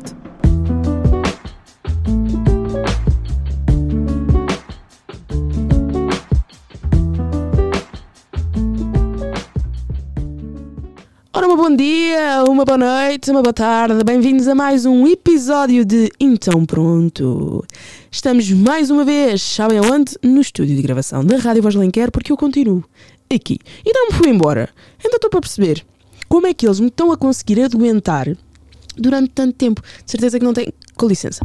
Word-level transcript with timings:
pronto. 0.00 0.16
Ora, 11.32 11.46
uma 11.46 11.56
bom 11.56 11.74
dia, 11.74 12.44
uma 12.48 12.64
boa 12.64 12.78
noite, 12.78 13.30
uma 13.30 13.42
boa 13.42 13.52
tarde, 13.52 14.02
bem-vindos 14.04 14.48
a 14.48 14.54
mais 14.54 14.84
um 14.84 15.06
episódio 15.06 15.84
de 15.84 16.10
Então 16.18 16.66
Pronto. 16.66 17.64
Estamos 18.10 18.50
mais 18.50 18.90
uma 18.90 19.04
vez, 19.04 19.40
sabem 19.40 19.78
aonde? 19.78 20.16
No 20.22 20.40
estúdio 20.40 20.76
de 20.76 20.82
gravação 20.82 21.24
da 21.24 21.36
Rádio 21.36 21.62
Voz 21.62 21.74
Lenquer, 21.74 22.10
porque 22.10 22.32
eu 22.32 22.36
continuo 22.36 22.84
aqui. 23.32 23.58
E 23.84 23.92
não 23.92 24.08
me 24.08 24.12
fui 24.14 24.28
embora. 24.28 24.68
Ainda 25.02 25.16
estou 25.16 25.30
para 25.30 25.40
perceber 25.40 25.84
como 26.28 26.46
é 26.46 26.54
que 26.54 26.66
eles 26.66 26.80
me 26.80 26.88
estão 26.88 27.12
a 27.12 27.16
conseguir 27.16 27.62
aguentar 27.62 28.36
durante 28.96 29.30
tanto 29.30 29.54
tempo. 29.54 29.82
De 30.04 30.10
certeza 30.10 30.38
que 30.38 30.44
não 30.44 30.52
tem. 30.52 30.72
Com 30.96 31.06
licença. 31.06 31.44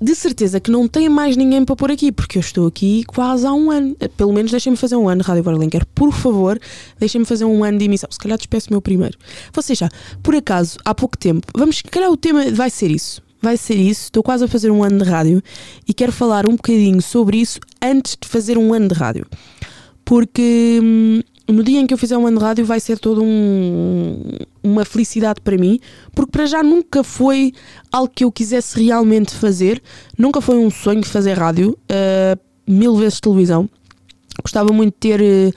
De 0.00 0.14
certeza 0.14 0.60
que 0.60 0.70
não 0.70 0.86
tem 0.86 1.08
mais 1.08 1.36
ninguém 1.36 1.64
para 1.64 1.74
pôr 1.74 1.90
aqui, 1.90 2.12
porque 2.12 2.36
eu 2.36 2.40
estou 2.40 2.66
aqui 2.66 3.02
quase 3.04 3.46
há 3.46 3.52
um 3.52 3.70
ano. 3.70 3.96
Pelo 4.16 4.32
menos 4.32 4.50
deixem-me 4.50 4.76
fazer 4.76 4.96
um 4.96 5.08
ano, 5.08 5.22
Rádio 5.22 5.42
Borlinker. 5.42 5.86
Por 5.94 6.12
favor, 6.12 6.60
deixem-me 6.98 7.24
fazer 7.24 7.46
um 7.46 7.64
ano 7.64 7.78
de 7.78 7.86
emissão. 7.86 8.08
Se 8.10 8.18
calhar 8.18 8.36
despeço 8.36 8.68
o 8.68 8.72
meu 8.74 8.82
primeiro. 8.82 9.16
Vocês 9.52 9.78
já, 9.78 9.88
por 10.22 10.34
acaso, 10.34 10.78
há 10.84 10.94
pouco 10.94 11.16
tempo, 11.16 11.46
vamos, 11.56 11.78
se 11.78 11.84
calhar 11.84 12.10
o 12.10 12.16
tema 12.16 12.50
vai 12.50 12.68
ser 12.68 12.90
isso. 12.90 13.22
Vai 13.40 13.56
ser 13.56 13.76
isso. 13.76 14.04
Estou 14.04 14.22
quase 14.22 14.44
a 14.44 14.48
fazer 14.48 14.70
um 14.70 14.82
ano 14.82 15.02
de 15.02 15.08
rádio 15.08 15.42
e 15.88 15.94
quero 15.94 16.12
falar 16.12 16.46
um 16.46 16.56
bocadinho 16.56 17.00
sobre 17.00 17.38
isso 17.38 17.60
antes 17.80 18.18
de 18.20 18.28
fazer 18.28 18.58
um 18.58 18.74
ano 18.74 18.88
de 18.88 18.94
rádio. 18.94 19.26
Porque 20.04 20.80
hum, 20.82 21.20
no 21.48 21.62
dia 21.62 21.80
em 21.80 21.86
que 21.86 21.94
eu 21.94 21.98
fizer 21.98 22.16
um 22.16 22.26
ano 22.26 22.38
de 22.38 22.44
rádio 22.44 22.64
vai 22.64 22.80
ser 22.80 22.98
toda 22.98 23.20
um, 23.22 24.20
uma 24.62 24.84
felicidade 24.84 25.40
para 25.40 25.56
mim, 25.56 25.78
porque 26.14 26.32
para 26.32 26.46
já 26.46 26.62
nunca 26.62 27.04
foi 27.04 27.52
algo 27.92 28.12
que 28.12 28.24
eu 28.24 28.32
quisesse 28.32 28.82
realmente 28.82 29.34
fazer, 29.34 29.80
nunca 30.18 30.40
foi 30.40 30.56
um 30.56 30.70
sonho 30.70 31.04
fazer 31.04 31.34
rádio, 31.34 31.78
uh, 31.90 32.38
mil 32.66 32.96
vezes 32.96 33.20
televisão. 33.20 33.68
Gostava 34.42 34.72
muito 34.72 34.94
de 34.94 34.98
ter, 34.98 35.54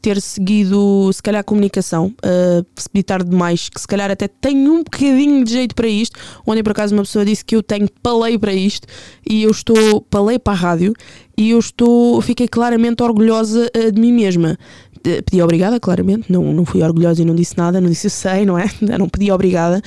ter 0.00 0.20
seguido, 0.20 1.10
se 1.12 1.22
calhar, 1.22 1.42
comunicação, 1.42 2.14
uh, 2.18 2.62
precipitar 2.74 3.24
demais, 3.24 3.68
que 3.68 3.80
se 3.80 3.88
calhar 3.88 4.10
até 4.10 4.28
tenho 4.28 4.74
um 4.74 4.82
bocadinho 4.84 5.42
de 5.42 5.52
jeito 5.52 5.74
para 5.74 5.88
isto. 5.88 6.18
Ontem, 6.46 6.62
por 6.62 6.72
acaso, 6.72 6.94
uma 6.94 7.02
pessoa 7.02 7.24
disse 7.24 7.44
que 7.44 7.56
eu 7.56 7.62
tenho 7.62 7.88
palei 8.02 8.38
para 8.38 8.52
isto 8.52 8.86
e 9.28 9.42
eu 9.42 9.50
estou 9.50 10.02
palei 10.02 10.38
para 10.38 10.52
a 10.52 10.56
rádio 10.56 10.92
e 11.36 11.50
eu 11.50 11.58
estou, 11.58 12.20
fiquei 12.20 12.46
claramente 12.46 13.02
orgulhosa 13.02 13.70
uh, 13.74 13.90
de 13.90 14.00
mim 14.00 14.12
mesma 14.12 14.58
pedi 15.02 15.42
obrigada, 15.42 15.80
claramente, 15.80 16.30
não, 16.30 16.52
não 16.52 16.64
fui 16.64 16.82
orgulhosa 16.82 17.22
e 17.22 17.24
não 17.24 17.34
disse 17.34 17.56
nada, 17.56 17.80
não 17.80 17.88
disse 17.88 18.06
eu 18.06 18.10
sei, 18.10 18.44
não 18.44 18.58
é? 18.58 18.66
Não 18.98 19.08
pedi 19.08 19.30
obrigada. 19.30 19.80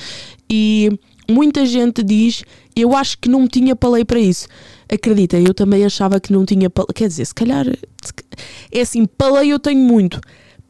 E 0.50 0.90
muita 1.28 1.64
gente 1.64 2.02
diz, 2.02 2.44
eu 2.74 2.94
acho 2.94 3.18
que 3.18 3.28
não 3.28 3.46
tinha 3.46 3.76
palei 3.76 4.04
para 4.04 4.18
isso. 4.18 4.48
Acredita, 4.92 5.38
eu 5.38 5.54
também 5.54 5.84
achava 5.84 6.20
que 6.20 6.32
não 6.32 6.44
tinha 6.44 6.68
palei. 6.68 6.88
Quer 6.94 7.08
dizer, 7.08 7.24
se 7.24 7.34
calhar, 7.34 7.66
é 8.72 8.80
assim, 8.80 9.06
palei 9.06 9.52
eu 9.52 9.58
tenho 9.58 9.80
muito. 9.80 10.20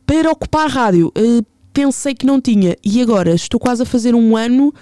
Para 0.07 0.31
ocupar 0.31 0.67
a 0.67 0.69
rádio, 0.69 1.09
uh, 1.09 1.45
pensei 1.73 2.15
que 2.15 2.27
não 2.27 2.41
tinha. 2.41 2.77
E 2.85 3.01
agora, 3.01 3.35
estou 3.35 3.59
quase 3.59 3.83
a 3.83 3.87
fazer 3.87 4.15
um 4.15 4.37
ano 4.37 4.73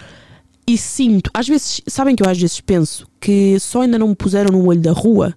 e 0.67 0.79
sinto, 0.79 1.31
às 1.35 1.49
vezes, 1.49 1.81
sabem 1.89 2.15
que 2.15 2.23
eu 2.23 2.29
às 2.29 2.39
vezes 2.39 2.61
penso 2.61 3.07
que 3.21 3.59
só 3.59 3.83
ainda 3.83 3.99
não 3.99 4.09
me 4.09 4.15
puseram 4.15 4.53
no 4.53 4.65
olho 4.67 4.81
da 4.81 4.93
rua 4.93 5.35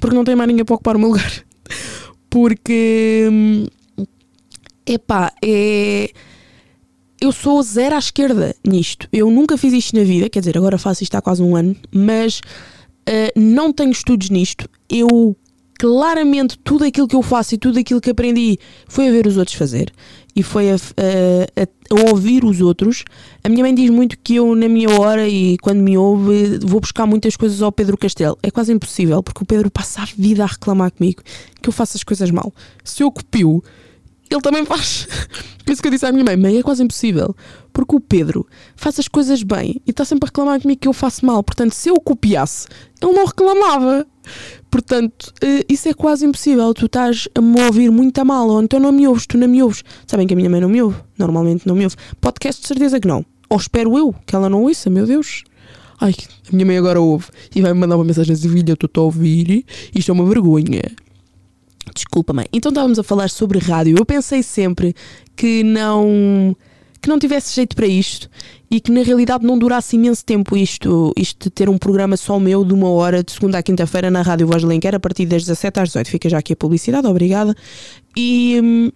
porque 0.00 0.14
não 0.14 0.24
tem 0.24 0.36
mais 0.36 0.48
ninguém 0.48 0.64
para 0.64 0.74
ocupar 0.74 0.96
o 0.96 0.98
meu 0.98 1.08
lugar 1.08 1.44
porque 2.30 3.28
hum, 3.30 3.66
epá, 4.86 5.32
é. 5.44 6.10
Eu 7.20 7.32
sou 7.32 7.62
zero 7.62 7.96
à 7.96 7.98
esquerda 7.98 8.56
nisto. 8.66 9.06
Eu 9.12 9.30
nunca 9.30 9.58
fiz 9.58 9.74
isto 9.74 9.94
na 9.94 10.04
vida, 10.04 10.30
quer 10.30 10.40
dizer, 10.40 10.56
agora 10.56 10.78
faço 10.78 11.02
isto 11.02 11.14
há 11.16 11.20
quase 11.20 11.42
um 11.42 11.54
ano, 11.54 11.76
mas 11.92 12.38
uh, 12.38 13.38
não 13.38 13.74
tenho 13.74 13.90
estudos 13.90 14.30
nisto. 14.30 14.66
Eu 14.88 15.36
claramente 15.80 16.58
tudo 16.58 16.84
aquilo 16.84 17.08
que 17.08 17.16
eu 17.16 17.22
faço 17.22 17.54
e 17.54 17.58
tudo 17.58 17.78
aquilo 17.78 18.02
que 18.02 18.10
aprendi 18.10 18.58
foi 18.86 19.08
a 19.08 19.10
ver 19.10 19.26
os 19.26 19.38
outros 19.38 19.56
fazer 19.56 19.90
e 20.36 20.42
foi 20.42 20.70
a, 20.70 20.74
a, 20.74 21.62
a, 21.64 22.10
ouvir 22.10 22.44
os 22.44 22.60
outros. 22.60 23.02
A 23.42 23.48
minha 23.48 23.64
mãe 23.64 23.74
diz 23.74 23.88
muito 23.88 24.18
que 24.22 24.34
eu, 24.34 24.54
na 24.54 24.68
minha 24.68 24.90
hora 24.90 25.26
e 25.26 25.56
quando 25.56 25.80
me 25.80 25.96
ouve, 25.96 26.58
vou 26.58 26.80
buscar 26.80 27.06
muitas 27.06 27.34
coisas 27.34 27.62
ao 27.62 27.72
Pedro 27.72 27.96
Castelo. 27.96 28.36
É 28.42 28.50
quase 28.50 28.70
impossível, 28.70 29.22
porque 29.22 29.42
o 29.42 29.46
Pedro 29.46 29.70
passa 29.70 30.02
a 30.02 30.04
vida 30.14 30.44
a 30.44 30.46
reclamar 30.48 30.92
comigo 30.92 31.22
que 31.62 31.70
eu 31.70 31.72
faço 31.72 31.96
as 31.96 32.04
coisas 32.04 32.30
mal. 32.30 32.52
Se 32.84 33.02
eu 33.02 33.10
copio, 33.10 33.64
ele 34.30 34.42
também 34.42 34.66
faz. 34.66 35.08
Por 35.64 35.72
isso 35.72 35.80
que 35.80 35.88
eu 35.88 35.92
disse 35.92 36.04
à 36.04 36.12
minha 36.12 36.24
mãe: 36.24 36.36
mãe, 36.36 36.58
é 36.58 36.62
quase 36.62 36.82
impossível. 36.82 37.34
Porque 37.72 37.96
o 37.96 38.00
Pedro 38.00 38.46
faz 38.76 38.98
as 38.98 39.08
coisas 39.08 39.42
bem 39.42 39.80
e 39.86 39.92
está 39.92 40.04
sempre 40.04 40.26
a 40.26 40.28
reclamar 40.28 40.60
comigo 40.60 40.78
que 40.78 40.88
eu 40.88 40.92
faço 40.92 41.24
mal. 41.24 41.42
Portanto, 41.42 41.72
se 41.72 41.88
eu 41.88 41.98
copiasse, 41.98 42.68
ele 43.00 43.12
não 43.12 43.24
reclamava. 43.24 44.06
Portanto, 44.70 45.32
eh, 45.42 45.64
isso 45.68 45.88
é 45.88 45.94
quase 45.94 46.24
impossível. 46.24 46.72
Tu 46.72 46.86
estás 46.86 47.28
a 47.34 47.40
me 47.40 47.60
ouvir 47.62 47.90
muito 47.90 48.18
a 48.20 48.24
mal, 48.24 48.48
ou 48.48 48.62
então 48.62 48.78
não 48.78 48.92
me 48.92 49.06
ouves, 49.08 49.26
tu 49.26 49.36
não 49.36 49.48
me 49.48 49.62
ouves. 49.62 49.82
Sabem 50.06 50.26
que 50.26 50.34
a 50.34 50.36
minha 50.36 50.48
mãe 50.48 50.60
não 50.60 50.68
me 50.68 50.80
ouve, 50.80 50.96
normalmente 51.18 51.66
não 51.66 51.74
me 51.74 51.84
ouve. 51.84 51.96
Podcast, 52.20 52.62
de 52.62 52.68
certeza 52.68 53.00
que 53.00 53.08
não. 53.08 53.24
Ou 53.48 53.56
espero 53.58 53.98
eu 53.98 54.14
que 54.24 54.36
ela 54.36 54.48
não 54.48 54.62
ouça, 54.62 54.88
meu 54.88 55.06
Deus. 55.06 55.42
Ai, 56.00 56.14
a 56.50 56.54
minha 56.54 56.64
mãe 56.64 56.78
agora 56.78 57.00
ouve 57.00 57.26
e 57.54 57.60
vai 57.60 57.74
me 57.74 57.80
mandar 57.80 57.96
uma 57.96 58.04
mensagem 58.04 58.32
assim: 58.32 58.48
filha, 58.48 58.76
tu 58.76 58.86
estou 58.86 59.02
a 59.02 59.04
ouvir, 59.06 59.66
isto 59.94 60.10
é 60.10 60.14
uma 60.14 60.24
vergonha. 60.24 60.82
Desculpa, 61.94 62.32
mãe. 62.32 62.46
Então 62.52 62.70
estávamos 62.70 62.98
a 62.98 63.02
falar 63.02 63.28
sobre 63.28 63.58
rádio. 63.58 63.98
Eu 63.98 64.06
pensei 64.06 64.42
sempre 64.42 64.94
que 65.34 65.64
não 65.64 66.56
que 67.00 67.08
não 67.08 67.18
tivesse 67.18 67.54
jeito 67.54 67.74
para 67.74 67.86
isto 67.86 68.28
e 68.70 68.80
que 68.80 68.92
na 68.92 69.02
realidade 69.02 69.44
não 69.44 69.58
durasse 69.58 69.96
imenso 69.96 70.24
tempo 70.24 70.56
isto, 70.56 71.12
isto 71.16 71.44
de 71.44 71.50
ter 71.50 71.68
um 71.68 71.78
programa 71.78 72.16
só 72.16 72.38
meu 72.38 72.64
de 72.64 72.74
uma 72.74 72.90
hora 72.90 73.24
de 73.24 73.32
segunda 73.32 73.58
à 73.58 73.62
quinta-feira 73.62 74.10
na 74.10 74.22
Rádio 74.22 74.46
Voz 74.46 74.62
Lenquer 74.62 74.94
a 74.94 75.00
partir 75.00 75.26
das 75.26 75.42
17 75.42 75.80
às 75.80 75.88
18. 75.88 76.08
Fica 76.08 76.28
já 76.28 76.38
aqui 76.38 76.52
a 76.52 76.56
publicidade, 76.56 77.06
obrigada. 77.06 77.54
E 78.16 78.60
hum, 78.62 78.90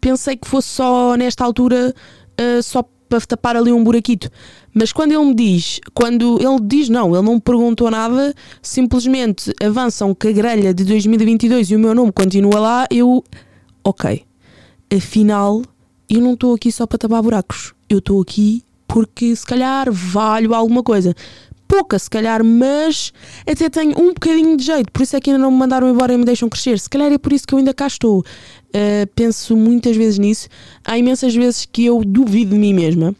pensei 0.00 0.36
que 0.36 0.48
fosse 0.48 0.68
só 0.68 1.14
nesta 1.16 1.44
altura 1.44 1.94
uh, 2.40 2.62
só 2.62 2.82
para 3.08 3.20
tapar 3.20 3.56
ali 3.56 3.70
um 3.70 3.84
buraquito. 3.84 4.30
Mas 4.72 4.90
quando 4.90 5.12
ele 5.12 5.24
me 5.24 5.34
diz, 5.34 5.80
quando 5.92 6.38
ele 6.40 6.58
diz 6.62 6.88
não, 6.88 7.14
ele 7.14 7.22
não 7.22 7.34
me 7.34 7.40
perguntou 7.40 7.90
nada, 7.90 8.34
simplesmente 8.62 9.52
avançam 9.62 10.14
com 10.14 10.28
a 10.28 10.32
grelha 10.32 10.72
de 10.72 10.82
2022 10.84 11.70
e 11.70 11.76
o 11.76 11.78
meu 11.78 11.94
nome 11.94 12.10
continua 12.10 12.58
lá, 12.58 12.86
eu, 12.90 13.22
ok, 13.84 14.24
afinal 14.90 15.62
eu 16.16 16.20
não 16.20 16.34
estou 16.34 16.54
aqui 16.54 16.70
só 16.70 16.86
para 16.86 16.98
tapar 16.98 17.22
buracos. 17.22 17.72
Eu 17.88 17.98
estou 17.98 18.20
aqui 18.20 18.62
porque 18.86 19.34
se 19.34 19.46
calhar 19.46 19.90
valho 19.90 20.54
alguma 20.54 20.82
coisa. 20.82 21.14
Pouca, 21.66 21.98
se 21.98 22.10
calhar, 22.10 22.44
mas 22.44 23.12
até 23.46 23.70
tenho 23.70 23.98
um 23.98 24.08
bocadinho 24.08 24.54
de 24.56 24.64
jeito. 24.64 24.92
Por 24.92 25.02
isso 25.02 25.16
é 25.16 25.20
que 25.20 25.30
ainda 25.30 25.42
não 25.42 25.50
me 25.50 25.56
mandaram 25.56 25.88
embora 25.88 26.12
e 26.12 26.18
me 26.18 26.24
deixam 26.24 26.48
crescer. 26.50 26.78
Se 26.78 26.90
calhar 26.90 27.10
é 27.10 27.16
por 27.16 27.32
isso 27.32 27.46
que 27.46 27.54
eu 27.54 27.58
ainda 27.58 27.72
cá 27.72 27.86
estou. 27.86 28.20
Uh, 28.20 29.06
penso 29.14 29.56
muitas 29.56 29.96
vezes 29.96 30.18
nisso. 30.18 30.48
Há 30.84 30.98
imensas 30.98 31.34
vezes 31.34 31.66
que 31.70 31.86
eu 31.86 32.04
duvido 32.04 32.50
de 32.50 32.58
mim 32.58 32.74
mesma. 32.74 33.14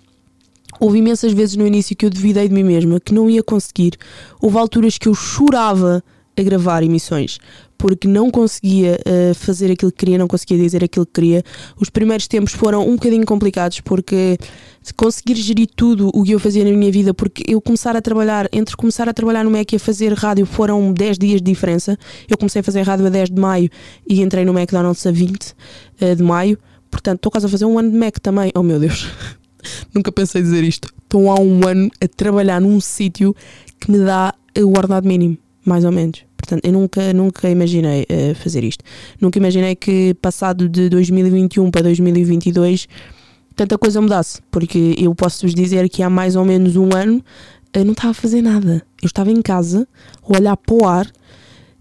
Houve 0.78 0.98
imensas 0.98 1.32
vezes 1.32 1.56
no 1.56 1.66
início 1.66 1.96
que 1.96 2.04
eu 2.04 2.10
duvidei 2.10 2.48
de 2.48 2.54
mim 2.54 2.64
mesma, 2.64 3.00
que 3.00 3.14
não 3.14 3.30
ia 3.30 3.42
conseguir. 3.42 3.96
Houve 4.40 4.58
alturas 4.58 4.98
que 4.98 5.08
eu 5.08 5.14
chorava 5.14 6.04
a 6.36 6.42
gravar 6.42 6.82
emissões 6.82 7.38
porque 7.82 8.06
não 8.06 8.30
conseguia 8.30 8.96
uh, 9.00 9.34
fazer 9.34 9.72
aquilo 9.72 9.90
que 9.90 9.98
queria, 9.98 10.16
não 10.16 10.28
conseguia 10.28 10.56
dizer 10.56 10.84
aquilo 10.84 11.04
que 11.04 11.14
queria. 11.14 11.42
Os 11.76 11.90
primeiros 11.90 12.28
tempos 12.28 12.52
foram 12.52 12.88
um 12.88 12.94
bocadinho 12.94 13.26
complicados 13.26 13.80
porque 13.80 14.38
conseguir 14.96 15.34
gerir 15.34 15.68
tudo 15.74 16.08
o 16.14 16.22
que 16.22 16.30
eu 16.30 16.38
fazia 16.38 16.64
na 16.64 16.70
minha 16.70 16.92
vida, 16.92 17.12
porque 17.12 17.42
eu 17.44 17.60
começar 17.60 17.96
a 17.96 18.00
trabalhar, 18.00 18.48
entre 18.52 18.76
começar 18.76 19.08
a 19.08 19.12
trabalhar 19.12 19.42
no 19.42 19.50
MEC 19.50 19.74
e 19.74 19.76
a 19.76 19.80
fazer 19.80 20.12
rádio 20.12 20.46
foram 20.46 20.92
10 20.92 21.18
dias 21.18 21.42
de 21.42 21.50
diferença. 21.50 21.98
Eu 22.30 22.38
comecei 22.38 22.60
a 22.60 22.62
fazer 22.62 22.82
rádio 22.82 23.04
a 23.04 23.08
10 23.08 23.30
de 23.30 23.40
maio 23.40 23.68
e 24.08 24.22
entrei 24.22 24.44
no 24.44 24.56
McDonald's 24.56 25.04
a 25.04 25.10
20 25.10 25.42
uh, 25.42 25.54
eh, 26.00 26.14
de 26.14 26.22
maio. 26.22 26.56
Portanto, 26.88 27.16
estou 27.16 27.32
quase 27.32 27.46
a 27.46 27.48
fazer 27.48 27.64
um 27.64 27.80
ano 27.80 27.90
de 27.90 27.96
Mac 27.96 28.20
também. 28.20 28.52
Oh 28.54 28.62
meu 28.62 28.78
Deus, 28.78 29.08
nunca 29.92 30.12
pensei 30.12 30.40
dizer 30.40 30.62
isto. 30.62 30.88
Estou 31.02 31.32
há 31.32 31.40
um 31.40 31.66
ano 31.66 31.90
a 32.00 32.06
trabalhar 32.06 32.60
num 32.60 32.80
sítio 32.80 33.34
que 33.80 33.90
me 33.90 33.98
dá 33.98 34.32
o 34.56 34.78
ordenado 34.78 35.08
mínimo, 35.08 35.36
mais 35.64 35.84
ou 35.84 35.92
menos. 35.92 36.24
Portanto, 36.36 36.64
eu 36.64 36.72
nunca, 36.72 37.12
nunca 37.12 37.48
imaginei 37.48 38.02
uh, 38.02 38.34
fazer 38.34 38.64
isto. 38.64 38.84
Nunca 39.20 39.38
imaginei 39.38 39.76
que, 39.76 40.14
passado 40.14 40.68
de 40.68 40.88
2021 40.88 41.70
para 41.70 41.82
2022, 41.82 42.88
tanta 43.54 43.78
coisa 43.78 44.00
mudasse. 44.00 44.40
Porque 44.50 44.94
eu 44.98 45.14
posso-vos 45.14 45.54
dizer 45.54 45.88
que 45.88 46.02
há 46.02 46.10
mais 46.10 46.34
ou 46.34 46.44
menos 46.44 46.76
um 46.76 46.88
ano 46.94 47.22
eu 47.72 47.84
não 47.84 47.92
estava 47.92 48.10
a 48.10 48.14
fazer 48.14 48.42
nada. 48.42 48.82
Eu 49.00 49.06
estava 49.06 49.30
em 49.30 49.40
casa, 49.40 49.86
a 50.22 50.36
olhar 50.36 50.56
para 50.56 50.74
o 50.74 50.86
ar 50.86 51.10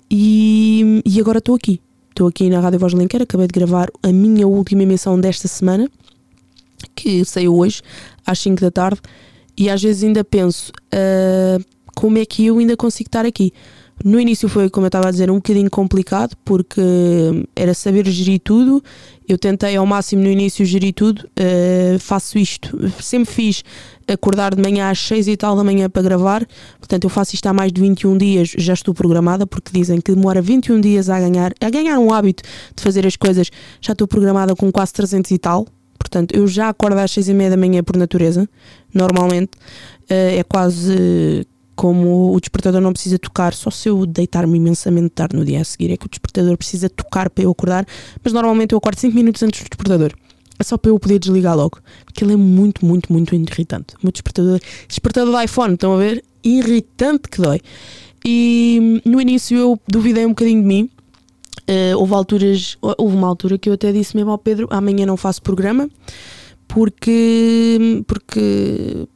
e, 0.09 1.01
e 1.05 1.19
agora 1.19 1.39
estou 1.39 1.55
aqui. 1.55 1.81
Estou 2.09 2.27
aqui 2.27 2.49
na 2.49 2.59
Rádio 2.59 2.79
Voz 2.79 2.93
Lenquer, 2.93 3.21
acabei 3.21 3.47
de 3.47 3.53
gravar 3.53 3.89
a 4.03 4.11
minha 4.11 4.47
última 4.47 4.83
emissão 4.83 5.19
desta 5.19 5.47
semana, 5.47 5.89
que 6.93 7.23
saiu 7.23 7.55
hoje, 7.55 7.81
às 8.25 8.39
5 8.39 8.61
da 8.61 8.69
tarde, 8.69 9.01
e 9.57 9.69
às 9.69 9.81
vezes 9.81 10.03
ainda 10.03 10.23
penso 10.23 10.71
uh, 10.93 11.63
como 12.01 12.17
é 12.17 12.25
que 12.25 12.47
eu 12.47 12.57
ainda 12.57 12.75
consigo 12.75 13.09
estar 13.09 13.27
aqui 13.27 13.53
No 14.03 14.19
início 14.19 14.49
foi, 14.49 14.71
como 14.71 14.85
eu 14.85 14.87
estava 14.87 15.09
a 15.09 15.11
dizer, 15.11 15.29
um 15.29 15.35
bocadinho 15.35 15.69
complicado 15.69 16.35
porque 16.43 16.81
era 17.55 17.75
saber 17.75 18.07
gerir 18.07 18.41
tudo. 18.43 18.83
Eu 19.29 19.37
tentei 19.37 19.75
ao 19.75 19.85
máximo 19.85 20.23
no 20.23 20.29
início 20.29 20.65
gerir 20.65 20.95
tudo. 20.95 21.19
Uh, 21.19 21.99
faço 21.99 22.39
isto, 22.39 22.75
sempre 22.99 23.31
fiz 23.31 23.63
acordar 24.07 24.55
de 24.55 24.61
manhã 24.63 24.89
às 24.89 24.97
6 24.97 25.27
e 25.27 25.37
tal 25.37 25.55
da 25.55 25.63
manhã 25.63 25.87
para 25.87 26.01
gravar. 26.01 26.47
Portanto, 26.79 27.03
eu 27.03 27.09
faço 27.11 27.35
isto 27.35 27.45
há 27.45 27.53
mais 27.53 27.71
de 27.71 27.79
21 27.79 28.17
dias, 28.17 28.51
já 28.57 28.73
estou 28.73 28.95
programada, 28.95 29.45
porque 29.45 29.69
dizem 29.71 30.01
que 30.01 30.15
demora 30.15 30.41
21 30.41 30.81
dias 30.81 31.07
a 31.07 31.19
ganhar, 31.19 31.53
a 31.61 31.69
ganhar 31.69 31.99
um 31.99 32.11
hábito 32.11 32.41
de 32.75 32.81
fazer 32.81 33.05
as 33.05 33.15
coisas. 33.15 33.51
Já 33.79 33.91
estou 33.93 34.07
programada 34.07 34.55
com 34.55 34.71
quase 34.71 34.91
300 34.93 35.29
e 35.29 35.37
tal. 35.37 35.67
Portanto, 35.99 36.35
eu 36.35 36.47
já 36.47 36.69
acordo 36.69 36.97
às 36.97 37.11
6 37.11 37.29
e 37.29 37.33
meia 37.35 37.51
da 37.51 37.57
manhã 37.57 37.83
por 37.83 37.95
natureza, 37.95 38.49
normalmente. 38.91 39.51
Uh, 40.09 40.39
é 40.39 40.43
quase 40.43 41.45
como 41.75 42.33
o 42.33 42.39
despertador 42.39 42.81
não 42.81 42.93
precisa 42.93 43.17
tocar, 43.17 43.53
só 43.53 43.69
se 43.71 43.89
eu 43.89 44.05
deitar-me 44.05 44.57
imensamente 44.57 45.09
tarde 45.09 45.35
no 45.35 45.45
dia 45.45 45.61
a 45.61 45.63
seguir 45.63 45.91
é 45.91 45.97
que 45.97 46.05
o 46.05 46.09
despertador 46.09 46.57
precisa 46.57 46.89
tocar 46.89 47.29
para 47.29 47.43
eu 47.43 47.51
acordar, 47.51 47.85
mas 48.23 48.33
normalmente 48.33 48.73
eu 48.73 48.77
acordo 48.77 48.99
5 48.99 49.15
minutos 49.15 49.41
antes 49.43 49.61
do 49.61 49.69
despertador. 49.69 50.11
É 50.59 50.63
só 50.63 50.77
para 50.77 50.91
eu 50.91 50.99
poder 50.99 51.17
desligar 51.17 51.57
logo. 51.57 51.79
Porque 52.05 52.23
ele 52.23 52.33
é 52.33 52.37
muito, 52.37 52.85
muito, 52.85 53.11
muito 53.11 53.33
irritante. 53.33 53.95
O 53.95 53.99
meu 54.03 54.11
despertador, 54.11 54.59
despertador 54.87 55.33
do 55.33 55.41
iPhone, 55.41 55.73
estão 55.73 55.93
a 55.93 55.97
ver? 55.97 56.23
Irritante 56.43 57.29
que 57.29 57.41
dói. 57.41 57.59
E 58.23 59.01
no 59.03 59.19
início 59.19 59.57
eu 59.57 59.79
duvidei 59.87 60.23
um 60.23 60.29
bocadinho 60.29 60.61
de 60.61 60.67
mim. 60.67 60.89
Uh, 61.61 61.97
houve 61.97 62.13
alturas, 62.13 62.77
houve 62.79 63.15
uma 63.15 63.27
altura 63.27 63.57
que 63.57 63.69
eu 63.69 63.73
até 63.73 63.91
disse 63.91 64.15
mesmo 64.15 64.29
ao 64.29 64.37
Pedro: 64.37 64.67
amanhã 64.69 65.05
não 65.05 65.17
faço 65.17 65.41
programa 65.41 65.89
porque, 66.71 68.03
porque, 68.07 69.07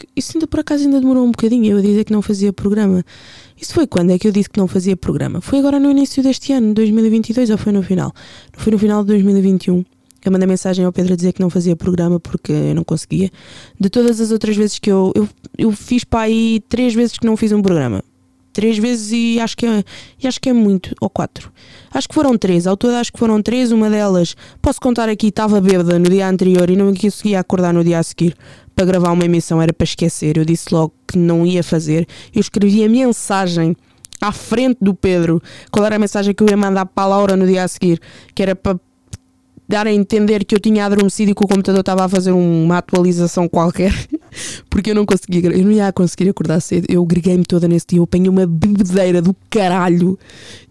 porque 0.00 0.08
isso 0.16 0.32
ainda 0.34 0.46
por 0.46 0.60
acaso 0.60 0.84
ainda 0.84 1.00
demorou 1.00 1.24
um 1.24 1.30
bocadinho 1.30 1.66
eu 1.66 1.78
a 1.78 1.82
dizer 1.82 2.04
que 2.04 2.12
não 2.12 2.22
fazia 2.22 2.52
programa. 2.52 3.04
Isso 3.60 3.74
foi 3.74 3.86
quando 3.86 4.10
é 4.10 4.18
que 4.18 4.26
eu 4.26 4.32
disse 4.32 4.48
que 4.48 4.58
não 4.58 4.66
fazia 4.66 4.96
programa? 4.96 5.40
Foi 5.40 5.58
agora 5.58 5.78
no 5.78 5.90
início 5.90 6.22
deste 6.22 6.52
ano, 6.52 6.72
2022, 6.72 7.50
ou 7.50 7.58
foi 7.58 7.72
no 7.72 7.82
final? 7.82 8.12
Foi 8.54 8.72
no 8.72 8.78
final 8.78 9.02
de 9.02 9.08
2021. 9.08 9.84
Eu 10.22 10.32
mandei 10.32 10.46
mensagem 10.46 10.84
ao 10.84 10.92
Pedro 10.92 11.14
a 11.14 11.16
dizer 11.16 11.32
que 11.32 11.40
não 11.40 11.50
fazia 11.50 11.74
programa 11.76 12.20
porque 12.20 12.52
eu 12.52 12.74
não 12.74 12.84
conseguia. 12.84 13.30
De 13.78 13.90
todas 13.90 14.20
as 14.20 14.30
outras 14.30 14.56
vezes 14.56 14.78
que 14.78 14.90
eu. 14.90 15.12
Eu, 15.14 15.28
eu 15.56 15.72
fiz 15.72 16.04
para 16.04 16.20
aí 16.20 16.62
três 16.68 16.94
vezes 16.94 17.18
que 17.18 17.26
não 17.26 17.36
fiz 17.36 17.52
um 17.52 17.62
programa. 17.62 18.02
Três 18.60 18.76
vezes 18.76 19.10
e 19.10 19.40
acho 19.40 19.56
que 19.56 19.64
é, 19.64 19.82
acho 20.28 20.38
que 20.38 20.50
é 20.50 20.52
muito. 20.52 20.94
Ou 21.00 21.08
quatro. 21.08 21.50
Acho 21.90 22.06
que 22.06 22.14
foram 22.14 22.36
três. 22.36 22.66
Ao 22.66 22.76
todo 22.76 22.92
acho 22.92 23.10
que 23.10 23.18
foram 23.18 23.40
três. 23.40 23.72
Uma 23.72 23.88
delas, 23.88 24.36
posso 24.60 24.78
contar 24.78 25.08
aqui, 25.08 25.28
estava 25.28 25.58
bêbada 25.62 25.98
no 25.98 26.10
dia 26.10 26.28
anterior 26.28 26.68
e 26.68 26.76
não 26.76 26.94
conseguia 26.94 27.40
acordar 27.40 27.72
no 27.72 27.82
dia 27.82 27.98
a 27.98 28.02
seguir 28.02 28.36
para 28.76 28.84
gravar 28.84 29.12
uma 29.12 29.24
emissão. 29.24 29.62
Era 29.62 29.72
para 29.72 29.86
esquecer. 29.86 30.36
Eu 30.36 30.44
disse 30.44 30.66
logo 30.74 30.92
que 31.08 31.16
não 31.16 31.46
ia 31.46 31.64
fazer. 31.64 32.06
Eu 32.34 32.40
escrevi 32.42 32.84
a 32.84 32.88
mensagem 32.90 33.74
à 34.20 34.30
frente 34.30 34.76
do 34.78 34.92
Pedro. 34.92 35.40
Qual 35.70 35.86
era 35.86 35.96
a 35.96 35.98
mensagem 35.98 36.34
que 36.34 36.42
eu 36.42 36.48
ia 36.50 36.56
mandar 36.58 36.84
para 36.84 37.04
a 37.04 37.06
Laura 37.06 37.36
no 37.38 37.46
dia 37.46 37.64
a 37.64 37.68
seguir? 37.68 37.98
Que 38.34 38.42
era 38.42 38.54
para 38.54 38.78
dar 39.66 39.86
a 39.86 39.92
entender 39.92 40.44
que 40.44 40.54
eu 40.54 40.60
tinha 40.60 40.84
adormecido 40.84 41.30
e 41.30 41.34
que 41.34 41.42
o 41.42 41.48
computador 41.48 41.80
estava 41.80 42.04
a 42.04 42.08
fazer 42.10 42.32
uma 42.32 42.76
atualização 42.76 43.48
qualquer, 43.48 43.94
porque 44.68 44.90
eu 44.90 44.94
não 44.94 45.04
conseguia, 45.04 45.50
eu 45.50 45.64
não 45.64 45.72
ia 45.72 45.92
conseguir 45.92 46.28
acordar 46.28 46.60
cedo. 46.60 46.86
Eu 46.88 47.04
greguei-me 47.04 47.44
toda 47.44 47.66
nesse 47.68 47.86
dia, 47.88 47.98
eu 47.98 48.04
apanhei 48.04 48.28
uma 48.28 48.46
bebedeira 48.46 49.20
do 49.20 49.34
caralho 49.48 50.18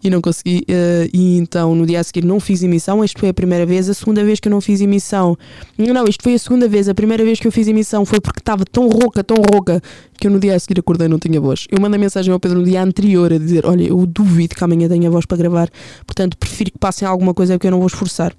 e 0.04 0.10
não 0.10 0.22
consegui. 0.22 0.66
Uh, 0.70 1.10
e 1.14 1.38
então 1.38 1.76
no 1.76 1.86
dia 1.86 2.00
a 2.00 2.04
seguir 2.04 2.26
não 2.26 2.40
fiz 2.40 2.64
emissão. 2.64 3.04
Isto 3.04 3.20
foi 3.20 3.30
a 3.30 3.34
primeira 3.34 3.66
vez, 3.66 3.90
a 3.90 3.94
segunda 3.94 4.24
vez 4.24 4.40
que 4.40 4.48
eu 4.48 4.52
não 4.52 4.62
fiz 4.62 4.82
emissão. 4.82 5.38
Não, 5.78 6.06
isto 6.06 6.24
foi 6.24 6.34
a 6.34 6.40
segunda 6.40 6.68
vez. 6.68 6.90
A 6.90 6.94
primeira 6.94 7.24
vez 7.24 7.40
que 7.40 7.48
eu 7.48 7.52
fiz 7.52 7.68
emissão 7.68 8.06
foi 8.06 8.20
porque 8.20 8.40
estava 8.40 8.64
tão 8.66 8.88
rouca, 8.88 9.24
tão 9.24 9.38
rouca, 9.38 9.82
que 10.20 10.28
eu 10.28 10.32
no 10.32 10.40
dia 10.40 10.56
a 10.56 10.60
seguir 10.60 10.80
acordei 10.80 11.08
e 11.08 11.10
não 11.10 11.20
tinha 11.20 11.40
voz. 11.40 11.66
Eu 11.72 11.80
mandei 11.82 12.00
mensagem 12.00 12.32
ao 12.34 12.40
Pedro 12.40 12.60
no 12.60 12.66
dia 12.66 12.84
anterior 12.84 13.32
a 13.32 13.38
dizer: 13.38 13.66
Olha, 13.66 13.84
eu 13.84 14.06
duvido 14.06 14.56
que 14.56 14.64
amanhã 14.64 14.88
tenha 14.88 15.10
voz 15.10 15.26
para 15.26 15.38
gravar, 15.38 15.70
portanto 16.06 16.38
prefiro 16.38 16.72
que 16.72 16.78
passem 16.78 17.08
alguma 17.08 17.34
coisa 17.34 17.54
porque 17.54 17.68
eu 17.68 17.72
não 17.72 17.80
vou 17.80 17.88
esforçar. 17.88 18.34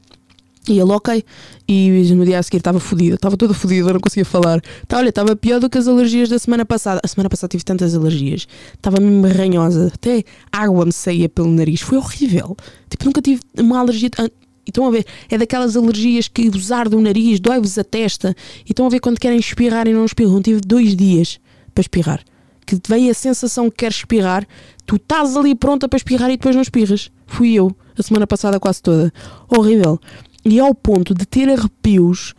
E 0.68 0.78
ele, 0.78 0.92
ok. 0.92 1.24
E 1.66 2.12
no 2.14 2.24
dia 2.24 2.38
a 2.38 2.42
seguir 2.42 2.58
estava 2.58 2.78
fodida, 2.78 3.14
estava 3.14 3.36
toda 3.36 3.54
fodida, 3.54 3.92
não 3.92 4.00
conseguia 4.00 4.24
falar. 4.24 4.60
Tá, 4.86 4.98
olha, 4.98 5.08
estava 5.08 5.34
pior 5.34 5.58
do 5.58 5.70
que 5.70 5.78
as 5.78 5.88
alergias 5.88 6.28
da 6.28 6.38
semana 6.38 6.66
passada. 6.66 7.00
A 7.02 7.08
semana 7.08 7.30
passada 7.30 7.50
tive 7.50 7.64
tantas 7.64 7.94
alergias, 7.94 8.46
estava 8.74 9.00
mesmo 9.00 9.26
ranhosa, 9.26 9.90
até 9.94 10.22
água 10.52 10.84
me 10.84 10.92
saía 10.92 11.28
pelo 11.28 11.48
nariz, 11.48 11.80
foi 11.80 11.96
horrível. 11.96 12.56
Tipo, 12.90 13.06
nunca 13.06 13.22
tive 13.22 13.40
uma 13.58 13.78
alergia. 13.78 14.10
E 14.18 14.70
estão 14.70 14.86
a 14.86 14.90
ver, 14.90 15.06
é 15.30 15.38
daquelas 15.38 15.76
alergias 15.76 16.28
que 16.28 16.48
usar 16.48 16.88
do 16.88 17.00
nariz 17.00 17.40
dói-vos 17.40 17.78
a 17.78 17.84
testa. 17.84 18.36
E 18.66 18.72
estão 18.72 18.86
a 18.86 18.90
ver 18.90 19.00
quando 19.00 19.18
querem 19.18 19.38
espirrar 19.38 19.88
e 19.88 19.94
não 19.94 20.04
espirram. 20.04 20.42
Tive 20.42 20.60
dois 20.60 20.94
dias 20.94 21.40
para 21.74 21.80
espirrar. 21.80 22.20
Que 22.66 22.78
vem 22.86 23.10
a 23.10 23.14
sensação 23.14 23.70
que 23.70 23.78
queres 23.78 23.96
espirrar, 23.96 24.46
tu 24.86 24.96
estás 24.96 25.36
ali 25.36 25.54
pronta 25.54 25.88
para 25.88 25.96
espirrar 25.96 26.30
e 26.30 26.36
depois 26.36 26.54
não 26.54 26.62
espirras. 26.62 27.10
Fui 27.26 27.54
eu, 27.54 27.74
a 27.98 28.02
semana 28.02 28.26
passada 28.26 28.60
quase 28.60 28.82
toda. 28.82 29.12
Horrível 29.48 29.98
e 30.44 30.58
ao 30.58 30.74
ponto 30.74 31.14
de 31.14 31.26
ter 31.26 31.48
arrepios 31.48 32.34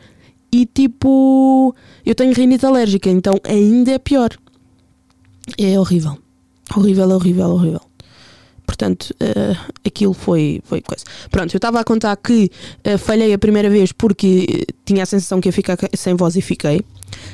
e 0.52 0.66
tipo. 0.66 1.74
Eu 2.06 2.16
tenho 2.16 2.34
rinite 2.34 2.66
alérgica, 2.66 3.10
então 3.10 3.36
ainda 3.44 3.92
é 3.92 4.00
pior. 4.00 4.32
É 5.58 5.80
horrível. 5.80 6.18
Horrível, 6.76 7.10
horrível, 7.10 7.50
horrível. 7.50 7.82
Portanto, 8.66 9.14
uh, 9.22 9.74
aquilo 9.86 10.14
foi, 10.14 10.62
foi 10.64 10.82
coisa. 10.82 11.04
Pronto, 11.30 11.54
eu 11.54 11.58
estava 11.58 11.80
a 11.80 11.84
contar 11.84 12.16
que 12.16 12.50
uh, 12.88 12.98
falhei 12.98 13.34
a 13.34 13.38
primeira 13.38 13.70
vez 13.70 13.92
porque 13.92 14.66
tinha 14.86 15.04
a 15.04 15.06
sensação 15.06 15.42
que 15.42 15.50
ia 15.50 15.54
ficar 15.54 15.78
sem 15.94 16.16
voz 16.16 16.36
e 16.36 16.42
fiquei. 16.42 16.82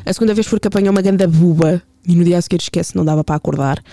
A 0.06 0.12
segunda 0.12 0.34
vez 0.34 0.48
porque 0.48 0.68
apanhei 0.68 0.90
uma 0.90 1.02
grande 1.02 1.28
buba 1.28 1.82
e 2.08 2.16
no 2.16 2.24
dia 2.24 2.38
a 2.38 2.42
seguir 2.42 2.60
esquece, 2.62 2.96
não 2.96 3.06
dava 3.06 3.24
para 3.24 3.36
acordar. 3.36 3.84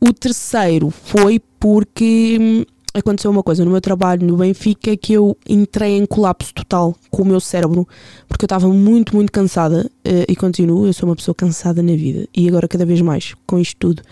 O 0.00 0.12
terceiro 0.12 0.90
foi 0.90 1.40
porque 1.58 2.36
hum, 2.40 2.64
aconteceu 2.94 3.30
uma 3.30 3.42
coisa 3.42 3.64
no 3.64 3.70
meu 3.70 3.80
trabalho 3.80 4.26
no 4.26 4.36
Benfica 4.36 4.96
que 4.96 5.14
eu 5.14 5.36
entrei 5.48 5.96
em 5.96 6.04
colapso 6.04 6.52
total 6.52 6.94
com 7.10 7.22
o 7.22 7.26
meu 7.26 7.40
cérebro 7.40 7.88
porque 8.28 8.44
eu 8.44 8.46
estava 8.46 8.68
muito, 8.68 9.14
muito 9.14 9.32
cansada 9.32 9.90
uh, 10.06 10.24
e 10.28 10.36
continuo. 10.36 10.86
Eu 10.86 10.92
sou 10.92 11.08
uma 11.08 11.16
pessoa 11.16 11.34
cansada 11.34 11.82
na 11.82 11.94
vida 11.94 12.26
e 12.34 12.48
agora, 12.48 12.68
cada 12.68 12.84
vez 12.84 13.00
mais, 13.00 13.34
com 13.46 13.58
isto 13.58 13.76
tudo 13.78 14.02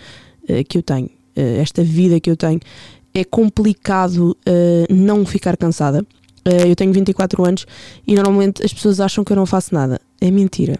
uh, 0.43 0.63
que 0.67 0.77
eu 0.77 0.83
tenho, 0.83 1.07
uh, 1.07 1.61
esta 1.61 1.83
vida 1.83 2.19
que 2.19 2.29
eu 2.29 2.37
tenho, 2.37 2.59
é 3.13 3.23
complicado 3.25 4.37
não 4.89 5.25
ficar 5.25 5.57
cansada. 5.57 6.01
eu 6.65 6.73
tenho 6.77 6.93
24 6.93 7.45
anos 7.45 7.65
e 8.07 8.15
normalmente 8.15 8.63
as 8.63 8.73
pessoas 8.73 9.01
acham 9.01 9.21
que 9.21 9.33
eu 9.33 9.35
não 9.35 9.45
faço 9.45 9.75
nada. 9.75 9.99
É 10.21 10.31
mentira. 10.31 10.79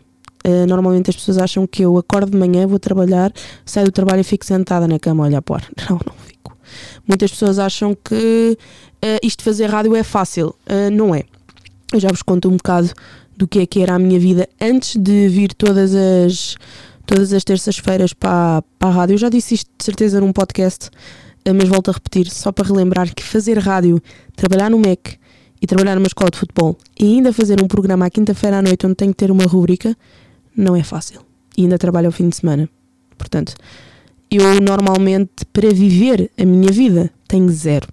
normalmente 0.65 1.09
as 1.09 1.15
pessoas 1.17 1.37
acham 1.37 1.67
que 1.67 1.83
eu 1.83 1.97
acordo 1.97 2.31
de 2.31 2.37
manhã, 2.37 2.65
vou 2.65 2.79
trabalhar, 2.79 3.33
saio 3.65 3.87
do 3.87 3.91
trabalho 3.91 4.21
e 4.21 4.23
fico 4.23 4.45
sentada 4.45 4.87
na 4.87 4.97
cama 4.97 5.25
a 5.25 5.27
olhar 5.27 5.41
para 5.41 5.65
Não, 5.89 5.99
não 6.07 6.13
fico 6.13 6.20
Muitas 7.07 7.31
pessoas 7.31 7.59
acham 7.59 7.95
que 7.95 8.57
uh, 8.57 9.19
isto 9.23 9.39
de 9.39 9.43
fazer 9.45 9.69
rádio 9.69 9.95
é 9.95 10.03
fácil. 10.03 10.55
Uh, 10.67 10.91
não 10.91 11.13
é. 11.13 11.23
Eu 11.93 11.99
já 11.99 12.09
vos 12.09 12.21
conto 12.21 12.49
um 12.49 12.57
bocado 12.57 12.91
do 13.35 13.47
que 13.47 13.59
é 13.59 13.65
que 13.65 13.81
era 13.81 13.95
a 13.95 13.99
minha 13.99 14.19
vida 14.19 14.47
antes 14.59 14.95
de 14.95 15.27
vir 15.27 15.53
todas 15.53 15.93
as 15.95 16.55
todas 17.05 17.33
as 17.33 17.43
terças-feiras 17.43 18.13
para, 18.13 18.63
para 18.79 18.89
a 18.89 18.91
rádio. 18.91 19.15
Eu 19.15 19.17
já 19.17 19.29
disse 19.29 19.55
isto 19.55 19.69
de 19.77 19.83
certeza 19.83 20.21
num 20.21 20.31
podcast, 20.31 20.89
eh, 21.43 21.51
mas 21.51 21.67
volto 21.67 21.89
a 21.89 21.93
repetir, 21.93 22.29
só 22.29 22.51
para 22.51 22.67
relembrar 22.67 23.13
que 23.13 23.23
fazer 23.23 23.57
rádio, 23.57 24.01
trabalhar 24.35 24.69
no 24.69 24.79
MEC 24.79 25.17
e 25.61 25.67
trabalhar 25.67 25.95
numa 25.95 26.07
escola 26.07 26.29
de 26.29 26.37
futebol 26.37 26.77
e 26.97 27.05
ainda 27.05 27.33
fazer 27.33 27.61
um 27.61 27.67
programa 27.67 28.05
à 28.05 28.09
quinta-feira 28.09 28.59
à 28.59 28.61
noite 28.61 28.85
onde 28.85 28.95
tenho 28.95 29.11
que 29.11 29.17
ter 29.17 29.31
uma 29.31 29.43
rubrica, 29.45 29.95
não 30.55 30.75
é 30.75 30.83
fácil. 30.83 31.21
E 31.57 31.63
ainda 31.63 31.77
trabalho 31.77 32.07
ao 32.07 32.11
fim 32.11 32.29
de 32.29 32.35
semana. 32.37 32.69
Portanto, 33.17 33.55
eu 34.31 34.61
normalmente, 34.61 35.45
para 35.51 35.69
viver 35.69 36.31
a 36.37 36.45
minha 36.45 36.71
vida, 36.71 37.11
tenho 37.27 37.49
zero. 37.49 37.87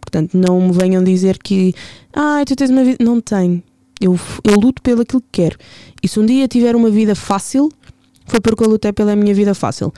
Portanto, 0.00 0.36
não 0.36 0.60
me 0.60 0.72
venham 0.72 1.02
dizer 1.02 1.38
que, 1.38 1.74
ah, 2.12 2.42
tu 2.46 2.54
tens 2.54 2.70
uma 2.70 2.84
vida. 2.84 3.02
Não 3.02 3.20
tenho. 3.20 3.62
Eu, 4.00 4.18
eu 4.44 4.58
luto 4.58 4.82
pelo 4.82 5.02
aquilo 5.02 5.20
que 5.20 5.42
quero. 5.42 5.56
E 6.02 6.08
se 6.08 6.20
um 6.20 6.26
dia 6.26 6.46
tiver 6.46 6.76
uma 6.76 6.90
vida 6.90 7.14
fácil, 7.14 7.70
foi 8.26 8.40
porque 8.40 8.62
eu 8.62 8.68
lutei 8.68 8.92
pela 8.92 9.16
minha 9.16 9.34
vida 9.34 9.54
fácil. 9.54 9.92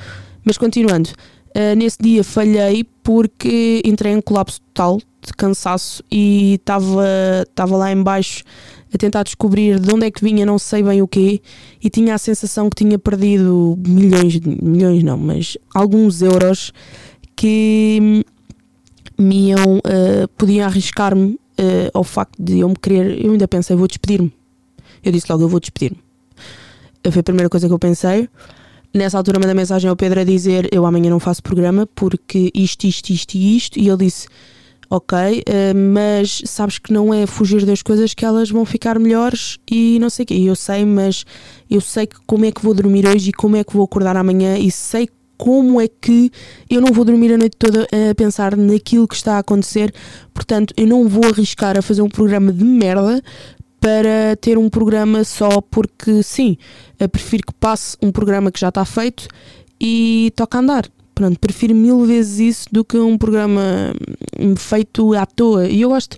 Mas 0.44 0.56
continuando, 0.58 1.10
uh, 1.10 1.74
nesse 1.76 1.98
dia 2.00 2.22
falhei 2.22 2.84
porque 3.02 3.82
entrei 3.84 4.12
em 4.12 4.20
colapso 4.20 4.60
total 4.72 4.98
de 4.98 5.32
cansaço 5.32 6.04
e 6.12 6.54
estava 6.54 7.76
lá 7.76 7.90
embaixo 7.90 8.44
a 8.94 8.98
tentar 8.98 9.24
descobrir 9.24 9.80
de 9.80 9.92
onde 9.92 10.06
é 10.06 10.10
que 10.10 10.22
vinha 10.22 10.46
não 10.46 10.58
sei 10.58 10.82
bem 10.82 11.02
o 11.02 11.08
quê 11.08 11.40
e 11.82 11.90
tinha 11.90 12.14
a 12.14 12.18
sensação 12.18 12.70
que 12.70 12.76
tinha 12.76 12.98
perdido 12.98 13.78
milhões, 13.86 14.38
milhões 14.40 15.02
não, 15.02 15.16
mas 15.16 15.58
alguns 15.74 16.22
euros 16.22 16.72
que 17.34 18.24
me 19.18 19.48
iam, 19.48 19.78
uh, 19.78 20.28
podiam 20.36 20.66
arriscar-me 20.66 21.32
uh, 21.32 21.90
ao 21.92 22.04
facto 22.04 22.40
de 22.40 22.60
eu 22.60 22.68
me 22.68 22.76
querer, 22.76 23.24
eu 23.24 23.32
ainda 23.32 23.48
pensei, 23.48 23.76
vou 23.76 23.86
despedir-me. 23.88 24.32
Eu 25.02 25.12
disse 25.12 25.26
logo, 25.30 25.42
eu 25.42 25.48
vou 25.48 25.60
despedir-me. 25.60 25.98
Foi 27.10 27.20
a 27.20 27.22
primeira 27.22 27.50
coisa 27.50 27.66
que 27.66 27.72
eu 27.72 27.78
pensei. 27.78 28.28
Nessa 28.94 29.18
altura 29.18 29.38
mandei 29.38 29.54
mensagem 29.54 29.90
ao 29.90 29.96
Pedro 29.96 30.20
a 30.20 30.24
dizer 30.24 30.68
eu 30.72 30.86
amanhã 30.86 31.10
não 31.10 31.18
faço 31.18 31.42
programa 31.42 31.86
porque 31.94 32.50
isto, 32.54 32.86
isto, 32.86 33.10
isto 33.10 33.34
e 33.34 33.56
isto 33.56 33.78
e 33.78 33.88
ele 33.88 34.04
disse 34.04 34.28
ok, 34.90 35.16
uh, 35.18 35.42
mas 35.92 36.42
sabes 36.46 36.78
que 36.78 36.92
não 36.92 37.12
é 37.12 37.26
fugir 37.26 37.64
das 37.64 37.82
coisas 37.82 38.14
que 38.14 38.24
elas 38.24 38.50
vão 38.50 38.64
ficar 38.64 38.98
melhores 38.98 39.58
e 39.70 39.98
não 40.00 40.10
sei 40.10 40.24
o 40.24 40.26
quê. 40.26 40.34
Eu 40.34 40.56
sei, 40.56 40.84
mas 40.84 41.24
eu 41.70 41.80
sei 41.80 42.08
como 42.26 42.44
é 42.44 42.52
que 42.52 42.62
vou 42.62 42.74
dormir 42.74 43.06
hoje 43.06 43.30
e 43.30 43.32
como 43.32 43.56
é 43.56 43.64
que 43.64 43.72
vou 43.72 43.84
acordar 43.84 44.16
amanhã 44.16 44.58
e 44.58 44.70
sei 44.70 45.08
como 45.36 45.80
é 45.80 45.88
que 45.88 46.30
eu 46.70 46.80
não 46.80 46.92
vou 46.92 47.04
dormir 47.04 47.32
a 47.32 47.38
noite 47.38 47.56
toda 47.58 47.82
a 47.84 48.14
pensar 48.14 48.56
naquilo 48.56 49.08
que 49.08 49.16
está 49.16 49.36
a 49.36 49.38
acontecer. 49.40 49.92
Portanto, 50.32 50.72
eu 50.76 50.86
não 50.86 51.08
vou 51.08 51.24
arriscar 51.24 51.76
a 51.76 51.82
fazer 51.82 52.02
um 52.02 52.08
programa 52.08 52.52
de 52.52 52.64
merda 52.64 53.22
para 53.80 54.36
ter 54.40 54.56
um 54.56 54.70
programa 54.70 55.24
só 55.24 55.60
porque 55.60 56.22
sim, 56.22 56.56
prefiro 57.12 57.42
que 57.46 57.52
passe 57.52 57.96
um 58.00 58.10
programa 58.10 58.50
que 58.50 58.58
já 58.58 58.68
está 58.70 58.84
feito 58.84 59.28
e 59.80 60.32
toca 60.34 60.58
andar. 60.58 60.93
Pronto, 61.14 61.38
prefiro 61.38 61.74
mil 61.74 62.04
vezes 62.04 62.40
isso 62.40 62.68
do 62.72 62.84
que 62.84 62.98
um 62.98 63.16
programa 63.16 63.62
feito 64.56 65.14
à 65.14 65.24
toa. 65.24 65.68
E 65.68 65.82
eu 65.82 65.90
gosto, 65.90 66.16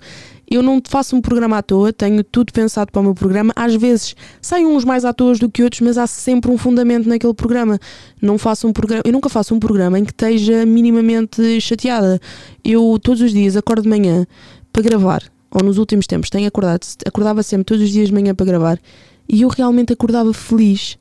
eu 0.50 0.62
não 0.62 0.80
faço 0.88 1.14
um 1.14 1.20
programa 1.20 1.58
à 1.58 1.62
toa, 1.62 1.92
tenho 1.92 2.24
tudo 2.24 2.52
pensado 2.52 2.90
para 2.90 3.00
o 3.00 3.02
meu 3.02 3.14
programa. 3.14 3.52
Às 3.54 3.74
vezes 3.74 4.14
saem 4.40 4.64
uns 4.64 4.84
mais 4.84 5.04
à 5.04 5.12
toa 5.12 5.34
do 5.34 5.50
que 5.50 5.62
outros, 5.62 5.82
mas 5.82 5.98
há 5.98 6.06
sempre 6.06 6.50
um 6.50 6.56
fundamento 6.56 7.08
naquele 7.08 7.34
programa. 7.34 7.78
Não 8.22 8.38
faço 8.38 8.66
um 8.66 8.72
programa, 8.72 9.02
eu 9.04 9.12
nunca 9.12 9.28
faço 9.28 9.54
um 9.54 9.58
programa 9.58 9.98
em 9.98 10.04
que 10.04 10.12
esteja 10.12 10.64
minimamente 10.64 11.60
chateada. 11.60 12.18
Eu 12.64 12.98
todos 13.02 13.20
os 13.20 13.32
dias 13.32 13.56
acordo 13.56 13.82
de 13.82 13.88
manhã 13.88 14.26
para 14.72 14.82
gravar, 14.82 15.22
ou 15.50 15.62
nos 15.62 15.76
últimos 15.78 16.06
tempos 16.06 16.30
tenho 16.30 16.46
acordado, 16.46 16.86
acordava 17.04 17.42
sempre 17.42 17.64
todos 17.64 17.82
os 17.82 17.90
dias 17.90 18.08
de 18.08 18.14
manhã 18.14 18.34
para 18.34 18.46
gravar, 18.46 18.78
e 19.28 19.42
eu 19.42 19.48
realmente 19.48 19.92
acordava 19.92 20.32
feliz 20.32 20.96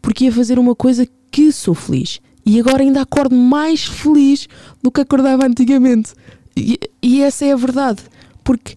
porque 0.00 0.24
ia 0.24 0.32
fazer 0.32 0.58
uma 0.58 0.74
coisa 0.74 1.06
que 1.30 1.50
sou 1.50 1.74
feliz. 1.74 2.20
E 2.46 2.60
agora 2.60 2.82
ainda 2.82 3.02
acordo 3.02 3.34
mais 3.34 3.84
feliz 3.84 4.48
do 4.80 4.90
que 4.90 5.00
acordava 5.00 5.44
antigamente. 5.44 6.14
E, 6.56 6.78
e 7.02 7.22
essa 7.22 7.44
é 7.44 7.52
a 7.52 7.56
verdade 7.56 8.02
porque 8.46 8.76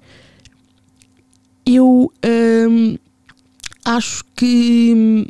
eu 1.63 2.11
hum, 2.25 2.97
acho 3.85 4.23
que 4.35 5.27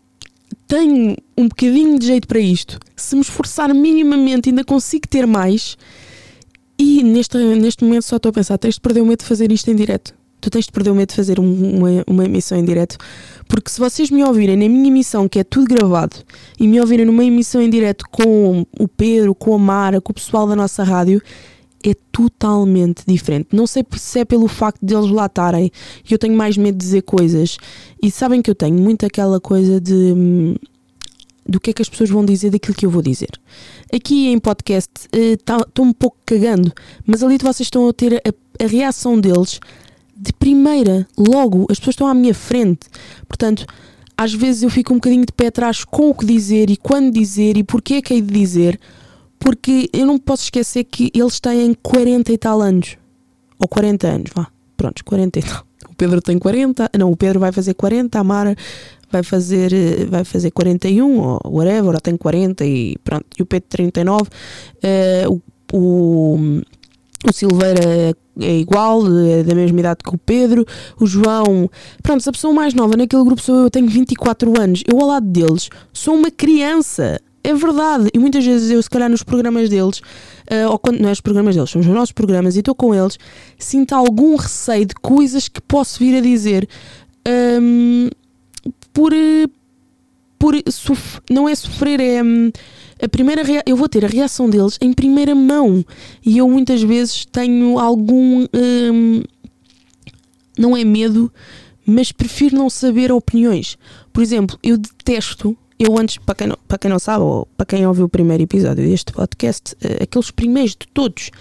tenho 0.65 1.17
um 1.37 1.49
bocadinho 1.49 1.99
de 1.99 2.05
jeito 2.05 2.27
para 2.27 2.39
isto. 2.39 2.79
Se 2.95 3.15
me 3.15 3.21
esforçar 3.21 3.73
minimamente, 3.73 4.49
ainda 4.49 4.63
consigo 4.63 5.05
ter 5.07 5.27
mais. 5.27 5.77
E 6.77 7.03
neste, 7.03 7.37
neste 7.37 7.83
momento 7.83 8.03
só 8.03 8.15
estou 8.15 8.29
a 8.29 8.33
pensar: 8.33 8.57
tens 8.57 8.75
de 8.75 8.81
perder 8.81 9.01
o 9.01 9.05
medo 9.05 9.19
de 9.19 9.25
fazer 9.25 9.51
isto 9.51 9.69
em 9.69 9.75
direto. 9.75 10.15
Tu 10.49 10.53
tens 10.53 10.65
de 10.65 10.71
perder 10.71 10.89
o 10.89 10.95
medo 10.95 11.09
de 11.09 11.15
fazer 11.15 11.39
um, 11.39 11.77
uma, 11.77 11.89
uma 12.07 12.25
emissão 12.25 12.57
em 12.57 12.65
direto. 12.65 12.97
Porque 13.47 13.69
se 13.69 13.79
vocês 13.79 14.09
me 14.09 14.23
ouvirem 14.23 14.57
na 14.57 14.67
minha 14.67 14.87
emissão, 14.87 15.29
que 15.29 15.37
é 15.37 15.43
tudo 15.43 15.67
gravado, 15.67 16.15
e 16.59 16.67
me 16.67 16.81
ouvirem 16.81 17.05
numa 17.05 17.23
emissão 17.23 17.61
em 17.61 17.69
direto 17.69 18.05
com 18.09 18.65
o 18.79 18.87
Pedro, 18.87 19.35
com 19.35 19.53
a 19.53 19.59
Mara, 19.59 20.01
com 20.01 20.11
o 20.11 20.15
pessoal 20.15 20.47
da 20.47 20.55
nossa 20.55 20.83
rádio, 20.83 21.21
é 21.85 21.93
totalmente 22.11 23.03
diferente. 23.07 23.49
Não 23.53 23.67
sei 23.67 23.85
se 23.95 24.19
é 24.19 24.25
pelo 24.25 24.47
facto 24.47 24.79
de 24.81 24.95
eles 24.95 25.11
lá 25.11 25.27
estarem 25.27 25.71
que 26.03 26.15
eu 26.15 26.17
tenho 26.17 26.35
mais 26.35 26.57
medo 26.57 26.77
de 26.77 26.83
dizer 26.83 27.03
coisas. 27.03 27.57
E 28.01 28.09
sabem 28.09 28.41
que 28.41 28.49
eu 28.49 28.55
tenho 28.55 28.75
muito 28.75 29.05
aquela 29.05 29.39
coisa 29.39 29.79
de. 29.79 29.93
Hum, 29.93 30.55
do 31.47 31.59
que 31.59 31.71
é 31.71 31.73
que 31.73 31.81
as 31.81 31.89
pessoas 31.89 32.09
vão 32.09 32.23
dizer 32.23 32.51
daquilo 32.51 32.75
que 32.75 32.85
eu 32.85 32.91
vou 32.91 33.01
dizer. 33.01 33.31
Aqui 33.93 34.27
em 34.27 34.39
podcast 34.39 34.91
estou 35.11 35.57
uh, 35.57 35.65
tá, 35.65 35.81
um 35.81 35.91
pouco 35.91 36.17
cagando, 36.25 36.71
mas 37.05 37.23
ali 37.23 37.37
vocês 37.39 37.61
estão 37.61 37.87
a 37.87 37.93
ter 37.93 38.15
a, 38.17 38.63
a 38.63 38.67
reação 38.67 39.19
deles 39.19 39.59
de 40.19 40.33
primeira, 40.33 41.07
logo, 41.17 41.65
as 41.69 41.79
pessoas 41.79 41.93
estão 41.93 42.07
à 42.07 42.13
minha 42.13 42.33
frente. 42.33 42.87
Portanto, 43.27 43.65
às 44.17 44.33
vezes 44.33 44.63
eu 44.63 44.69
fico 44.69 44.93
um 44.93 44.97
bocadinho 44.97 45.25
de 45.25 45.31
pé 45.31 45.47
atrás 45.47 45.85
com 45.85 46.09
o 46.09 46.13
que 46.13 46.25
dizer 46.25 46.69
e 46.69 46.75
quando 46.75 47.13
dizer 47.13 47.55
e 47.55 47.63
porquê 47.63 47.95
é 47.95 48.01
que 48.01 48.13
hei 48.13 48.21
de 48.21 48.33
dizer 48.33 48.79
porque 49.39 49.89
eu 49.93 50.05
não 50.05 50.19
posso 50.19 50.43
esquecer 50.43 50.83
que 50.83 51.09
eles 51.13 51.39
têm 51.39 51.73
40 51.81 52.33
e 52.33 52.37
tal 52.37 52.61
anos. 52.61 52.97
Ou 53.57 53.67
40 53.67 54.07
anos, 54.07 54.31
vá. 54.35 54.47
Prontos, 54.75 55.01
40 55.01 55.39
e 55.39 55.43
tal. 55.43 55.63
O 55.89 55.95
Pedro 55.95 56.21
tem 56.21 56.37
40, 56.37 56.89
não, 56.97 57.11
o 57.11 57.15
Pedro 57.15 57.39
vai 57.39 57.51
fazer 57.51 57.73
40, 57.73 58.19
a 58.19 58.23
Mara 58.23 58.55
vai 59.09 59.23
fazer, 59.23 59.71
vai 60.07 60.23
fazer 60.23 60.51
41, 60.51 61.17
ou 61.17 61.39
whatever, 61.45 61.93
ou 61.93 62.01
tem 62.01 62.17
40 62.17 62.65
e 62.65 62.97
pronto. 63.03 63.25
E 63.37 63.41
o 63.41 63.45
Pedro 63.45 63.67
39. 63.69 64.23
Uh, 64.23 65.41
o, 65.71 65.77
o, 65.77 66.61
o 67.25 67.33
Silveira 67.33 68.15
é 68.41 68.57
igual, 68.57 69.01
é 69.25 69.43
da 69.43 69.55
mesma 69.55 69.79
idade 69.79 69.99
que 70.03 70.13
o 70.13 70.17
Pedro, 70.17 70.65
o 70.99 71.05
João. 71.05 71.69
Pronto, 72.01 72.27
a 72.27 72.31
pessoa 72.31 72.53
mais 72.53 72.73
nova 72.73 72.95
naquele 72.95 73.23
grupo 73.23 73.41
sou 73.41 73.55
eu, 73.55 73.63
eu 73.63 73.69
tenho 73.69 73.87
24 73.87 74.59
anos. 74.59 74.83
Eu 74.87 74.99
ao 74.99 75.07
lado 75.07 75.27
deles 75.27 75.69
sou 75.93 76.15
uma 76.15 76.31
criança. 76.31 77.19
É 77.43 77.53
verdade. 77.53 78.09
E 78.13 78.19
muitas 78.19 78.45
vezes 78.45 78.69
eu, 78.69 78.81
se 78.81 78.89
calhar, 78.89 79.09
nos 79.09 79.23
programas 79.23 79.69
deles, 79.69 79.99
uh, 79.99 80.69
ou 80.71 80.77
quando 80.77 80.99
não 80.99 81.09
é 81.09 81.11
os 81.11 81.21
programas 81.21 81.55
deles, 81.55 81.69
são 81.69 81.81
os 81.81 81.87
nossos 81.87 82.11
programas 82.11 82.55
e 82.55 82.59
estou 82.59 82.75
com 82.75 82.93
eles, 82.93 83.17
sinto 83.57 83.93
algum 83.93 84.35
receio 84.35 84.85
de 84.85 84.95
coisas 84.95 85.47
que 85.47 85.61
posso 85.61 85.99
vir 85.99 86.17
a 86.17 86.21
dizer 86.21 86.67
um, 87.61 88.09
por. 88.93 89.13
por 90.37 90.53
não 91.29 91.47
é 91.47 91.55
sofrer, 91.55 91.99
é. 91.99 92.21
A 93.01 93.07
primeira 93.07 93.43
eu 93.65 93.75
vou 93.75 93.87
ter 93.87 94.03
a 94.03 94.07
reação 94.07 94.49
deles 94.49 94.77
em 94.81 94.93
primeira 94.93 95.33
mão 95.33 95.85
e 96.25 96.37
eu 96.37 96.49
muitas 96.49 96.81
vezes 96.81 97.25
tenho 97.25 97.79
algum 97.79 98.45
um, 98.53 99.23
não 100.57 100.75
é 100.75 100.83
medo 100.83 101.31
mas 101.85 102.11
prefiro 102.11 102.55
não 102.55 102.69
saber 102.69 103.11
opiniões 103.11 103.77
por 104.11 104.21
exemplo 104.21 104.59
eu 104.61 104.77
detesto 104.77 105.57
eu 105.79 105.97
antes, 105.97 106.17
para 106.17 106.35
quem, 106.35 106.47
não, 106.47 106.57
para 106.67 106.77
quem 106.77 106.91
não 106.91 106.99
sabe, 106.99 107.23
ou 107.23 107.47
para 107.55 107.65
quem 107.65 107.87
ouviu 107.87 108.05
o 108.05 108.09
primeiro 108.09 108.43
episódio 108.43 108.85
deste 108.85 109.13
podcast, 109.13 109.73
uh, 109.75 110.03
aqueles 110.03 110.29
primeiros 110.29 110.71
de 110.71 110.85
todos, 110.93 111.31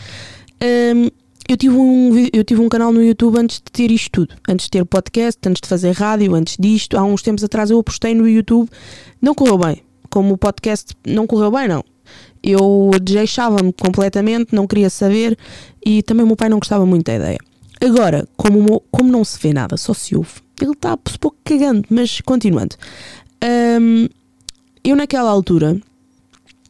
um, 0.62 0.64
ehm, 0.64 1.08
eu, 1.48 1.56
tive 1.56 1.74
um, 1.74 2.28
eu 2.32 2.44
tive 2.44 2.60
um 2.60 2.68
canal 2.68 2.92
no 2.92 3.02
YouTube 3.02 3.36
antes 3.36 3.56
de 3.56 3.72
ter 3.72 3.90
isto 3.90 4.10
tudo. 4.12 4.34
Antes 4.48 4.66
de 4.66 4.70
ter 4.70 4.84
podcast, 4.84 5.40
antes 5.48 5.60
de 5.60 5.68
fazer 5.68 5.92
rádio, 5.92 6.34
antes 6.34 6.56
disto. 6.58 6.96
Há 6.96 7.02
uns 7.02 7.22
tempos 7.22 7.42
atrás 7.42 7.70
eu 7.70 7.78
apostei 7.78 8.14
no 8.14 8.28
YouTube. 8.28 8.68
Não 9.20 9.34
correu 9.34 9.56
bem. 9.56 9.82
Como 10.18 10.34
o 10.34 10.36
podcast 10.36 10.96
não 11.06 11.28
correu 11.28 11.52
bem, 11.52 11.68
não. 11.68 11.84
Eu 12.42 12.90
desleixava-me 13.00 13.72
completamente, 13.72 14.52
não 14.52 14.66
queria 14.66 14.90
saber 14.90 15.38
e 15.86 16.02
também 16.02 16.24
o 16.24 16.26
meu 16.26 16.34
pai 16.34 16.48
não 16.48 16.58
gostava 16.58 16.84
muito 16.84 17.06
da 17.06 17.14
ideia. 17.14 17.38
Agora, 17.80 18.26
como, 18.36 18.82
como 18.90 19.12
não 19.12 19.24
se 19.24 19.38
vê 19.38 19.52
nada, 19.52 19.76
só 19.76 19.94
se 19.94 20.16
ouve, 20.16 20.40
ele 20.60 20.72
está 20.72 20.94
um 20.94 21.18
pouco 21.20 21.36
cagando, 21.44 21.84
mas 21.88 22.20
continuando. 22.20 22.74
Um, 23.80 24.08
eu 24.82 24.96
naquela 24.96 25.30
altura 25.30 25.80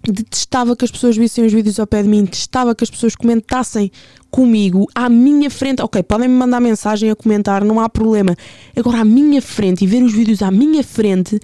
detestava 0.02 0.76
que 0.76 0.84
as 0.84 0.90
pessoas 0.90 1.16
vissem 1.16 1.46
os 1.46 1.52
vídeos 1.52 1.80
ao 1.80 1.86
pé 1.86 2.02
de 2.02 2.08
mim, 2.10 2.24
detestava 2.24 2.74
que 2.74 2.84
as 2.84 2.90
pessoas 2.90 3.16
comentassem 3.16 3.90
comigo 4.30 4.86
à 4.94 5.08
minha 5.08 5.48
frente. 5.48 5.80
Ok, 5.80 6.02
podem 6.02 6.28
me 6.28 6.34
mandar 6.34 6.60
mensagem 6.60 7.10
a 7.10 7.16
comentar, 7.16 7.64
não 7.64 7.80
há 7.80 7.88
problema. 7.88 8.36
Agora 8.76 9.00
à 9.00 9.04
minha 9.06 9.40
frente 9.40 9.84
e 9.84 9.86
ver 9.86 10.02
os 10.02 10.12
vídeos 10.12 10.42
à 10.42 10.50
minha 10.50 10.84
frente 10.84 11.40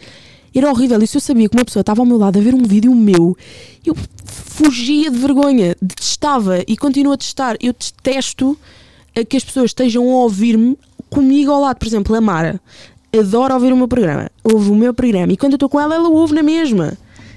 era 0.54 0.70
horrível. 0.70 1.02
E 1.02 1.06
se 1.06 1.16
eu 1.16 1.20
sabia 1.20 1.48
que 1.48 1.56
uma 1.56 1.64
pessoa 1.64 1.80
estava 1.80 2.00
ao 2.02 2.06
meu 2.06 2.16
lado 2.16 2.38
a 2.38 2.42
ver 2.42 2.54
um 2.54 2.62
vídeo 2.62 2.94
meu, 2.94 3.36
eu 3.84 3.94
fugia 4.24 5.10
de 5.10 5.18
vergonha, 5.18 5.76
detestava 5.80 6.62
e 6.66 6.76
continuo 6.76 7.12
a 7.12 7.16
testar. 7.16 7.56
Eu 7.60 7.72
detesto 7.72 8.56
que 9.28 9.36
as 9.36 9.44
pessoas 9.44 9.70
estejam 9.70 10.04
a 10.04 10.22
ouvir-me 10.22 10.78
comigo 11.10 11.50
ao 11.50 11.60
lado. 11.60 11.78
Por 11.78 11.86
exemplo, 11.86 12.14
a 12.14 12.20
Mara 12.20 12.60
adora 13.16 13.54
ouvir 13.54 13.72
o 13.72 13.76
meu 13.76 13.88
programa, 13.88 14.30
ouve 14.42 14.70
o 14.70 14.74
meu 14.74 14.92
programa 14.92 15.32
e 15.32 15.36
quando 15.36 15.52
eu 15.52 15.56
estou 15.56 15.68
com 15.68 15.80
ela, 15.80 15.94
ela 15.94 16.08
ouve 16.08 16.34
na 16.34 16.42
mesma. 16.42 16.96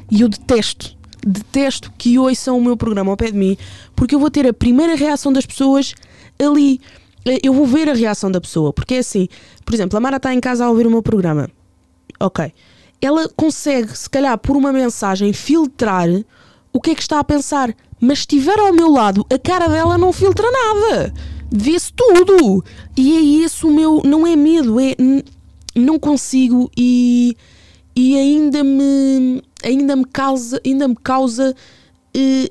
E 0.09 0.21
eu 0.21 0.29
detesto, 0.29 0.95
detesto 1.25 1.91
que 1.97 2.17
ouçam 2.17 2.57
o 2.57 2.61
meu 2.61 2.77
programa 2.77 3.11
ao 3.11 3.17
pé 3.17 3.31
de 3.31 3.37
mim, 3.37 3.57
porque 3.95 4.15
eu 4.15 4.19
vou 4.19 4.31
ter 4.31 4.47
a 4.47 4.53
primeira 4.53 4.95
reação 4.95 5.31
das 5.31 5.45
pessoas 5.45 5.93
ali. 6.39 6.79
Eu 7.43 7.53
vou 7.53 7.65
ver 7.65 7.89
a 7.89 7.93
reação 7.93 8.31
da 8.31 8.39
pessoa, 8.39 8.71
porque 8.71 8.95
é 8.95 8.99
assim, 8.99 9.27
por 9.65 9.73
exemplo, 9.73 9.97
a 9.97 9.99
Mara 9.99 10.15
está 10.17 10.33
em 10.33 10.39
casa 10.39 10.65
a 10.65 10.69
ouvir 10.69 10.87
o 10.87 10.89
meu 10.89 11.03
programa. 11.03 11.49
Ok. 12.19 12.53
Ela 13.01 13.29
consegue, 13.29 13.95
se 13.95 14.09
calhar, 14.09 14.37
por 14.37 14.55
uma 14.55 14.73
mensagem, 14.73 15.31
filtrar 15.33 16.07
o 16.73 16.81
que 16.81 16.91
é 16.91 16.95
que 16.95 17.01
está 17.01 17.19
a 17.19 17.23
pensar. 17.23 17.75
Mas 17.99 18.19
se 18.19 18.23
estiver 18.23 18.59
ao 18.59 18.73
meu 18.73 18.89
lado, 18.89 19.25
a 19.31 19.37
cara 19.37 19.67
dela 19.67 19.97
não 19.97 20.11
filtra 20.13 20.47
nada. 20.51 21.13
Vê-se 21.51 21.91
tudo. 21.93 22.63
E 22.95 23.17
é 23.17 23.45
esse 23.45 23.65
o 23.65 23.71
meu. 23.71 24.01
Não 24.03 24.25
é 24.25 24.35
medo, 24.35 24.79
é 24.79 24.95
não 25.77 25.99
consigo 25.99 26.69
e, 26.75 27.37
e 27.95 28.17
ainda 28.17 28.63
me 28.63 29.41
ainda 29.63 29.95
me 29.95 30.05
causa 30.05 30.59
ainda 30.65 30.87
me 30.87 30.95
causa 30.95 31.55
uh, 32.15 32.45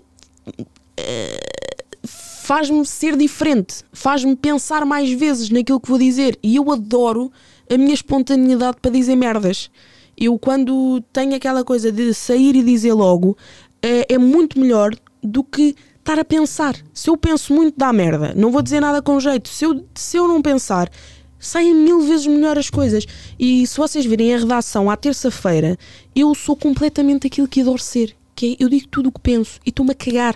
uh, 0.48 2.06
faz-me 2.06 2.86
ser 2.86 3.16
diferente 3.16 3.82
faz-me 3.92 4.36
pensar 4.36 4.84
mais 4.84 5.10
vezes 5.10 5.50
naquilo 5.50 5.80
que 5.80 5.88
vou 5.88 5.98
dizer 5.98 6.38
e 6.42 6.56
eu 6.56 6.70
adoro 6.70 7.32
a 7.68 7.76
minha 7.76 7.94
espontaneidade 7.94 8.78
para 8.80 8.92
dizer 8.92 9.16
merdas 9.16 9.70
eu 10.16 10.38
quando 10.38 11.02
tenho 11.12 11.34
aquela 11.34 11.64
coisa 11.64 11.92
de 11.92 12.12
sair 12.14 12.56
e 12.56 12.62
dizer 12.62 12.92
logo 12.92 13.30
uh, 13.30 14.04
é 14.08 14.18
muito 14.18 14.58
melhor 14.58 14.90
do 15.22 15.42
que 15.42 15.74
estar 15.98 16.18
a 16.18 16.24
pensar 16.24 16.76
se 16.92 17.10
eu 17.10 17.16
penso 17.16 17.52
muito 17.52 17.76
dá 17.76 17.92
merda 17.92 18.32
não 18.36 18.50
vou 18.50 18.62
dizer 18.62 18.80
nada 18.80 19.02
com 19.02 19.18
jeito 19.18 19.48
se 19.48 19.64
eu, 19.64 19.84
se 19.94 20.16
eu 20.16 20.28
não 20.28 20.40
pensar 20.40 20.90
saem 21.38 21.74
mil 21.74 22.00
vezes 22.00 22.26
melhor 22.26 22.58
as 22.58 22.70
coisas. 22.70 23.06
E 23.38 23.66
se 23.66 23.76
vocês 23.76 24.04
virem 24.04 24.34
a 24.34 24.38
redação 24.38 24.90
à 24.90 24.96
terça-feira, 24.96 25.78
eu 26.14 26.34
sou 26.34 26.56
completamente 26.56 27.26
aquilo 27.26 27.48
que 27.48 27.60
adoro 27.60 27.78
ser. 27.78 28.16
Que 28.34 28.52
é, 28.52 28.64
eu 28.64 28.68
digo 28.68 28.88
tudo 28.88 29.08
o 29.08 29.12
que 29.12 29.20
penso 29.20 29.60
e 29.64 29.70
estou-me 29.70 29.92
a 29.92 29.94
cagar 29.94 30.34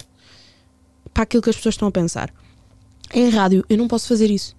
para 1.13 1.25
aquilo 1.25 1.43
que 1.43 1.51
as 1.51 1.57
pessoas 1.57 1.75
estão 1.75 1.89
a 1.89 1.93
pensar. 1.93 2.33
Em 3.13 3.29
rádio, 3.29 3.65
eu 3.69 3.77
não 3.77 3.89
posso 3.89 4.09
fazer 4.09 4.31
isso. 4.31 4.57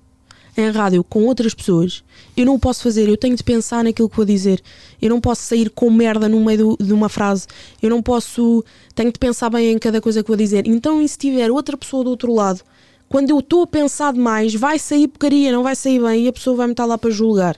Em 0.58 0.70
rádio 0.70 1.04
com 1.04 1.26
outras 1.26 1.54
pessoas, 1.54 2.04
eu 2.36 2.46
não 2.46 2.56
o 2.56 2.60
posso 2.60 2.84
fazer, 2.84 3.08
eu 3.08 3.18
tenho 3.18 3.36
de 3.36 3.44
pensar 3.44 3.84
naquilo 3.84 4.10
que 4.10 4.16
vou 4.16 4.26
dizer. 4.26 4.62
Eu 5.02 5.10
não 5.10 5.20
posso 5.20 5.44
sair 5.44 5.70
com 5.70 5.90
merda 5.90 6.28
no 6.28 6.44
meio 6.44 6.76
do, 6.78 6.86
de 6.86 6.94
uma 6.94 7.10
frase. 7.10 7.48
Eu 7.82 7.90
não 7.90 8.02
posso. 8.02 8.64
Tenho 8.96 9.12
de 9.12 9.20
pensar 9.20 9.50
bem 9.50 9.72
em 9.72 9.80
cada 9.80 10.02
coisa 10.02 10.22
que 10.22 10.28
vou 10.28 10.38
dizer. 10.38 10.68
Então, 10.68 11.02
e 11.02 11.08
se 11.08 11.18
tiver 11.18 11.52
outra 11.52 11.78
pessoa 11.78 12.04
do 12.04 12.10
outro 12.10 12.34
lado, 12.34 12.62
quando 13.10 13.30
eu 13.30 13.40
estou 13.40 13.64
a 13.64 13.68
pensar 13.68 14.14
demais, 14.14 14.54
vai 14.56 14.80
sair 14.80 15.08
porcaria, 15.08 15.52
não 15.52 15.64
vai 15.64 15.76
sair 15.76 16.02
bem 16.02 16.26
e 16.26 16.28
a 16.28 16.34
pessoa 16.34 16.56
vai-me 16.56 16.74
estar 16.74 16.86
lá 16.86 16.98
para 16.98 17.10
julgar. 17.10 17.58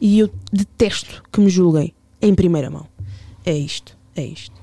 E 0.00 0.18
eu 0.18 0.30
detesto 0.52 1.22
que 1.32 1.40
me 1.40 1.48
julguem 1.48 1.94
em 2.20 2.34
primeira 2.34 2.70
mão. 2.70 2.86
É 3.44 3.56
isto, 3.56 3.96
é 4.14 4.24
isto. 4.24 4.54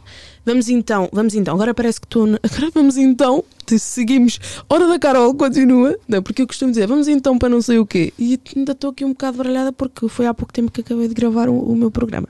Vamos 0.46 0.70
então, 0.70 1.10
vamos 1.12 1.36
então. 1.36 1.56
Agora 1.56 1.74
parece 1.74 2.00
que 2.00 2.06
estou. 2.06 2.26
Agora 2.42 2.72
vamos 2.74 2.98
então. 2.98 3.44
Seguimos. 3.78 4.40
Hora 4.70 4.88
da 4.88 5.00
Carol 5.00 5.34
continua. 5.34 5.98
Não, 6.08 6.22
porque 6.22 6.42
eu 6.42 6.48
costumo 6.48 6.72
dizer, 6.72 6.88
vamos 6.88 7.08
então 7.08 7.38
para 7.38 7.50
não 7.50 7.62
sei 7.62 7.80
o 7.80 7.86
quê. 7.86 8.14
E 8.18 8.40
ainda 8.56 8.72
estou 8.72 8.92
aqui 8.92 9.04
um 9.04 9.10
bocado 9.10 9.38
baralhada 9.38 9.72
porque 9.72 10.08
foi 10.08 10.28
há 10.28 10.34
pouco 10.34 10.54
tempo 10.54 10.72
que 10.72 10.82
acabei 10.82 11.08
de 11.08 11.14
gravar 11.14 11.50
o, 11.50 11.58
o 11.58 11.76
meu 11.76 11.92
programa. 11.92 12.28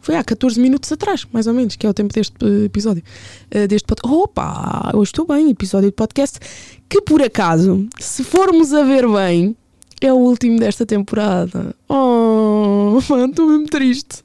Foi 0.00 0.16
há 0.16 0.24
14 0.24 0.60
minutos 0.60 0.90
atrás, 0.90 1.24
mais 1.32 1.46
ou 1.46 1.54
menos, 1.54 1.76
que 1.76 1.86
é 1.86 1.90
o 1.90 1.94
tempo 1.94 2.12
deste 2.12 2.34
uh, 2.44 2.64
episódio. 2.64 3.04
Uh, 3.54 3.68
deste 3.68 3.86
podcast. 3.86 4.12
Opa! 4.12 4.90
Hoje 4.94 5.10
estou 5.10 5.24
bem, 5.24 5.48
episódio 5.50 5.90
de 5.90 5.94
podcast. 5.94 6.40
Que 6.88 7.00
por 7.00 7.22
acaso, 7.22 7.86
se 8.00 8.24
formos 8.24 8.74
a 8.74 8.82
ver 8.82 9.06
bem, 9.08 9.56
é 10.00 10.12
o 10.12 10.16
último 10.16 10.58
desta 10.58 10.84
temporada. 10.84 11.74
Oh, 11.88 12.98
estou 12.98 13.46
mesmo 13.46 13.66
triste. 13.68 14.24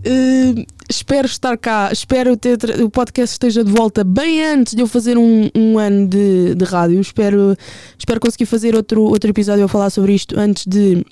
Uh, 0.00 0.64
espero 0.88 1.26
estar 1.26 1.56
cá, 1.58 1.90
espero 1.92 2.36
ter 2.36 2.58
o 2.82 2.88
podcast 2.88 3.34
esteja 3.34 3.64
de 3.64 3.72
volta 3.72 4.04
bem 4.04 4.44
antes 4.44 4.74
de 4.74 4.80
eu 4.80 4.86
fazer 4.86 5.18
um, 5.18 5.50
um 5.54 5.78
ano 5.78 6.06
de, 6.06 6.54
de 6.54 6.64
rádio. 6.64 7.00
Espero, 7.00 7.56
espero 7.98 8.20
conseguir 8.20 8.46
fazer 8.46 8.76
outro, 8.76 9.02
outro 9.02 9.28
episódio 9.28 9.64
a 9.64 9.68
falar 9.68 9.90
sobre 9.90 10.14
isto 10.14 10.38
antes 10.38 10.66
de 10.66 11.04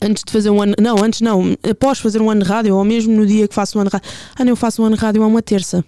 antes 0.00 0.22
de 0.24 0.32
fazer 0.32 0.50
um 0.50 0.62
ano, 0.62 0.74
não, 0.80 0.96
antes 1.02 1.20
não, 1.20 1.56
após 1.68 1.98
fazer 1.98 2.22
um 2.22 2.30
ano 2.30 2.42
de 2.42 2.48
rádio, 2.48 2.76
ou 2.76 2.84
mesmo 2.84 3.14
no 3.14 3.26
dia 3.26 3.46
que 3.46 3.54
faço 3.54 3.76
um 3.76 3.80
ano 3.80 3.90
de 3.90 3.96
rádio. 3.96 4.10
Ah, 4.36 4.44
não, 4.44 4.52
eu 4.52 4.56
faço 4.56 4.82
um 4.82 4.86
ano 4.86 4.96
de 4.96 5.02
rádio 5.02 5.22
a 5.22 5.26
uma 5.26 5.42
terça. 5.42 5.84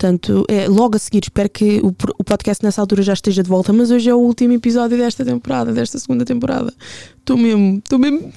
Portanto, 0.00 0.46
é, 0.48 0.66
logo 0.66 0.96
a 0.96 0.98
seguir, 0.98 1.24
espero 1.24 1.50
que 1.50 1.78
o, 1.80 1.94
o 2.18 2.24
podcast 2.24 2.64
nessa 2.64 2.80
altura 2.80 3.02
já 3.02 3.12
esteja 3.12 3.42
de 3.42 3.50
volta, 3.50 3.70
mas 3.70 3.90
hoje 3.90 4.08
é 4.08 4.14
o 4.14 4.18
último 4.18 4.54
episódio 4.54 4.96
desta 4.96 5.22
temporada, 5.26 5.74
desta 5.74 5.98
segunda 5.98 6.24
temporada. 6.24 6.72
Estou 7.18 7.36
mesmo, 7.36 7.82
estou 7.84 7.98
mesmo 7.98 8.32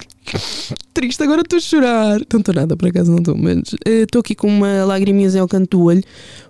triste, 0.92 1.22
agora 1.22 1.40
estou 1.40 1.56
a 1.56 1.60
chorar. 1.60 2.20
Não 2.30 2.40
estou 2.40 2.54
nada, 2.54 2.76
por 2.76 2.86
acaso 2.86 3.10
não 3.10 3.18
estou, 3.20 3.34
mas 3.34 3.62
estou 3.82 4.20
aqui 4.20 4.34
com 4.34 4.46
uma 4.46 4.84
lagriminha 4.84 5.40
ao 5.40 5.48
canto 5.48 5.78
do 5.78 5.84
olho, 5.84 6.04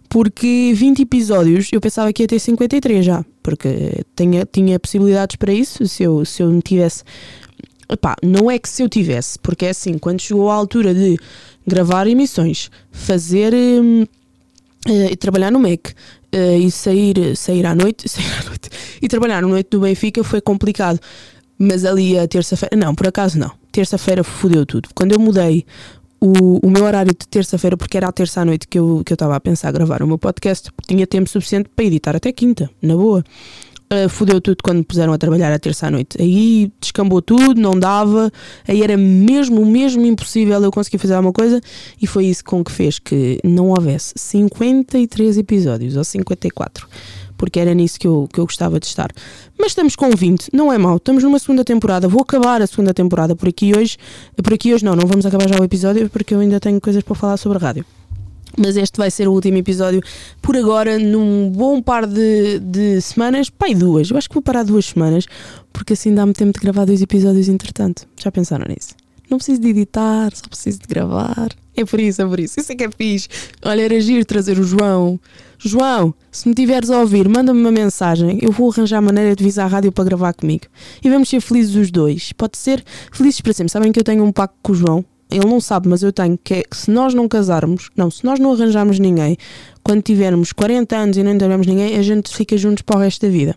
porque 0.08 0.72
20 0.74 1.02
episódios, 1.02 1.68
eu 1.70 1.80
pensava 1.80 2.12
que 2.12 2.24
ia 2.24 2.26
ter 2.26 2.40
53 2.40 3.06
já, 3.06 3.24
porque 3.40 4.04
tinha, 4.16 4.44
tinha 4.50 4.80
possibilidades 4.80 5.36
para 5.36 5.52
isso, 5.52 5.86
se 5.86 6.02
eu, 6.02 6.24
se 6.24 6.42
eu 6.42 6.50
me 6.50 6.60
tivesse 6.60 7.04
Epá, 7.88 8.16
não 8.20 8.50
é 8.50 8.58
que 8.58 8.68
se 8.68 8.82
eu 8.82 8.88
tivesse, 8.88 9.38
porque 9.38 9.66
é 9.66 9.70
assim, 9.70 9.96
quando 9.96 10.20
chegou 10.20 10.50
a 10.50 10.54
altura 10.54 10.92
de 10.92 11.16
gravar 11.64 12.08
emissões, 12.08 12.68
fazer 12.90 13.54
hum, 13.54 14.06
uh, 14.88 15.16
trabalhar 15.16 15.50
no 15.50 15.58
MEC 15.58 15.90
uh, 15.90 16.58
e 16.58 16.70
sair, 16.70 17.36
sair 17.36 17.66
à 17.66 17.74
noite, 17.74 18.08
sair 18.10 18.32
à 18.40 18.44
noite 18.44 18.70
e 19.00 19.08
trabalhar 19.08 19.42
no 19.42 19.48
noite 19.48 19.68
do 19.70 19.80
Benfica 19.80 20.22
foi 20.24 20.40
complicado. 20.40 20.98
Mas 21.58 21.84
ali 21.84 22.18
a 22.18 22.26
terça-feira, 22.26 22.76
não, 22.76 22.94
por 22.94 23.06
acaso 23.06 23.38
não. 23.38 23.50
Terça-feira 23.70 24.24
fodeu 24.24 24.66
tudo. 24.66 24.88
Quando 24.94 25.12
eu 25.12 25.20
mudei 25.20 25.64
o, 26.20 26.66
o 26.66 26.70
meu 26.70 26.84
horário 26.84 27.12
de 27.12 27.28
terça-feira, 27.28 27.76
porque 27.76 27.96
era 27.96 28.08
a 28.08 28.12
terça 28.12 28.40
à 28.40 28.44
noite 28.44 28.66
que 28.66 28.78
eu 28.78 29.02
estava 29.08 29.30
que 29.30 29.34
eu 29.34 29.36
a 29.36 29.40
pensar 29.40 29.70
gravar 29.72 30.02
o 30.02 30.06
meu 30.06 30.18
podcast, 30.18 30.70
tinha 30.86 31.06
tempo 31.06 31.28
suficiente 31.28 31.68
para 31.74 31.84
editar 31.84 32.16
até 32.16 32.32
quinta, 32.32 32.68
na 32.82 32.96
boa 32.96 33.22
uh, 33.94 34.08
fodeu 34.08 34.40
tudo 34.40 34.58
quando 34.62 34.78
me 34.78 34.84
puseram 34.84 35.12
a 35.12 35.18
trabalhar 35.18 35.52
à 35.52 35.58
terça 35.58 35.86
à 35.86 35.90
noite. 35.90 36.20
Aí 36.20 36.72
descambou 36.80 37.22
tudo, 37.22 37.60
não 37.60 37.78
dava, 37.78 38.30
aí 38.66 38.82
era 38.82 38.96
mesmo, 38.96 39.64
mesmo 39.64 40.04
impossível 40.04 40.62
eu 40.62 40.70
conseguir 40.70 40.98
fazer 40.98 41.14
alguma 41.14 41.32
coisa 41.32 41.60
e 42.00 42.06
foi 42.06 42.26
isso 42.26 42.44
com 42.44 42.64
que 42.64 42.72
fez 42.72 42.98
que 42.98 43.38
não 43.44 43.68
houvesse 43.70 44.14
53 44.16 45.38
episódios 45.38 45.96
ou 45.96 46.04
54 46.04 46.86
porque 47.36 47.58
era 47.58 47.74
nisso 47.74 47.98
que 47.98 48.06
eu, 48.06 48.28
que 48.32 48.40
eu 48.40 48.46
gostava 48.46 48.78
de 48.78 48.86
estar. 48.86 49.10
Mas 49.58 49.72
estamos 49.72 49.96
com 49.96 50.10
20, 50.10 50.50
não 50.52 50.72
é 50.72 50.78
mau, 50.78 50.96
estamos 50.96 51.22
numa 51.22 51.38
segunda 51.38 51.64
temporada, 51.64 52.08
vou 52.08 52.22
acabar 52.22 52.62
a 52.62 52.66
segunda 52.66 52.94
temporada 52.94 53.34
por 53.36 53.48
aqui 53.48 53.76
hoje. 53.76 53.96
Por 54.42 54.54
aqui 54.54 54.72
hoje 54.72 54.84
não, 54.84 54.94
não 54.94 55.06
vamos 55.06 55.26
acabar 55.26 55.48
já 55.48 55.60
o 55.60 55.64
episódio 55.64 56.08
porque 56.08 56.34
eu 56.34 56.40
ainda 56.40 56.60
tenho 56.60 56.80
coisas 56.80 57.02
para 57.02 57.14
falar 57.14 57.36
sobre 57.36 57.58
a 57.58 57.60
rádio. 57.60 57.84
Mas 58.56 58.76
este 58.76 58.98
vai 58.98 59.10
ser 59.10 59.28
o 59.28 59.32
último 59.32 59.58
episódio 59.58 60.00
por 60.40 60.56
agora, 60.56 60.98
num 60.98 61.50
bom 61.50 61.82
par 61.82 62.06
de, 62.06 62.58
de 62.60 63.00
semanas. 63.00 63.50
Pai, 63.50 63.74
duas. 63.74 64.10
Eu 64.10 64.16
acho 64.16 64.28
que 64.28 64.34
vou 64.34 64.42
parar 64.42 64.62
duas 64.62 64.86
semanas, 64.86 65.26
porque 65.72 65.94
assim 65.94 66.14
dá-me 66.14 66.32
tempo 66.32 66.52
de 66.52 66.60
gravar 66.60 66.84
dois 66.84 67.02
episódios 67.02 67.48
entretanto. 67.48 68.06
Já 68.16 68.30
pensaram 68.30 68.66
nisso? 68.68 68.94
Não 69.28 69.38
preciso 69.38 69.60
de 69.60 69.68
editar, 69.68 70.30
só 70.34 70.46
preciso 70.48 70.80
de 70.80 70.86
gravar. 70.86 71.48
É 71.76 71.84
por 71.84 71.98
isso, 71.98 72.22
é 72.22 72.26
por 72.26 72.38
isso. 72.38 72.60
Isso 72.60 72.70
é 72.70 72.76
que 72.76 72.84
é 72.84 72.90
fixe. 72.90 73.28
Olha, 73.64 73.82
era 73.82 74.00
giro 74.00 74.24
trazer 74.24 74.58
o 74.58 74.62
João. 74.62 75.18
João, 75.58 76.14
se 76.30 76.48
me 76.48 76.54
tiveres 76.54 76.90
a 76.90 77.00
ouvir, 77.00 77.28
manda-me 77.28 77.60
uma 77.60 77.72
mensagem. 77.72 78.38
Eu 78.40 78.52
vou 78.52 78.70
arranjar 78.70 79.00
maneira 79.00 79.34
de 79.34 79.42
visar 79.42 79.64
a 79.64 79.66
rádio 79.66 79.90
para 79.90 80.04
gravar 80.04 80.34
comigo. 80.34 80.66
E 81.02 81.10
vamos 81.10 81.28
ser 81.28 81.40
felizes 81.40 81.74
os 81.74 81.90
dois. 81.90 82.32
Pode 82.32 82.56
ser 82.58 82.84
felizes 83.10 83.40
para 83.40 83.52
sempre. 83.52 83.72
Sabem 83.72 83.90
que 83.90 83.98
eu 83.98 84.04
tenho 84.04 84.22
um 84.22 84.30
pacto 84.30 84.56
com 84.62 84.72
o 84.72 84.74
João? 84.74 85.04
Ele 85.34 85.46
não 85.46 85.60
sabe, 85.60 85.88
mas 85.88 86.02
eu 86.02 86.12
tenho, 86.12 86.38
que 86.42 86.54
é 86.54 86.62
que 86.62 86.76
se 86.76 86.90
nós 86.90 87.12
não 87.12 87.26
casarmos, 87.26 87.90
não, 87.96 88.10
se 88.10 88.24
nós 88.24 88.38
não 88.38 88.52
arranjarmos 88.52 88.98
ninguém, 89.00 89.36
quando 89.82 90.00
tivermos 90.02 90.52
40 90.52 90.96
anos 90.96 91.16
e 91.16 91.22
não 91.22 91.36
tivermos 91.36 91.66
ninguém, 91.66 91.96
a 91.96 92.02
gente 92.02 92.34
fica 92.34 92.56
juntos 92.56 92.82
para 92.82 92.96
o 92.96 93.00
resto 93.00 93.26
da 93.26 93.32
vida. 93.32 93.56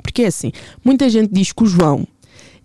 Porque 0.00 0.22
é 0.22 0.26
assim, 0.26 0.52
muita 0.84 1.10
gente 1.10 1.32
diz 1.32 1.52
que 1.52 1.64
o 1.64 1.66
João 1.66 2.06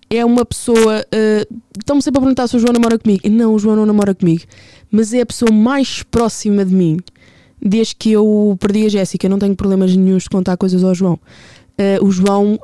é 0.10 0.24
uma 0.24 0.46
pessoa. 0.46 1.04
Uh, 1.08 1.62
Estão-me 1.80 2.02
sempre 2.02 2.20
a 2.20 2.22
perguntar 2.22 2.48
se 2.48 2.56
o 2.56 2.60
João 2.60 2.74
namora 2.74 3.00
comigo. 3.00 3.28
Não, 3.30 3.56
o 3.56 3.60
João 3.60 3.76
não 3.76 3.86
namora 3.86 4.14
comigo, 4.14 4.44
mas 4.92 5.14
é 5.14 5.22
a 5.22 5.26
pessoa 5.26 5.52
mais 5.52 6.04
próxima 6.04 6.64
de 6.64 6.76
mim 6.76 7.00
desde 7.60 7.96
que 7.96 8.12
eu 8.12 8.56
perdi 8.60 8.86
a 8.86 8.90
Jéssica. 8.90 9.28
Não 9.28 9.40
tenho 9.40 9.56
problemas 9.56 9.96
nenhums 9.96 10.24
de 10.24 10.30
contar 10.30 10.58
coisas 10.58 10.84
ao 10.84 10.94
João. 10.94 11.20
Uh, 11.80 12.06
o 12.06 12.12
João, 12.12 12.60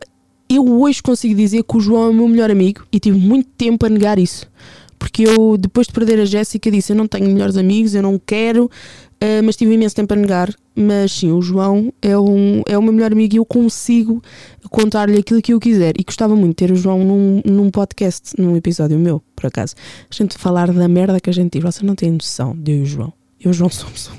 eu 0.48 0.82
hoje 0.82 1.02
consigo 1.02 1.34
dizer 1.34 1.64
que 1.64 1.78
o 1.78 1.80
João 1.80 2.06
é 2.06 2.10
o 2.10 2.14
meu 2.14 2.28
melhor 2.28 2.52
amigo 2.52 2.86
e 2.92 3.00
tive 3.00 3.18
muito 3.18 3.50
tempo 3.58 3.86
a 3.86 3.90
negar 3.90 4.20
isso 4.20 4.48
porque 4.98 5.24
eu, 5.24 5.58
depois 5.58 5.88
de 5.88 5.94
perder 5.94 6.20
a 6.20 6.26
Jéssica, 6.26 6.72
disse: 6.72 6.92
Eu 6.92 6.96
não 6.96 7.08
tenho 7.08 7.28
melhores 7.28 7.58
amigos, 7.58 7.94
eu 7.94 8.02
não 8.02 8.20
quero, 8.20 8.66
uh, 8.66 9.44
mas 9.44 9.56
tive 9.56 9.74
imenso 9.74 9.96
tempo 9.96 10.14
a 10.14 10.18
negar. 10.18 10.54
Mas 10.76 11.12
sim, 11.12 11.32
o 11.32 11.42
João 11.42 11.92
é, 12.02 12.18
um, 12.18 12.62
é 12.68 12.78
o 12.78 12.82
meu 12.82 12.94
melhor 12.94 13.12
amigo 13.12 13.34
e 13.34 13.38
eu 13.38 13.46
consigo 13.46 14.22
contar-lhe 14.70 15.18
aquilo 15.20 15.42
que 15.42 15.54
eu 15.54 15.60
quiser. 15.60 15.94
E 16.00 16.04
gostava 16.04 16.36
muito 16.36 16.50
de 16.50 16.68
ter 16.68 16.72
o 16.72 16.76
João 16.76 17.04
num, 17.04 17.42
num 17.46 17.72
podcast, 17.72 18.40
num 18.40 18.56
episódio 18.56 18.98
meu, 18.98 19.22
por 19.36 19.48
acaso. 19.48 19.76
A 20.10 20.14
gente 20.14 20.38
falar 20.38 20.72
da 20.72 20.88
merda 20.88 21.20
que 21.20 21.30
a 21.30 21.34
gente 21.34 21.52
tive. 21.52 21.66
Vocês 21.66 21.84
não 21.84 21.96
têm 21.96 22.12
noção 22.12 22.56
de 22.56 22.72
eu 22.72 22.78
e 22.78 22.82
o 22.82 22.86
João. 22.86 23.14
Eu 23.40 23.50
e 23.50 23.50
o 23.50 23.54
João 23.54 23.70
somos, 23.70 24.12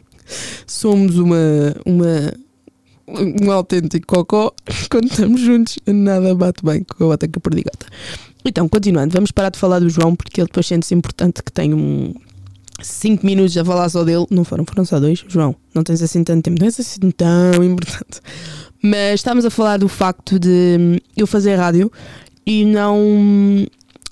somos 0.66 1.18
uma, 1.18 1.36
uma, 1.84 2.32
um 3.42 3.50
autêntico 3.50 4.06
cocó. 4.06 4.52
Quando 4.90 5.06
estamos 5.06 5.40
juntos, 5.40 5.78
nada 5.86 6.34
bate 6.34 6.64
bem 6.64 6.84
com 6.84 7.04
a 7.04 7.06
bota 7.08 7.28
que 7.28 7.38
perdigota. 7.40 7.86
Então, 8.44 8.68
continuando, 8.68 9.12
vamos 9.12 9.30
parar 9.30 9.50
de 9.50 9.58
falar 9.58 9.80
do 9.80 9.88
João 9.88 10.14
porque 10.14 10.40
ele 10.40 10.46
depois 10.46 10.66
sente-se 10.66 10.94
importante 10.94 11.42
que 11.42 11.52
tenha 11.52 11.76
um 11.76 12.14
5 12.80 13.26
minutos 13.26 13.56
a 13.56 13.64
falar 13.64 13.88
só 13.88 14.04
dele. 14.04 14.26
Não 14.30 14.44
foram, 14.44 14.64
foram 14.64 14.84
só 14.84 15.00
dois. 15.00 15.24
João, 15.28 15.54
não 15.74 15.82
tens 15.82 16.02
assim 16.02 16.22
tanto 16.22 16.44
tempo, 16.44 16.58
não 16.58 16.66
és 16.66 16.78
assim 16.78 17.10
tão 17.10 17.62
importante. 17.64 18.20
Mas 18.82 19.14
estamos 19.14 19.44
a 19.44 19.50
falar 19.50 19.78
do 19.78 19.88
facto 19.88 20.38
de 20.38 21.00
eu 21.16 21.26
fazer 21.26 21.56
rádio 21.56 21.90
e 22.46 22.64
não. 22.64 23.66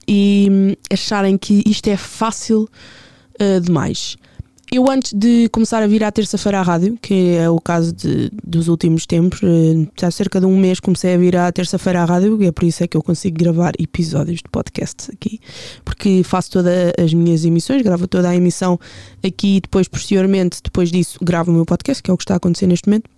e 0.08 0.76
acharem 0.90 1.38
que 1.38 1.62
isto 1.66 1.88
é 1.88 1.96
fácil 1.96 2.68
uh, 3.40 3.60
demais. 3.60 4.16
Eu, 4.72 4.90
antes 4.90 5.12
de 5.12 5.48
começar 5.50 5.80
a 5.80 5.86
vir 5.86 6.02
à 6.02 6.10
terça-feira 6.10 6.58
à 6.58 6.62
rádio, 6.62 6.98
que 7.00 7.36
é 7.36 7.48
o 7.48 7.60
caso 7.60 7.92
de, 7.92 8.32
dos 8.44 8.66
últimos 8.66 9.06
tempos, 9.06 9.40
eh, 9.44 10.04
há 10.04 10.10
cerca 10.10 10.40
de 10.40 10.46
um 10.46 10.56
mês 10.56 10.80
comecei 10.80 11.14
a 11.14 11.16
vir 11.16 11.36
à 11.36 11.50
terça-feira 11.52 12.02
à 12.02 12.04
rádio, 12.04 12.42
e 12.42 12.46
é 12.46 12.52
por 12.52 12.64
isso 12.64 12.82
é 12.82 12.88
que 12.88 12.96
eu 12.96 13.02
consigo 13.02 13.38
gravar 13.38 13.74
episódios 13.78 14.38
de 14.38 14.50
podcast 14.50 15.08
aqui, 15.12 15.40
porque 15.84 16.24
faço 16.24 16.50
todas 16.50 16.92
as 16.98 17.14
minhas 17.14 17.44
emissões, 17.44 17.80
gravo 17.82 18.08
toda 18.08 18.28
a 18.28 18.34
emissão 18.34 18.76
aqui 19.24 19.58
e 19.58 19.60
depois, 19.60 19.86
posteriormente, 19.86 20.60
depois 20.60 20.90
disso, 20.90 21.16
gravo 21.22 21.52
o 21.52 21.54
meu 21.54 21.64
podcast, 21.64 22.02
que 22.02 22.10
é 22.10 22.14
o 22.14 22.16
que 22.16 22.24
está 22.24 22.34
a 22.34 22.38
acontecer 22.38 22.66
neste 22.66 22.88
momento. 22.88 23.08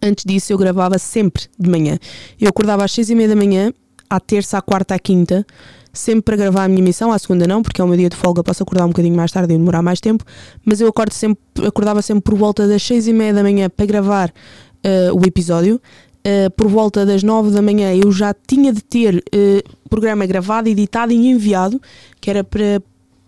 Antes 0.00 0.24
disso, 0.24 0.52
eu 0.52 0.58
gravava 0.58 0.96
sempre 0.96 1.42
de 1.58 1.68
manhã. 1.68 1.98
Eu 2.40 2.48
acordava 2.48 2.84
às 2.84 2.92
seis 2.92 3.10
e 3.10 3.16
meia 3.16 3.28
da 3.28 3.36
manhã, 3.36 3.72
à 4.08 4.20
terça, 4.20 4.58
à 4.58 4.62
quarta, 4.62 4.94
à 4.94 4.98
quinta, 4.98 5.44
sempre 5.92 6.22
para 6.22 6.36
gravar 6.36 6.64
a 6.64 6.68
minha 6.68 6.82
missão, 6.82 7.12
à 7.12 7.18
segunda 7.18 7.46
não, 7.46 7.62
porque 7.62 7.80
é 7.80 7.84
o 7.84 7.88
meu 7.88 7.96
dia 7.96 8.08
de 8.08 8.16
folga, 8.16 8.42
posso 8.42 8.62
acordar 8.62 8.84
um 8.86 8.88
bocadinho 8.88 9.16
mais 9.16 9.30
tarde 9.30 9.52
e 9.52 9.58
demorar 9.58 9.82
mais 9.82 10.00
tempo, 10.00 10.24
mas 10.64 10.80
eu 10.80 10.88
acordo 10.88 11.12
sempre, 11.12 11.66
acordava 11.66 12.00
sempre 12.02 12.22
por 12.22 12.34
volta 12.34 12.66
das 12.66 12.82
seis 12.82 13.06
e 13.06 13.12
meia 13.12 13.34
da 13.34 13.42
manhã 13.42 13.68
para 13.68 13.86
gravar 13.86 14.30
uh, 14.30 15.20
o 15.20 15.26
episódio. 15.26 15.80
Uh, 16.24 16.48
por 16.52 16.68
volta 16.68 17.04
das 17.04 17.24
nove 17.24 17.50
da 17.50 17.60
manhã 17.60 17.92
eu 17.92 18.12
já 18.12 18.32
tinha 18.46 18.72
de 18.72 18.80
ter 18.80 19.16
uh, 19.16 19.88
programa 19.90 20.24
gravado, 20.24 20.68
editado 20.68 21.12
e 21.12 21.16
enviado, 21.16 21.82
que 22.20 22.30
era 22.30 22.44
para 22.44 22.80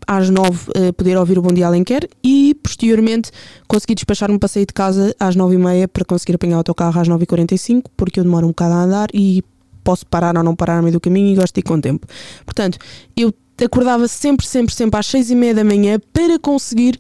às 0.07 0.31
nove 0.31 0.71
uh, 0.71 0.93
poder 0.93 1.17
ouvir 1.17 1.37
o 1.37 1.43
Bom 1.43 1.53
Dia 1.53 1.67
Alenquer 1.67 2.09
e 2.23 2.55
posteriormente 2.63 3.33
consegui 3.67 3.97
despachar-me 3.97 4.39
para 4.39 4.49
sair 4.49 4.65
de 4.65 4.73
casa 4.73 5.13
às 5.19 5.35
nove 5.35 5.57
e 5.57 5.59
meia 5.59 5.89
para 5.89 6.05
conseguir 6.05 6.37
apanhar 6.37 6.55
o 6.55 6.59
autocarro 6.59 7.01
às 7.01 7.09
nove 7.09 7.25
e 7.25 7.27
quarenta 7.27 7.53
e 7.53 7.59
cinco, 7.59 7.91
porque 7.97 8.21
eu 8.21 8.25
demoro 8.25 8.47
um 8.47 8.51
bocado 8.51 8.75
a 8.75 8.85
andar 8.85 9.09
e 9.13 9.43
posso 9.85 10.07
parar 10.07 10.37
ou 10.37 10.43
não 10.43 10.57
parar 10.57 10.77
no 10.77 10.83
meio 10.83 10.95
do 10.95 11.01
caminho 11.01 11.33
e 11.33 11.37
gosto 11.37 11.55
de 11.55 11.61
ir 11.61 11.63
com 11.63 11.81
tempo. 11.81 12.07
Portanto, 12.45 12.79
eu 13.17 13.33
acordava 13.63 14.09
sempre, 14.09 14.47
sempre, 14.47 14.75
sempre 14.75 14.99
às 14.99 15.07
seis 15.07 15.31
e 15.31 15.35
meia 15.35 15.55
da 15.55 15.63
manhã 15.63 16.01
para 16.13 16.39
conseguir 16.39 16.99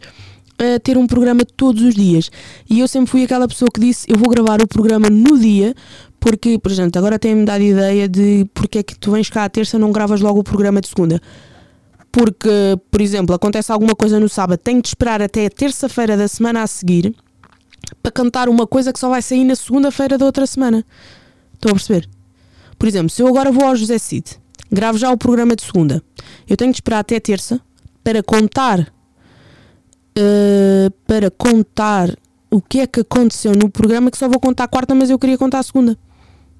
uh, 0.54 0.78
ter 0.80 0.96
um 0.96 1.06
programa 1.06 1.42
todos 1.56 1.82
os 1.82 1.94
dias. 1.94 2.30
E 2.68 2.80
eu 2.80 2.86
sempre 2.86 3.10
fui 3.10 3.24
aquela 3.24 3.48
pessoa 3.48 3.70
que 3.72 3.80
disse: 3.80 4.06
eu 4.08 4.16
vou 4.16 4.28
gravar 4.28 4.62
o 4.62 4.68
programa 4.68 5.08
no 5.10 5.38
dia, 5.38 5.74
porque, 6.20 6.58
por 6.58 6.70
exemplo, 6.70 6.98
agora 6.98 7.18
tem-me 7.18 7.44
dado 7.44 7.62
ideia 7.62 8.08
de 8.08 8.46
porque 8.54 8.78
é 8.78 8.82
que 8.82 8.96
tu 8.96 9.12
vens 9.12 9.28
cá 9.28 9.44
à 9.44 9.48
terça 9.48 9.78
não 9.78 9.90
gravas 9.90 10.20
logo 10.20 10.40
o 10.40 10.44
programa 10.44 10.80
de 10.80 10.88
segunda. 10.88 11.20
Porque, 12.12 12.78
por 12.92 13.00
exemplo, 13.00 13.34
acontece 13.34 13.72
alguma 13.72 13.96
coisa 13.96 14.20
no 14.20 14.28
sábado, 14.28 14.58
tenho 14.58 14.80
de 14.80 14.86
esperar 14.86 15.20
até 15.20 15.46
a 15.46 15.50
terça-feira 15.50 16.16
da 16.16 16.28
semana 16.28 16.62
a 16.62 16.66
seguir 16.66 17.12
para 18.00 18.12
cantar 18.12 18.48
uma 18.48 18.66
coisa 18.66 18.92
que 18.92 19.00
só 19.00 19.08
vai 19.08 19.20
sair 19.20 19.44
na 19.44 19.56
segunda-feira 19.56 20.16
da 20.16 20.24
outra 20.24 20.46
semana. 20.46 20.84
Estão 21.54 21.72
a 21.72 21.74
perceber? 21.74 22.08
Por 22.84 22.88
exemplo, 22.88 23.08
se 23.08 23.22
eu 23.22 23.28
agora 23.28 23.50
vou 23.50 23.64
ao 23.64 23.74
José 23.74 23.96
Cid, 23.96 24.38
gravo 24.70 24.98
já 24.98 25.10
o 25.10 25.16
programa 25.16 25.56
de 25.56 25.62
segunda, 25.62 26.02
eu 26.46 26.54
tenho 26.54 26.70
de 26.70 26.76
esperar 26.76 26.98
até 26.98 27.18
terça 27.18 27.58
para 28.02 28.22
contar 28.22 28.92
uh, 30.18 30.90
para 31.06 31.30
contar 31.30 32.14
o 32.50 32.60
que 32.60 32.80
é 32.80 32.86
que 32.86 33.00
aconteceu 33.00 33.52
no 33.52 33.70
programa 33.70 34.10
que 34.10 34.18
só 34.18 34.28
vou 34.28 34.38
contar 34.38 34.64
a 34.64 34.68
quarta, 34.68 34.94
mas 34.94 35.08
eu 35.08 35.18
queria 35.18 35.38
contar 35.38 35.60
a 35.60 35.62
segunda. 35.62 35.96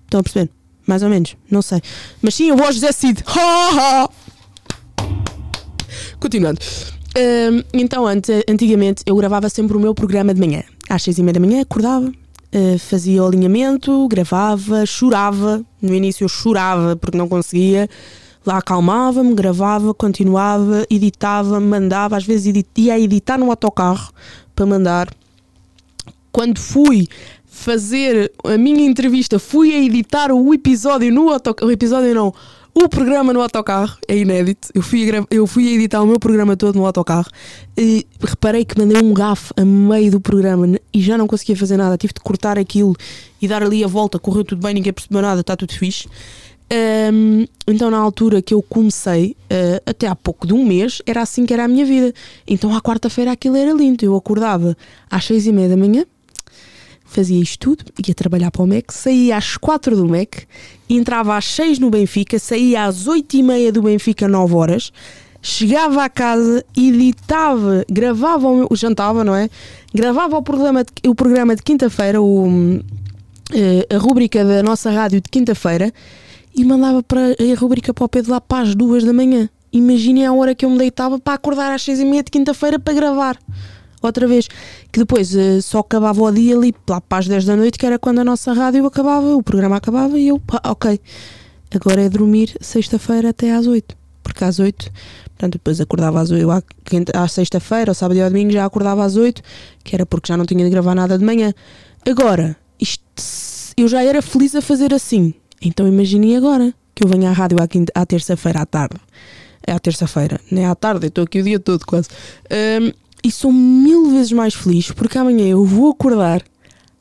Estão 0.05 0.21
a 0.21 0.23
perceber? 0.23 0.51
Mais 0.87 1.03
ou 1.03 1.11
menos, 1.11 1.37
não 1.51 1.61
sei. 1.61 1.83
Mas 2.23 2.35
sim, 2.35 2.49
eu 2.49 2.57
vou 2.57 2.65
ao 2.65 2.73
José 2.73 2.91
Cid. 2.91 3.23
Continuando. 6.19 6.59
Uh, 6.59 7.63
então, 7.75 8.07
antes, 8.07 8.31
antigamente, 8.49 9.03
eu 9.05 9.15
gravava 9.15 9.51
sempre 9.51 9.77
o 9.77 9.81
meu 9.81 9.95
programa 9.95 10.33
de 10.33 10.41
manhã. 10.41 10.63
Às 10.89 11.03
seis 11.03 11.19
e 11.19 11.23
meia 11.23 11.35
da 11.35 11.41
manhã, 11.41 11.61
acordava, 11.61 12.11
uh, 12.55 12.79
fazia 12.79 13.23
o 13.23 13.27
alinhamento, 13.27 14.07
gravava, 14.09 14.87
chorava. 14.87 15.65
No 15.81 15.95
início 15.95 16.25
eu 16.25 16.29
chorava 16.29 16.97
porque 16.97 17.19
não 17.19 17.29
conseguia. 17.29 17.89
Lá 18.47 18.59
acalmava-me, 18.59 19.35
gravava, 19.35 19.93
continuava, 19.95 20.87
editava, 20.91 21.59
mandava. 21.59 22.17
Às 22.17 22.25
vezes 22.25 22.47
edit 22.47 22.69
ia 22.77 22.99
editar 22.99 23.39
no 23.39 23.51
autocarro 23.51 24.13
para 24.55 24.67
mandar. 24.67 25.09
Quando 26.31 26.59
fui 26.59 27.09
fazer 27.47 28.33
a 28.45 28.59
minha 28.59 28.85
entrevista, 28.85 29.39
fui 29.39 29.73
a 29.73 29.79
editar 29.79 30.33
o 30.33 30.53
episódio 30.53 31.13
no 31.13 31.31
autocarro. 31.31 31.69
O 31.69 31.73
episódio 31.73 32.15
não 32.15 32.35
o 32.75 32.89
programa 32.89 33.33
no 33.33 33.41
autocarro 33.41 33.97
é 34.09 34.17
inédito. 34.17 34.69
Eu 34.75 34.83
fui, 34.83 35.09
eu 35.31 35.47
fui 35.47 35.75
editar 35.75 36.03
o 36.03 36.07
meu 36.07 36.19
programa 36.19 36.57
todo 36.57 36.77
no 36.77 36.85
autocarro 36.85 37.31
e 37.77 38.05
reparei 38.21 38.65
que 38.65 38.77
mandei 38.79 39.01
um 39.01 39.15
gafo 39.15 39.55
a 39.57 39.65
meio 39.65 40.11
do 40.11 40.21
programa 40.21 40.67
e 40.93 41.01
já 41.01 41.17
não 41.17 41.27
conseguia 41.27 41.57
fazer 41.57 41.77
nada. 41.77 41.97
Tive 41.97 42.13
de 42.13 42.21
cortar 42.21 42.59
aquilo 42.59 42.95
e 43.41 43.47
dar 43.47 43.63
ali 43.63 43.85
a 43.85 43.87
volta. 43.87 44.19
Correu 44.19 44.45
tudo 44.45 44.61
bem, 44.61 44.75
ninguém 44.75 44.93
percebeu 44.93 45.23
nada, 45.23 45.41
está 45.41 45.57
tudo 45.57 45.73
fixe. 45.73 46.09
Um, 47.13 47.47
então, 47.69 47.91
na 47.91 47.99
altura 47.99 48.43
que 48.43 48.55
eu 48.55 48.63
comecei, 48.63 49.37
uh, 49.45 49.81
até 49.87 50.09
há 50.09 50.17
pouco 50.17 50.47
de 50.47 50.53
um 50.53 50.65
mês, 50.65 51.01
era 51.07 51.23
assim 51.23 51.47
que 51.47 51.53
era 51.53 51.65
a 51.65 51.69
minha 51.69 51.85
vida. 51.85 52.13
Então, 52.47 52.75
à 52.75 52.81
quarta-feira 52.81 53.31
aquilo 53.31 53.57
era 53.57 53.73
lindo. 53.73 54.05
Eu 54.05 54.17
acordava 54.17 54.77
às 55.11 55.25
seis 55.25 55.47
e 55.47 55.53
meia 55.53 55.69
da 55.69 55.77
manhã, 55.77 56.05
fazia 57.15 57.41
isto 57.41 57.77
tudo, 57.77 57.85
ia 58.07 58.15
trabalhar 58.15 58.51
para 58.51 58.63
o 58.63 58.67
MEC, 58.67 58.93
saía 58.93 59.37
às 59.37 59.57
quatro 59.57 59.97
do 59.97 60.07
MEC, 60.09 60.47
entrava 60.91 61.37
às 61.37 61.45
seis 61.45 61.79
no 61.79 61.91
Benfica, 61.91 62.39
saía 62.39 62.85
às 62.85 63.07
oito 63.07 63.37
e 63.37 63.43
meia 63.43 63.73
do 63.73 63.83
Benfica, 63.83 64.27
nove 64.27 64.55
horas, 64.55 64.93
chegava 65.41 66.05
à 66.05 66.09
casa, 66.09 66.65
editava, 66.77 67.85
gravava 67.89 68.49
o 68.49 68.57
meu, 68.57 68.69
jantava, 68.73 69.23
não 69.23 69.35
é? 69.35 69.49
Gravava 69.95 70.37
o 70.37 70.43
programa 70.43 70.83
de, 70.83 71.09
o 71.09 71.15
programa 71.15 71.55
de 71.55 71.63
quinta-feira, 71.63 72.21
o, 72.21 72.49
uh, 72.49 72.83
a 73.95 73.99
rúbrica 73.99 74.45
da 74.45 74.63
nossa 74.63 74.91
rádio 74.91 75.21
de 75.21 75.29
quinta-feira, 75.31 75.93
e 76.57 76.65
mandava 76.65 77.03
para 77.03 77.21
a 77.21 77.59
rúbrica 77.59 77.95
para 77.95 78.05
o 78.05 78.09
Pedro 78.09 78.33
lá 78.33 78.41
para 78.41 78.63
as 78.63 78.75
duas 78.75 79.05
da 79.05 79.13
manhã. 79.13 79.49
Imaginem 79.73 80.27
a 80.27 80.33
hora 80.33 80.55
que 80.55 80.65
eu 80.65 80.71
me 80.71 80.79
deitava 80.79 81.19
para 81.19 81.35
acordar 81.35 81.73
às 81.73 81.83
seis 81.83 82.01
e 82.01 82.05
meia 82.05 82.23
de 82.23 82.31
quinta-feira 82.31 82.79
para 82.79 82.95
gravar 82.95 83.39
outra 84.09 84.27
vez. 84.27 84.49
Que 84.93 85.01
depois 85.01 85.35
uh, 85.35 85.61
só 85.63 85.81
acabava 85.81 86.23
o 86.23 86.31
dia 86.31 86.57
ali 86.57 86.75
lá 86.89 87.01
para 87.01 87.19
as 87.19 87.29
10 87.29 87.45
da 87.45 87.57
noite, 87.57 87.79
que 87.79 87.87
era 87.87 87.99
quando 87.99 88.21
a 88.21 88.25
nossa 88.25 88.53
rádio 88.53 88.85
acabava, 88.87 89.35
o 89.35 89.43
programa 89.43 89.77
acabava 89.77 90.19
e 90.19 90.29
eu, 90.29 90.39
pá, 90.39 90.61
ok, 90.65 91.01
agora 91.75 92.03
é 92.03 92.09
dormir 92.09 92.57
sexta-feira 92.61 93.31
até 93.31 93.53
às 93.53 93.67
8. 93.67 93.97
Porque 94.23 94.43
às 94.43 94.59
8, 94.59 94.91
portanto, 95.27 95.53
depois 95.53 95.81
acordava 95.81 96.21
às 96.21 96.31
8, 96.31 96.49
à, 97.15 97.29
sexta-feira, 97.29 97.91
ou 97.91 97.95
sábado 97.95 98.17
e 98.17 98.23
ao 98.23 98.31
domingo 98.31 98.51
já 98.51 98.65
acordava 98.65 99.05
às 99.05 99.17
8, 99.17 99.43
que 99.85 99.95
era 99.95 100.07
porque 100.07 100.29
já 100.29 100.37
não 100.37 100.47
tinha 100.47 100.65
de 100.65 100.71
gravar 100.71 100.95
nada 100.95 101.19
de 101.19 101.25
manhã. 101.25 101.53
Agora, 102.09 102.57
isto, 102.81 103.03
eu 103.77 103.87
já 103.87 104.03
era 104.03 104.23
feliz 104.23 104.55
a 104.55 104.63
fazer 104.63 104.95
assim. 104.95 105.35
Então 105.61 105.87
imaginem 105.87 106.37
agora 106.37 106.75
que 106.95 107.05
eu 107.05 107.09
venho 107.09 107.29
à 107.29 107.33
rádio 107.33 107.59
à, 107.61 108.01
à 108.01 108.07
terça-feira 108.07 108.61
à 108.61 108.67
tarde. 108.67 108.97
É 109.67 109.73
à 109.73 109.79
terça-feira, 109.79 110.39
não 110.51 110.61
é 110.61 110.67
à 110.67 110.75
tarde, 110.75 111.07
estou 111.07 111.25
aqui 111.25 111.41
o 111.41 111.43
dia 111.43 111.59
todo 111.59 111.87
quase. 111.87 112.09
Um, 112.51 112.93
e 113.25 113.31
sou 113.33 113.51
mil 113.51 114.11
vezes 114.11 114.33
mais 114.33 114.55
feliz 114.55 114.91
porque 114.91 115.17
amanhã 115.17 115.47
eu 115.49 115.65
vou 115.65 115.91
acordar 115.91 116.45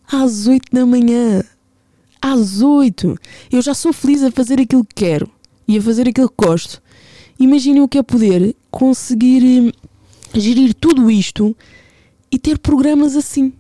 às 0.10 0.48
8 0.48 0.72
da 0.72 0.86
manhã. 0.86 1.44
Às 2.22 2.62
8. 2.62 3.20
Eu 3.52 3.62
já 3.62 3.74
sou 3.74 3.92
feliz 3.92 4.24
a 4.24 4.32
fazer 4.32 4.60
aquilo 4.60 4.86
que 4.86 4.96
quero 4.96 5.30
e 5.68 5.78
a 5.78 5.82
fazer 5.82 6.08
aquilo 6.08 6.30
que 6.30 6.46
gosto. 6.46 6.82
Imaginem 7.38 7.82
o 7.82 7.88
que 7.88 7.98
é 7.98 8.04
poder 8.04 8.56
conseguir 8.72 9.44
hum, 9.44 9.72
gerir 10.34 10.74
tudo 10.74 11.12
isto 11.12 11.56
e 12.32 12.40
ter 12.40 12.58
programas 12.58 13.16
assim. 13.16 13.52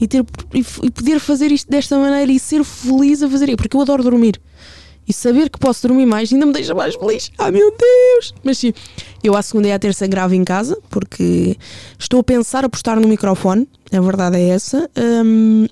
E, 0.00 0.06
ter, 0.06 0.24
e 0.52 0.90
poder 0.90 1.20
fazer 1.20 1.52
isto 1.52 1.70
desta 1.70 1.96
maneira 1.96 2.30
e 2.30 2.38
ser 2.38 2.64
feliz 2.64 3.22
a 3.22 3.30
fazer. 3.30 3.56
Porque 3.56 3.76
eu 3.76 3.80
adoro 3.80 4.02
dormir. 4.02 4.40
E 5.06 5.12
saber 5.12 5.50
que 5.50 5.58
posso 5.58 5.86
dormir 5.86 6.06
mais 6.06 6.32
ainda 6.32 6.46
me 6.46 6.52
deixa 6.52 6.74
mais 6.74 6.94
feliz. 6.94 7.30
Ai 7.38 7.50
meu 7.50 7.70
Deus! 7.76 8.34
Mas 8.44 8.58
sim, 8.58 8.72
eu 9.22 9.36
à 9.36 9.42
segunda 9.42 9.68
e 9.68 9.72
à 9.72 9.78
terça 9.78 10.06
gravo 10.06 10.34
em 10.34 10.44
casa, 10.44 10.78
porque 10.88 11.56
estou 11.98 12.20
a 12.20 12.24
pensar 12.24 12.64
a 12.64 12.68
postar 12.68 13.00
no 13.00 13.08
microfone, 13.08 13.68
a 13.92 14.00
verdade 14.00 14.36
é 14.36 14.48
essa. 14.48 14.88
Um, 14.96 15.66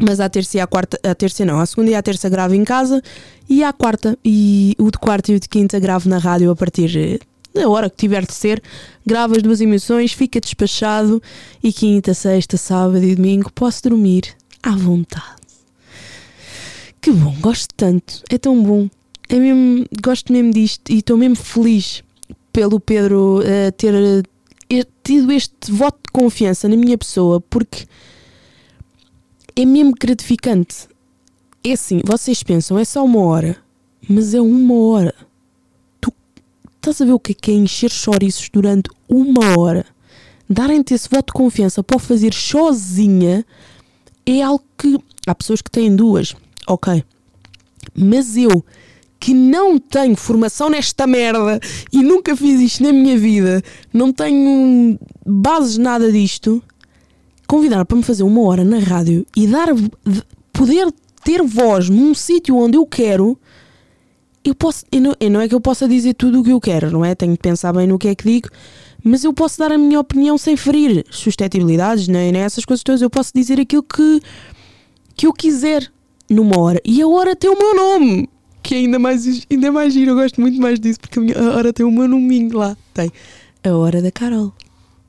mas 0.00 0.20
à 0.20 0.28
terça 0.28 0.56
e 0.56 0.60
à 0.60 0.66
quarta, 0.66 0.98
à 1.02 1.14
terça 1.14 1.44
não, 1.44 1.60
à 1.60 1.66
segunda 1.66 1.90
e 1.90 1.94
à 1.94 2.02
terça 2.02 2.28
gravo 2.28 2.54
em 2.54 2.64
casa 2.64 3.02
e 3.48 3.64
à 3.64 3.72
quarta 3.72 4.16
e 4.24 4.76
o 4.78 4.90
de 4.90 4.98
quarta 4.98 5.32
e 5.32 5.34
o 5.34 5.40
de 5.40 5.48
quinta 5.48 5.78
gravo 5.80 6.08
na 6.08 6.18
rádio 6.18 6.50
a 6.50 6.56
partir 6.56 7.20
da 7.52 7.68
hora 7.68 7.90
que 7.90 7.96
tiver 7.96 8.24
de 8.24 8.32
ser, 8.32 8.62
gravo 9.04 9.34
as 9.34 9.42
duas 9.42 9.60
emissões, 9.60 10.12
fica 10.12 10.40
despachado 10.40 11.20
e 11.62 11.72
quinta, 11.72 12.14
sexta, 12.14 12.56
sábado 12.56 13.02
e 13.02 13.16
domingo 13.16 13.50
posso 13.52 13.82
dormir 13.88 14.22
à 14.62 14.76
vontade. 14.76 15.37
Que 17.00 17.12
bom, 17.12 17.34
gosto 17.40 17.72
tanto, 17.76 18.22
é 18.28 18.38
tão 18.38 18.62
bom. 18.62 18.88
É 19.28 19.36
mesmo, 19.38 19.86
gosto 20.02 20.32
mesmo 20.32 20.52
disto 20.52 20.90
e 20.90 20.98
estou 20.98 21.16
mesmo 21.16 21.36
feliz 21.36 22.02
pelo 22.52 22.80
Pedro 22.80 23.40
uh, 23.40 23.72
ter 23.72 23.94
uh, 23.94 24.22
tido 25.04 25.30
este 25.32 25.70
voto 25.70 25.98
de 26.06 26.12
confiança 26.12 26.68
na 26.68 26.76
minha 26.76 26.98
pessoa, 26.98 27.40
porque 27.40 27.86
é 29.54 29.64
mesmo 29.64 29.92
gratificante. 29.98 30.88
É 31.62 31.72
assim, 31.72 32.00
vocês 32.04 32.42
pensam, 32.42 32.78
é 32.78 32.84
só 32.84 33.04
uma 33.04 33.20
hora, 33.20 33.56
mas 34.08 34.34
é 34.34 34.40
uma 34.40 34.74
hora. 34.74 35.14
Tu 36.00 36.12
estás 36.76 37.00
a 37.00 37.04
ver 37.04 37.12
o 37.12 37.20
que 37.20 37.32
é, 37.32 37.34
que 37.34 37.50
é 37.50 37.54
encher 37.54 37.90
chouriços 37.90 38.48
durante 38.52 38.90
uma 39.08 39.58
hora? 39.58 39.86
Darem-te 40.48 40.94
esse 40.94 41.08
voto 41.08 41.26
de 41.26 41.32
confiança 41.34 41.82
para 41.82 41.96
o 41.96 42.00
fazer 42.00 42.32
sozinha 42.32 43.44
é 44.26 44.42
algo 44.42 44.64
que. 44.76 44.98
Há 45.26 45.34
pessoas 45.34 45.60
que 45.60 45.70
têm 45.70 45.94
duas 45.94 46.34
ok. 46.68 47.02
Mas 47.94 48.36
eu, 48.36 48.64
que 49.18 49.34
não 49.34 49.78
tenho 49.78 50.16
formação 50.16 50.70
nesta 50.70 51.06
merda 51.06 51.58
e 51.92 52.02
nunca 52.02 52.36
fiz 52.36 52.60
isto 52.60 52.82
na 52.82 52.92
minha 52.92 53.18
vida, 53.18 53.62
não 53.92 54.12
tenho 54.12 54.98
bases 55.26 55.78
nada 55.78 56.10
disto, 56.10 56.62
convidar 57.46 57.84
para 57.84 57.96
me 57.96 58.02
fazer 58.02 58.22
uma 58.22 58.42
hora 58.42 58.64
na 58.64 58.78
rádio 58.78 59.26
e 59.36 59.46
dar 59.46 59.68
poder 60.52 60.92
ter 61.24 61.42
voz 61.42 61.88
num 61.88 62.14
sítio 62.14 62.56
onde 62.56 62.76
eu 62.76 62.86
quero, 62.86 63.38
eu 64.44 64.54
posso, 64.54 64.84
eu 64.90 65.00
não, 65.00 65.14
eu 65.18 65.30
não 65.30 65.40
é 65.40 65.48
que 65.48 65.54
eu 65.54 65.60
possa 65.60 65.88
dizer 65.88 66.14
tudo 66.14 66.40
o 66.40 66.44
que 66.44 66.50
eu 66.50 66.60
quero, 66.60 66.90
não 66.90 67.04
é? 67.04 67.14
Tenho 67.14 67.36
que 67.36 67.42
pensar 67.42 67.72
bem 67.72 67.86
no 67.86 67.98
que 67.98 68.08
é 68.08 68.14
que 68.14 68.24
digo, 68.24 68.48
mas 69.02 69.24
eu 69.24 69.32
posso 69.32 69.58
dar 69.58 69.72
a 69.72 69.78
minha 69.78 70.00
opinião 70.00 70.38
sem 70.38 70.56
ferir 70.56 71.04
suscetibilidades, 71.10 72.08
nem, 72.08 72.32
nem 72.32 72.42
essas 72.42 72.64
coisas 72.64 72.82
todas. 72.82 73.02
Eu 73.02 73.10
posso 73.10 73.32
dizer 73.34 73.60
aquilo 73.60 73.82
que, 73.82 74.20
que 75.16 75.26
eu 75.26 75.32
quiser 75.32 75.90
numa 76.28 76.58
hora. 76.58 76.80
E 76.84 77.00
a 77.00 77.08
hora 77.08 77.34
tem 77.34 77.50
o 77.50 77.58
meu 77.58 77.74
nome, 77.74 78.28
que 78.62 78.74
é 78.74 78.78
ainda 78.78 78.98
mais, 78.98 79.46
ainda 79.50 79.72
mais 79.72 79.92
giro. 79.92 80.12
Eu 80.12 80.14
gosto 80.16 80.40
muito 80.40 80.60
mais 80.60 80.78
disso, 80.78 81.00
porque 81.00 81.18
a, 81.32 81.56
hora 81.56 81.72
tem 81.72 81.84
o 81.84 81.90
meu 81.90 82.08
nominho 82.08 82.56
lá. 82.56 82.76
Tem 82.94 83.10
a 83.64 83.74
hora 83.74 84.02
da 84.02 84.10
Carol. 84.10 84.52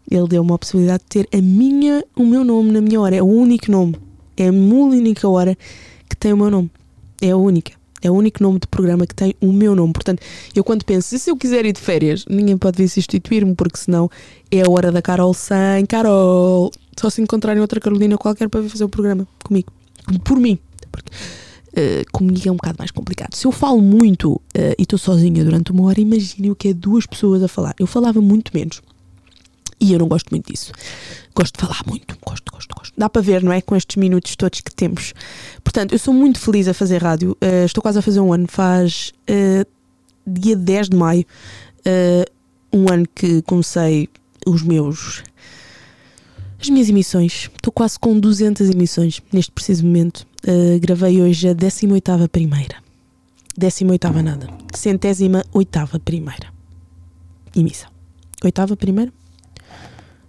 Ele 0.09 0.27
deu-me 0.27 0.53
a 0.53 0.57
possibilidade 0.57 1.03
de 1.03 1.23
ter 1.23 1.37
a 1.37 1.41
minha, 1.41 2.03
o 2.15 2.25
meu 2.25 2.43
nome 2.43 2.71
na 2.71 2.81
minha 2.81 2.99
hora. 2.99 3.15
É 3.15 3.21
o 3.21 3.25
único 3.25 3.71
nome. 3.71 3.95
É 4.37 4.47
a 4.47 4.51
única 4.51 5.27
hora 5.27 5.57
que 6.09 6.15
tem 6.15 6.33
o 6.33 6.37
meu 6.37 6.49
nome. 6.49 6.71
É 7.21 7.31
a 7.31 7.37
única. 7.37 7.79
É 8.01 8.09
o 8.09 8.13
único 8.13 8.41
nome 8.41 8.59
de 8.59 8.67
programa 8.67 9.05
que 9.05 9.13
tem 9.13 9.35
o 9.41 9.51
meu 9.51 9.75
nome. 9.75 9.91
Portanto, 9.91 10.23
eu 10.55 10.63
quando 10.63 10.85
penso, 10.85 11.17
se 11.17 11.29
eu 11.29 11.35
quiser 11.35 11.65
ir 11.65 11.73
de 11.73 11.81
férias, 11.81 12.25
ninguém 12.29 12.57
pode 12.57 12.77
vir 12.77 12.87
substituir-me, 12.87 13.53
porque 13.55 13.77
senão 13.77 14.09
é 14.49 14.61
a 14.61 14.69
hora 14.69 14.91
da 14.91 15.01
Carol 15.01 15.33
sem 15.33 15.85
Carol. 15.85 16.71
Só 16.97 17.09
se 17.09 17.21
encontrarem 17.21 17.61
outra 17.61 17.79
Carolina 17.79 18.17
qualquer 18.17 18.47
para 18.47 18.61
vir 18.61 18.69
fazer 18.69 18.85
o 18.85 18.89
programa 18.89 19.27
comigo. 19.43 19.71
Por 20.23 20.39
mim. 20.39 20.57
Porque, 20.91 21.11
Uh, 21.69 22.03
comigo 22.11 22.49
é 22.49 22.51
um 22.51 22.55
bocado 22.55 22.77
mais 22.79 22.89
complicado. 22.89 23.35
Se 23.35 23.45
eu 23.45 23.51
falo 23.51 23.79
muito 23.79 24.33
uh, 24.33 24.41
e 24.77 24.81
estou 24.81 24.97
sozinha 24.97 25.45
durante 25.45 25.71
uma 25.71 25.83
hora, 25.83 26.01
imagine 26.01 26.49
o 26.49 26.55
que 26.55 26.69
é 26.69 26.73
duas 26.73 27.05
pessoas 27.05 27.43
a 27.43 27.47
falar. 27.47 27.75
Eu 27.79 27.85
falava 27.85 28.19
muito 28.19 28.51
menos. 28.55 28.81
E 29.79 29.93
eu 29.93 29.99
não 29.99 30.07
gosto 30.07 30.29
muito 30.31 30.51
disso. 30.51 30.73
Gosto 31.33 31.55
de 31.55 31.61
falar 31.61 31.79
muito. 31.87 32.17
Gosto, 32.25 32.51
gosto, 32.51 32.75
gosto. 32.75 32.93
Dá 32.97 33.07
para 33.07 33.21
ver, 33.21 33.43
não 33.43 33.51
é? 33.51 33.61
Com 33.61 33.75
estes 33.75 33.97
minutos 33.97 34.35
todos 34.35 34.59
que 34.61 34.73
temos. 34.73 35.13
Portanto, 35.63 35.93
eu 35.93 35.99
sou 35.99 36.13
muito 36.13 36.39
feliz 36.39 36.67
a 36.67 36.73
fazer 36.73 37.03
rádio. 37.03 37.37
Uh, 37.41 37.65
estou 37.65 37.83
quase 37.83 37.99
a 37.99 38.01
fazer 38.01 38.19
um 38.19 38.33
ano. 38.33 38.47
Faz 38.47 39.13
dia 40.25 40.55
10 40.55 40.89
de 40.89 40.97
maio. 40.97 41.23
um 42.73 42.91
ano 42.91 43.07
que 43.13 43.43
comecei 43.43 44.09
os 44.45 44.63
meus 44.63 45.23
as 46.61 46.69
minhas 46.69 46.89
emissões. 46.89 47.49
Estou 47.55 47.71
quase 47.71 47.97
com 47.99 48.19
200 48.19 48.69
emissões 48.69 49.21
neste 49.31 49.51
preciso 49.51 49.85
momento. 49.85 50.27
Uh, 50.43 50.79
gravei 50.79 51.21
hoje 51.21 51.49
a 51.49 51.53
18 51.53 52.27
primeira. 52.29 52.75
18 53.57 54.09
nada. 54.23 54.47
Centésima 54.73 55.43
oitava 55.53 55.99
primeira. 55.99 56.53
Emissão. 57.55 57.89
Oitava 58.43 58.75
primeira? 58.77 59.11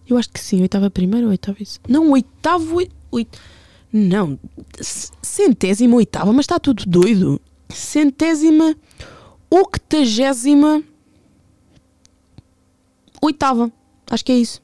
Eu 0.08 0.18
acho 0.18 0.28
que 0.30 0.40
sim, 0.40 0.60
oitava 0.60 0.90
primeira 0.90 1.26
ou 1.26 1.30
oitava 1.30 1.62
isso? 1.62 1.78
Não, 1.88 2.10
oitavo. 2.10 2.78
Oit... 3.12 3.30
Não, 3.92 4.38
centésima 5.22 5.96
oitava, 5.96 6.32
mas 6.32 6.44
está 6.44 6.58
tudo 6.58 6.84
doido. 6.86 7.40
Centésima 7.68 8.76
octagésima 9.48 10.82
oitava. 13.22 13.70
Acho 14.10 14.24
que 14.24 14.32
é 14.32 14.36
isso. 14.36 14.60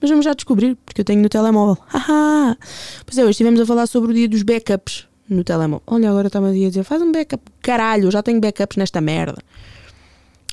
Mas 0.00 0.10
vamos 0.10 0.24
já 0.24 0.32
descobrir, 0.32 0.76
porque 0.86 1.00
eu 1.00 1.04
tenho 1.04 1.20
no 1.20 1.28
telemóvel. 1.28 1.76
Haha! 1.88 2.56
pois 3.04 3.18
é, 3.18 3.22
hoje 3.22 3.30
estivemos 3.30 3.60
a 3.60 3.66
falar 3.66 3.86
sobre 3.86 4.10
o 4.10 4.14
dia 4.14 4.28
dos 4.28 4.42
backups 4.42 5.06
no 5.28 5.44
telemóvel. 5.44 5.82
Olha, 5.86 6.10
agora 6.10 6.28
está-me 6.28 6.48
a 6.48 6.52
dizer: 6.52 6.84
faz 6.84 7.02
um 7.02 7.12
backup. 7.12 7.42
Caralho, 7.60 8.10
já 8.10 8.22
tenho 8.22 8.40
backups 8.40 8.76
nesta 8.76 9.00
merda. 9.00 9.42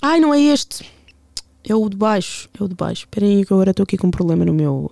Ai, 0.02 0.20
não 0.20 0.34
é 0.34 0.40
este. 0.40 0.90
É 1.68 1.74
o 1.74 1.90
de 1.90 1.98
baixo. 1.98 2.50
É 2.60 2.64
o 2.64 2.68
de 2.68 2.76
baixo. 2.76 3.06
Espera 3.06 3.26
aí 3.26 3.46
que 3.46 3.54
agora 3.54 3.72
estou 3.72 3.84
aqui 3.84 3.98
com 3.98 4.08
um 4.08 4.12
problema 4.12 4.46
no 4.46 4.54
meu. 4.54 4.92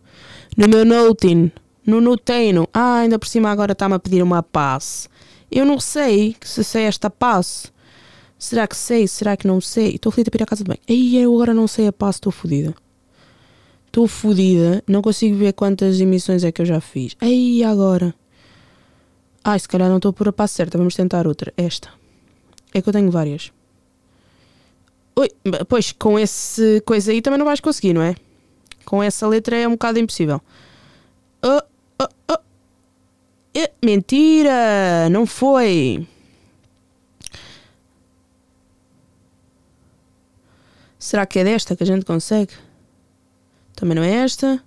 No 0.57 0.67
meu 0.67 0.85
Notin. 0.85 1.51
No 1.85 2.01
Noteno. 2.01 2.67
Ah, 2.73 2.99
ainda 2.99 3.19
por 3.19 3.27
cima 3.27 3.51
agora 3.51 3.73
está-me 3.73 3.95
a 3.95 3.99
pedir 3.99 4.23
uma 4.23 4.41
passe. 4.41 5.07
Eu 5.51 5.65
não 5.65 5.79
sei 5.79 6.35
se 6.41 6.63
sei 6.63 6.83
esta 6.83 7.09
passe. 7.09 7.67
Será 8.39 8.67
que 8.67 8.75
sei? 8.75 9.07
Será 9.07 9.37
que 9.37 9.47
não 9.47 9.61
sei? 9.61 9.95
Estou 9.95 10.11
fodida 10.11 10.31
para 10.31 10.41
ir 10.41 10.43
à 10.43 10.45
casa 10.45 10.63
de 10.63 10.67
banho. 10.67 10.79
Ei, 10.87 11.17
eu 11.17 11.33
agora 11.33 11.53
não 11.53 11.67
sei 11.67 11.87
a 11.87 11.93
passe, 11.93 12.17
estou 12.17 12.31
fodida. 12.31 12.73
Estou 13.93 14.07
fodida, 14.07 14.83
não 14.87 15.03
consigo 15.03 15.37
ver 15.37 15.53
quantas 15.53 16.01
emissões 16.01 16.43
é 16.43 16.51
que 16.51 16.59
eu 16.59 16.65
já 16.65 16.81
fiz. 16.81 17.15
Aí 17.21 17.63
agora. 17.63 18.15
Ai, 19.43 19.59
se 19.59 19.67
calhar 19.67 19.87
não 19.87 19.97
estou 19.97 20.11
por 20.11 20.27
a 20.27 20.33
passo 20.33 20.55
certa, 20.55 20.79
vamos 20.79 20.95
tentar 20.95 21.27
outra. 21.27 21.53
Esta. 21.55 21.89
É 22.73 22.81
que 22.81 22.89
eu 22.89 22.91
tenho 22.91 23.11
várias. 23.11 23.51
Oi, 25.15 25.29
pois 25.69 25.91
com 25.91 26.17
esse 26.17 26.81
coisa 26.83 27.11
aí 27.11 27.21
também 27.21 27.37
não 27.37 27.45
vais 27.45 27.59
conseguir, 27.59 27.93
não 27.93 28.01
é? 28.01 28.15
Com 28.83 29.03
essa 29.03 29.27
letra 29.27 29.57
é 29.57 29.67
um 29.67 29.73
bocado 29.73 29.99
impossível. 29.99 30.41
Oh, 31.43 31.61
oh, 32.01 32.07
oh. 32.31 32.39
É, 33.53 33.71
mentira! 33.85 35.07
Não 35.11 35.27
foi! 35.27 36.07
Será 40.97 41.27
que 41.27 41.37
é 41.37 41.43
desta 41.43 41.75
que 41.75 41.83
a 41.83 41.85
gente 41.85 42.05
consegue? 42.05 42.53
Também 43.75 43.95
não 43.95 44.03
é 44.03 44.11
esta. 44.11 44.61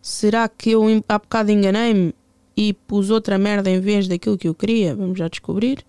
Será 0.00 0.48
que 0.48 0.70
eu 0.70 0.84
há 1.08 1.18
bocado 1.18 1.50
enganei-me 1.50 2.14
e 2.56 2.72
pus 2.72 3.10
outra 3.10 3.38
merda 3.38 3.70
em 3.70 3.80
vez 3.80 4.06
daquilo 4.06 4.36
que 4.36 4.48
eu 4.48 4.54
queria? 4.54 4.94
Vamos 4.94 5.18
já 5.18 5.28
descobrir. 5.28 5.84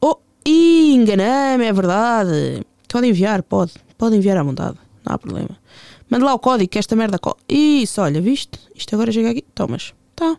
Oh, 0.00 0.16
enganei-me, 0.44 1.64
é 1.64 1.72
verdade. 1.72 2.66
Pode 2.88 3.06
enviar, 3.06 3.42
pode. 3.42 3.72
Pode 3.96 4.16
enviar 4.16 4.36
à 4.36 4.42
vontade. 4.42 4.76
Não 5.04 5.14
há 5.14 5.18
problema. 5.18 5.56
Manda 6.10 6.26
lá 6.26 6.34
o 6.34 6.38
código 6.38 6.68
que 6.68 6.78
esta 6.78 6.94
merda. 6.94 7.18
Co 7.18 7.36
Isso, 7.48 8.02
olha, 8.02 8.20
viste? 8.20 8.58
Isto 8.74 8.94
agora 8.94 9.10
chega 9.10 9.30
aqui. 9.30 9.42
Tomas. 9.54 9.94
Tá. 10.14 10.36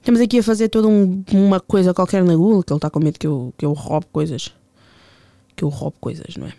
Estamos 0.00 0.20
aqui 0.20 0.40
a 0.40 0.42
fazer 0.42 0.68
toda 0.68 0.88
um, 0.88 1.22
uma 1.32 1.60
coisa 1.60 1.94
qualquer 1.94 2.24
na 2.24 2.34
Google, 2.34 2.64
que 2.64 2.72
ele 2.72 2.78
está 2.78 2.90
com 2.90 2.98
medo 2.98 3.18
que 3.18 3.26
eu, 3.26 3.54
que 3.56 3.64
eu 3.64 3.72
roube 3.72 4.06
coisas. 4.10 4.52
Que 5.54 5.62
eu 5.62 5.68
roube 5.68 5.96
coisas, 6.00 6.36
não 6.36 6.46
é? 6.46 6.52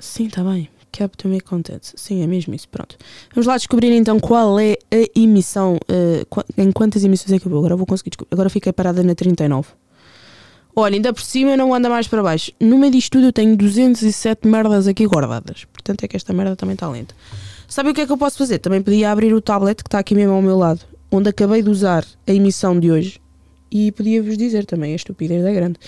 Sim, 0.00 0.28
está 0.28 0.42
bem. 0.42 0.70
Cap 0.92 1.16
to 1.16 1.28
make 1.28 1.44
content. 1.44 1.82
Sim, 1.96 2.22
é 2.22 2.26
mesmo 2.26 2.54
isso. 2.54 2.68
Pronto. 2.68 2.96
Vamos 3.34 3.46
lá 3.46 3.56
descobrir 3.56 3.90
então 3.92 4.20
qual 4.20 4.60
é 4.60 4.76
a 4.92 5.18
emissão. 5.18 5.76
Uh, 5.90 6.42
em 6.58 6.70
quantas 6.70 7.02
emissões 7.02 7.32
é 7.32 7.36
eu 7.36 7.50
vou? 7.50 7.58
Agora 7.58 7.76
vou 7.76 7.86
conseguir 7.86 8.10
descobrir. 8.10 8.34
Agora 8.34 8.50
fiquei 8.50 8.72
parada 8.72 9.02
na 9.02 9.14
39. 9.14 9.68
Olha, 10.74 10.94
ainda 10.94 11.12
por 11.12 11.22
cima 11.22 11.56
não 11.56 11.74
anda 11.74 11.88
mais 11.88 12.08
para 12.08 12.22
baixo. 12.22 12.52
No 12.58 12.78
meio 12.78 12.92
disto 12.92 13.12
tudo 13.12 13.26
eu 13.26 13.32
tenho 13.32 13.56
207 13.56 14.46
merdas 14.46 14.86
aqui 14.86 15.06
guardadas. 15.06 15.64
Portanto 15.66 16.04
é 16.04 16.08
que 16.08 16.16
esta 16.16 16.32
merda 16.32 16.56
também 16.56 16.74
está 16.74 16.88
lenta. 16.88 17.14
Sabe 17.68 17.90
o 17.90 17.94
que 17.94 18.02
é 18.02 18.06
que 18.06 18.12
eu 18.12 18.18
posso 18.18 18.38
fazer? 18.38 18.58
Também 18.58 18.82
podia 18.82 19.10
abrir 19.10 19.34
o 19.34 19.40
tablet 19.40 19.82
que 19.82 19.88
está 19.88 19.98
aqui 19.98 20.14
mesmo 20.14 20.32
ao 20.32 20.42
meu 20.42 20.56
lado, 20.56 20.80
onde 21.10 21.28
acabei 21.28 21.62
de 21.62 21.70
usar 21.70 22.04
a 22.26 22.32
emissão 22.32 22.78
de 22.78 22.90
hoje. 22.90 23.20
E 23.70 23.90
podia-vos 23.92 24.36
dizer 24.36 24.66
também, 24.66 24.92
a 24.92 24.96
estupidez 24.96 25.44
é 25.44 25.52
grande. 25.52 25.78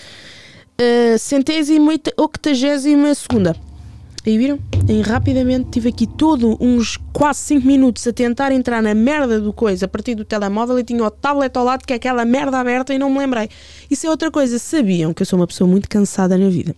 Uh, 0.79 1.17
centésima 1.17 1.93
octagésima 2.17 3.13
segunda. 3.13 3.55
Aí 4.25 4.37
viram? 4.37 4.59
E 4.89 5.01
rapidamente 5.01 5.69
tive 5.71 5.89
aqui 5.89 6.07
todo 6.07 6.57
uns 6.59 6.97
quase 7.13 7.39
5 7.41 7.67
minutos 7.67 8.05
a 8.07 8.13
tentar 8.13 8.51
entrar 8.51 8.81
na 8.81 8.93
merda 8.93 9.39
do 9.39 9.53
coisa 9.53 9.85
a 9.85 9.87
partir 9.87 10.15
do 10.15 10.25
telemóvel 10.25 10.79
e 10.79 10.83
tinha 10.83 11.03
o 11.03 11.11
tablet 11.11 11.55
ao 11.55 11.63
lado 11.63 11.85
que 11.85 11.93
é 11.93 11.95
aquela 11.95 12.25
merda 12.25 12.59
aberta 12.59 12.93
e 12.93 12.97
não 12.97 13.09
me 13.09 13.19
lembrei. 13.19 13.49
Isso 13.89 14.07
é 14.07 14.09
outra 14.09 14.31
coisa. 14.31 14.57
Sabiam 14.57 15.13
que 15.13 15.21
eu 15.21 15.25
sou 15.25 15.37
uma 15.37 15.45
pessoa 15.47 15.67
muito 15.67 15.87
cansada 15.87 16.37
na 16.37 16.49
vida. 16.49 16.75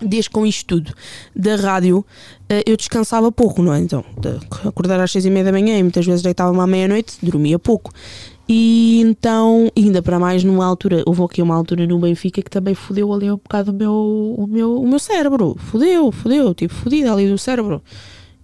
Desde 0.00 0.30
com 0.30 0.44
isto 0.44 0.66
tudo 0.66 0.92
da 1.34 1.56
rádio, 1.56 2.04
eh, 2.48 2.62
eu 2.66 2.76
descansava 2.76 3.30
pouco, 3.30 3.62
não 3.62 3.72
é? 3.72 3.78
Então, 3.78 4.04
acordar 4.64 4.98
às 5.00 5.12
seis 5.12 5.24
e 5.24 5.30
meia 5.30 5.44
da 5.44 5.52
manhã 5.52 5.78
e 5.78 5.82
muitas 5.82 6.04
vezes 6.04 6.22
deitava-me 6.22 6.60
à 6.60 6.66
meia-noite, 6.66 7.16
dormia 7.22 7.58
pouco. 7.58 7.92
E 8.54 9.00
então, 9.00 9.72
ainda 9.74 10.02
para 10.02 10.18
mais 10.18 10.44
numa 10.44 10.66
altura, 10.66 11.02
houve 11.06 11.22
aqui 11.22 11.40
uma 11.40 11.54
altura 11.54 11.86
no 11.86 11.98
Benfica 11.98 12.42
que 12.42 12.50
também 12.50 12.74
fodeu 12.74 13.10
ali 13.10 13.30
um 13.30 13.36
bocado 13.36 13.70
o 13.70 13.74
meu, 13.74 13.94
o 14.36 14.46
meu, 14.46 14.76
o 14.76 14.86
meu 14.86 14.98
cérebro. 14.98 15.56
Fodeu, 15.58 16.12
fodeu, 16.12 16.52
tipo, 16.52 16.74
fodida 16.74 17.10
ali 17.10 17.30
do 17.30 17.38
cérebro. 17.38 17.82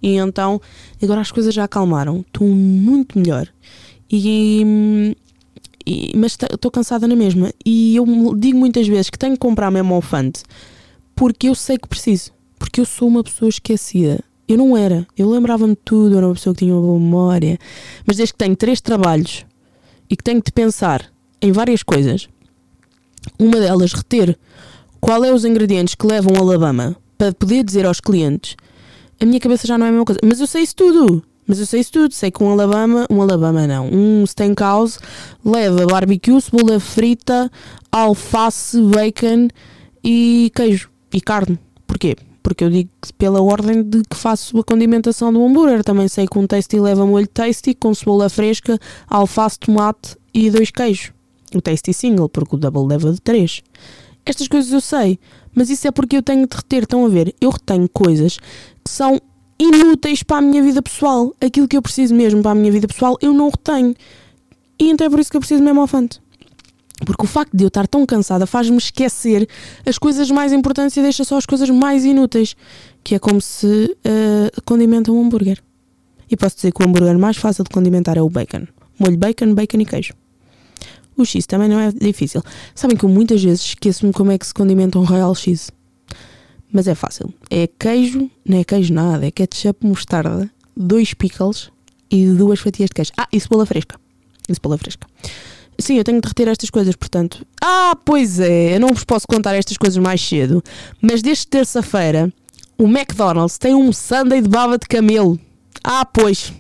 E 0.02 0.14
então, 0.14 0.62
agora 1.02 1.20
as 1.20 1.30
coisas 1.30 1.52
já 1.52 1.64
acalmaram, 1.64 2.20
estou 2.20 2.48
muito 2.48 3.18
melhor. 3.18 3.48
E, 4.10 5.14
e 5.86 6.12
mas 6.16 6.38
estou 6.40 6.70
cansada 6.70 7.06
na 7.06 7.14
mesma. 7.14 7.52
E 7.62 7.94
eu 7.94 8.06
digo 8.34 8.58
muitas 8.58 8.88
vezes 8.88 9.10
que 9.10 9.18
tenho 9.18 9.34
que 9.34 9.40
comprar 9.40 9.70
mesmo 9.70 9.92
alfante 9.92 10.42
porque 11.14 11.50
eu 11.50 11.54
sei 11.54 11.76
que 11.76 11.86
preciso. 11.86 12.32
Porque 12.58 12.80
eu 12.80 12.86
sou 12.86 13.08
uma 13.08 13.22
pessoa 13.22 13.50
esquecida. 13.50 14.24
Eu 14.48 14.56
não 14.56 14.74
era. 14.74 15.06
Eu 15.14 15.28
lembrava-me 15.28 15.76
tudo, 15.76 16.14
eu 16.14 16.16
era 16.16 16.26
uma 16.28 16.34
pessoa 16.34 16.54
que 16.54 16.60
tinha 16.60 16.74
uma 16.74 16.80
boa 16.80 16.98
memória. 16.98 17.58
Mas 18.06 18.16
desde 18.16 18.32
que 18.32 18.38
tenho 18.38 18.56
três 18.56 18.80
trabalhos 18.80 19.44
e 20.10 20.16
que 20.16 20.24
tenho 20.24 20.42
de 20.42 20.52
pensar 20.52 21.04
em 21.40 21.52
várias 21.52 21.82
coisas, 21.82 22.28
uma 23.38 23.58
delas 23.58 23.92
reter 23.92 24.38
qual 25.00 25.24
é 25.24 25.32
os 25.32 25.44
ingredientes 25.44 25.94
que 25.94 26.06
levam 26.06 26.34
a 26.36 26.38
Alabama 26.38 26.96
para 27.16 27.32
poder 27.32 27.64
dizer 27.64 27.86
aos 27.86 28.00
clientes, 28.00 28.56
a 29.20 29.24
minha 29.24 29.40
cabeça 29.40 29.66
já 29.66 29.76
não 29.76 29.86
é 29.86 29.88
a 29.88 29.92
mesma 29.92 30.04
coisa. 30.04 30.20
Mas 30.24 30.40
eu 30.40 30.46
sei 30.46 30.62
isso 30.62 30.76
tudo. 30.76 31.22
Mas 31.46 31.58
eu 31.58 31.66
sei 31.66 31.80
isso 31.80 31.92
tudo. 31.92 32.14
Sei 32.14 32.30
que 32.30 32.42
um 32.42 32.50
Alabama, 32.50 33.06
um 33.10 33.20
Alabama 33.20 33.66
não, 33.66 33.88
um 33.88 34.24
steakhouse 34.26 34.98
leva 35.44 35.86
barbecue, 35.86 36.40
cebola 36.40 36.78
frita, 36.78 37.50
alface, 37.90 38.80
bacon 38.82 39.48
e 40.04 40.52
queijo 40.54 40.90
e 41.12 41.20
carne. 41.20 41.58
Porquê? 41.86 42.16
Porque 42.42 42.64
eu 42.64 42.70
digo 42.70 42.90
pela 43.16 43.42
ordem 43.42 43.82
de 43.82 44.02
que 44.02 44.16
faço 44.16 44.58
a 44.58 44.64
condimentação 44.64 45.32
do 45.32 45.44
hambúrguer. 45.44 45.82
Também 45.84 46.08
sei 46.08 46.26
que 46.26 46.38
um 46.38 46.46
tasty 46.46 46.78
leva 46.78 47.06
molho 47.06 47.26
tasty 47.26 47.74
com 47.74 47.94
cebola 47.94 48.28
fresca, 48.28 48.78
alface, 49.08 49.58
tomate 49.58 50.16
e 50.32 50.50
dois 50.50 50.70
queijos. 50.70 51.12
O 51.54 51.60
tasty 51.60 51.92
single, 51.92 52.28
porque 52.28 52.56
o 52.56 52.58
double 52.58 52.86
leva 52.86 53.12
de 53.12 53.20
três. 53.20 53.62
Estas 54.24 54.46
coisas 54.46 54.70
eu 54.72 54.80
sei, 54.80 55.18
mas 55.54 55.70
isso 55.70 55.88
é 55.88 55.90
porque 55.90 56.16
eu 56.16 56.22
tenho 56.22 56.46
de 56.46 56.54
reter. 56.54 56.82
Estão 56.82 57.04
a 57.04 57.08
ver? 57.08 57.34
Eu 57.40 57.50
retenho 57.50 57.88
coisas 57.88 58.38
que 58.84 58.90
são 58.90 59.20
inúteis 59.58 60.22
para 60.22 60.36
a 60.36 60.40
minha 60.42 60.62
vida 60.62 60.82
pessoal. 60.82 61.34
Aquilo 61.40 61.66
que 61.66 61.76
eu 61.76 61.82
preciso 61.82 62.14
mesmo 62.14 62.42
para 62.42 62.52
a 62.52 62.54
minha 62.54 62.70
vida 62.70 62.86
pessoal, 62.86 63.16
eu 63.20 63.32
não 63.32 63.48
retenho. 63.48 63.94
E 64.78 64.90
então 64.90 65.06
é 65.06 65.10
por 65.10 65.18
isso 65.18 65.30
que 65.30 65.36
eu 65.36 65.40
preciso 65.40 65.62
mesmo 65.62 65.80
ao 65.80 65.86
fante. 65.86 66.20
Porque 67.04 67.24
o 67.24 67.28
facto 67.28 67.56
de 67.56 67.64
eu 67.64 67.68
estar 67.68 67.86
tão 67.86 68.04
cansada 68.04 68.46
faz-me 68.46 68.76
esquecer 68.76 69.48
as 69.86 69.98
coisas 69.98 70.30
mais 70.30 70.52
importantes 70.52 70.96
e 70.96 71.02
deixa 71.02 71.24
só 71.24 71.36
as 71.36 71.46
coisas 71.46 71.70
mais 71.70 72.04
inúteis. 72.04 72.56
Que 73.04 73.14
é 73.14 73.18
como 73.18 73.40
se 73.40 73.66
uh, 73.66 74.62
condimenta 74.64 75.12
um 75.12 75.20
hambúrguer. 75.20 75.62
E 76.30 76.36
posso 76.36 76.56
dizer 76.56 76.72
que 76.72 76.82
o 76.82 76.86
hambúrguer 76.86 77.18
mais 77.18 77.36
fácil 77.36 77.64
de 77.64 77.70
condimentar 77.70 78.16
é 78.16 78.22
o 78.22 78.28
bacon. 78.28 78.66
Molho 78.98 79.16
bacon, 79.16 79.54
bacon 79.54 79.78
e 79.80 79.86
queijo. 79.86 80.12
O 81.16 81.24
X 81.24 81.46
também 81.46 81.68
não 81.68 81.80
é 81.80 81.90
difícil. 81.90 82.42
Sabem 82.74 82.96
que 82.96 83.04
eu 83.04 83.08
muitas 83.08 83.42
vezes 83.42 83.64
esqueço-me 83.64 84.12
como 84.12 84.30
é 84.30 84.38
que 84.38 84.46
se 84.46 84.54
condimenta 84.54 84.98
um 84.98 85.04
Royal 85.04 85.34
X. 85.34 85.70
Mas 86.72 86.86
é 86.86 86.94
fácil. 86.94 87.32
É 87.50 87.66
queijo, 87.66 88.30
não 88.44 88.58
é 88.58 88.64
queijo 88.64 88.92
nada, 88.92 89.26
é 89.26 89.30
ketchup, 89.30 89.86
mostarda, 89.86 90.50
dois 90.76 91.14
pickles 91.14 91.70
e 92.10 92.26
duas 92.26 92.60
fatias 92.60 92.88
de 92.90 92.94
queijo. 92.94 93.12
Ah, 93.16 93.26
e 93.32 93.40
cebola 93.40 93.64
fresca. 93.64 93.98
E 94.48 94.54
cebola 94.54 94.76
fresca. 94.76 95.06
Sim, 95.78 95.98
eu 95.98 96.04
tenho 96.04 96.20
de 96.20 96.28
reter 96.28 96.48
estas 96.48 96.70
coisas, 96.70 96.94
portanto. 96.96 97.46
Ah, 97.62 97.96
pois 98.04 98.40
é, 98.40 98.76
eu 98.76 98.80
não 98.80 98.88
vos 98.88 99.04
posso 99.04 99.26
contar 99.26 99.54
estas 99.54 99.76
coisas 99.76 99.98
mais 99.98 100.20
cedo, 100.20 100.62
mas 101.00 101.22
desde 101.22 101.46
terça-feira 101.46 102.32
o 102.76 102.84
McDonald's 102.84 103.58
tem 103.58 103.74
um 103.74 103.92
sundae 103.92 104.40
de 104.40 104.48
bava 104.48 104.78
de 104.78 104.86
camelo. 104.86 105.38
Ah, 105.82 106.04
pois, 106.04 106.52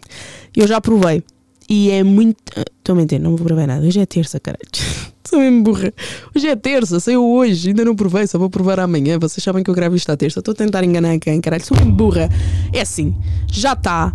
eu 0.56 0.66
já 0.66 0.80
provei. 0.80 1.22
E 1.68 1.90
é 1.90 2.02
muito. 2.02 2.36
Estou 2.56 2.94
a 2.94 2.96
mentir, 2.96 3.20
não 3.20 3.36
vou 3.36 3.46
provar 3.46 3.66
nada. 3.66 3.86
Hoje 3.86 4.00
é 4.00 4.06
terça, 4.06 4.40
caralho. 4.40 4.68
Sou 5.28 5.38
mesmo 5.38 5.62
burra. 5.62 5.92
Hoje 6.34 6.48
é 6.48 6.56
terça, 6.56 6.98
saiu 6.98 7.22
hoje, 7.22 7.68
ainda 7.68 7.84
não 7.84 7.94
provei, 7.94 8.26
só 8.26 8.38
vou 8.38 8.48
provar 8.48 8.80
amanhã. 8.80 9.18
Vocês 9.18 9.44
sabem 9.44 9.62
que 9.62 9.68
eu 9.68 9.74
gravo 9.74 9.94
isto 9.94 10.10
à 10.10 10.16
terça. 10.16 10.38
Estou 10.38 10.52
a 10.52 10.54
tentar 10.54 10.82
enganar 10.82 11.18
quem, 11.18 11.40
caralho. 11.40 11.64
Sou 11.64 11.76
mesmo 11.76 11.92
burra. 11.92 12.30
É 12.72 12.80
assim, 12.80 13.14
já 13.52 13.74
está. 13.74 14.14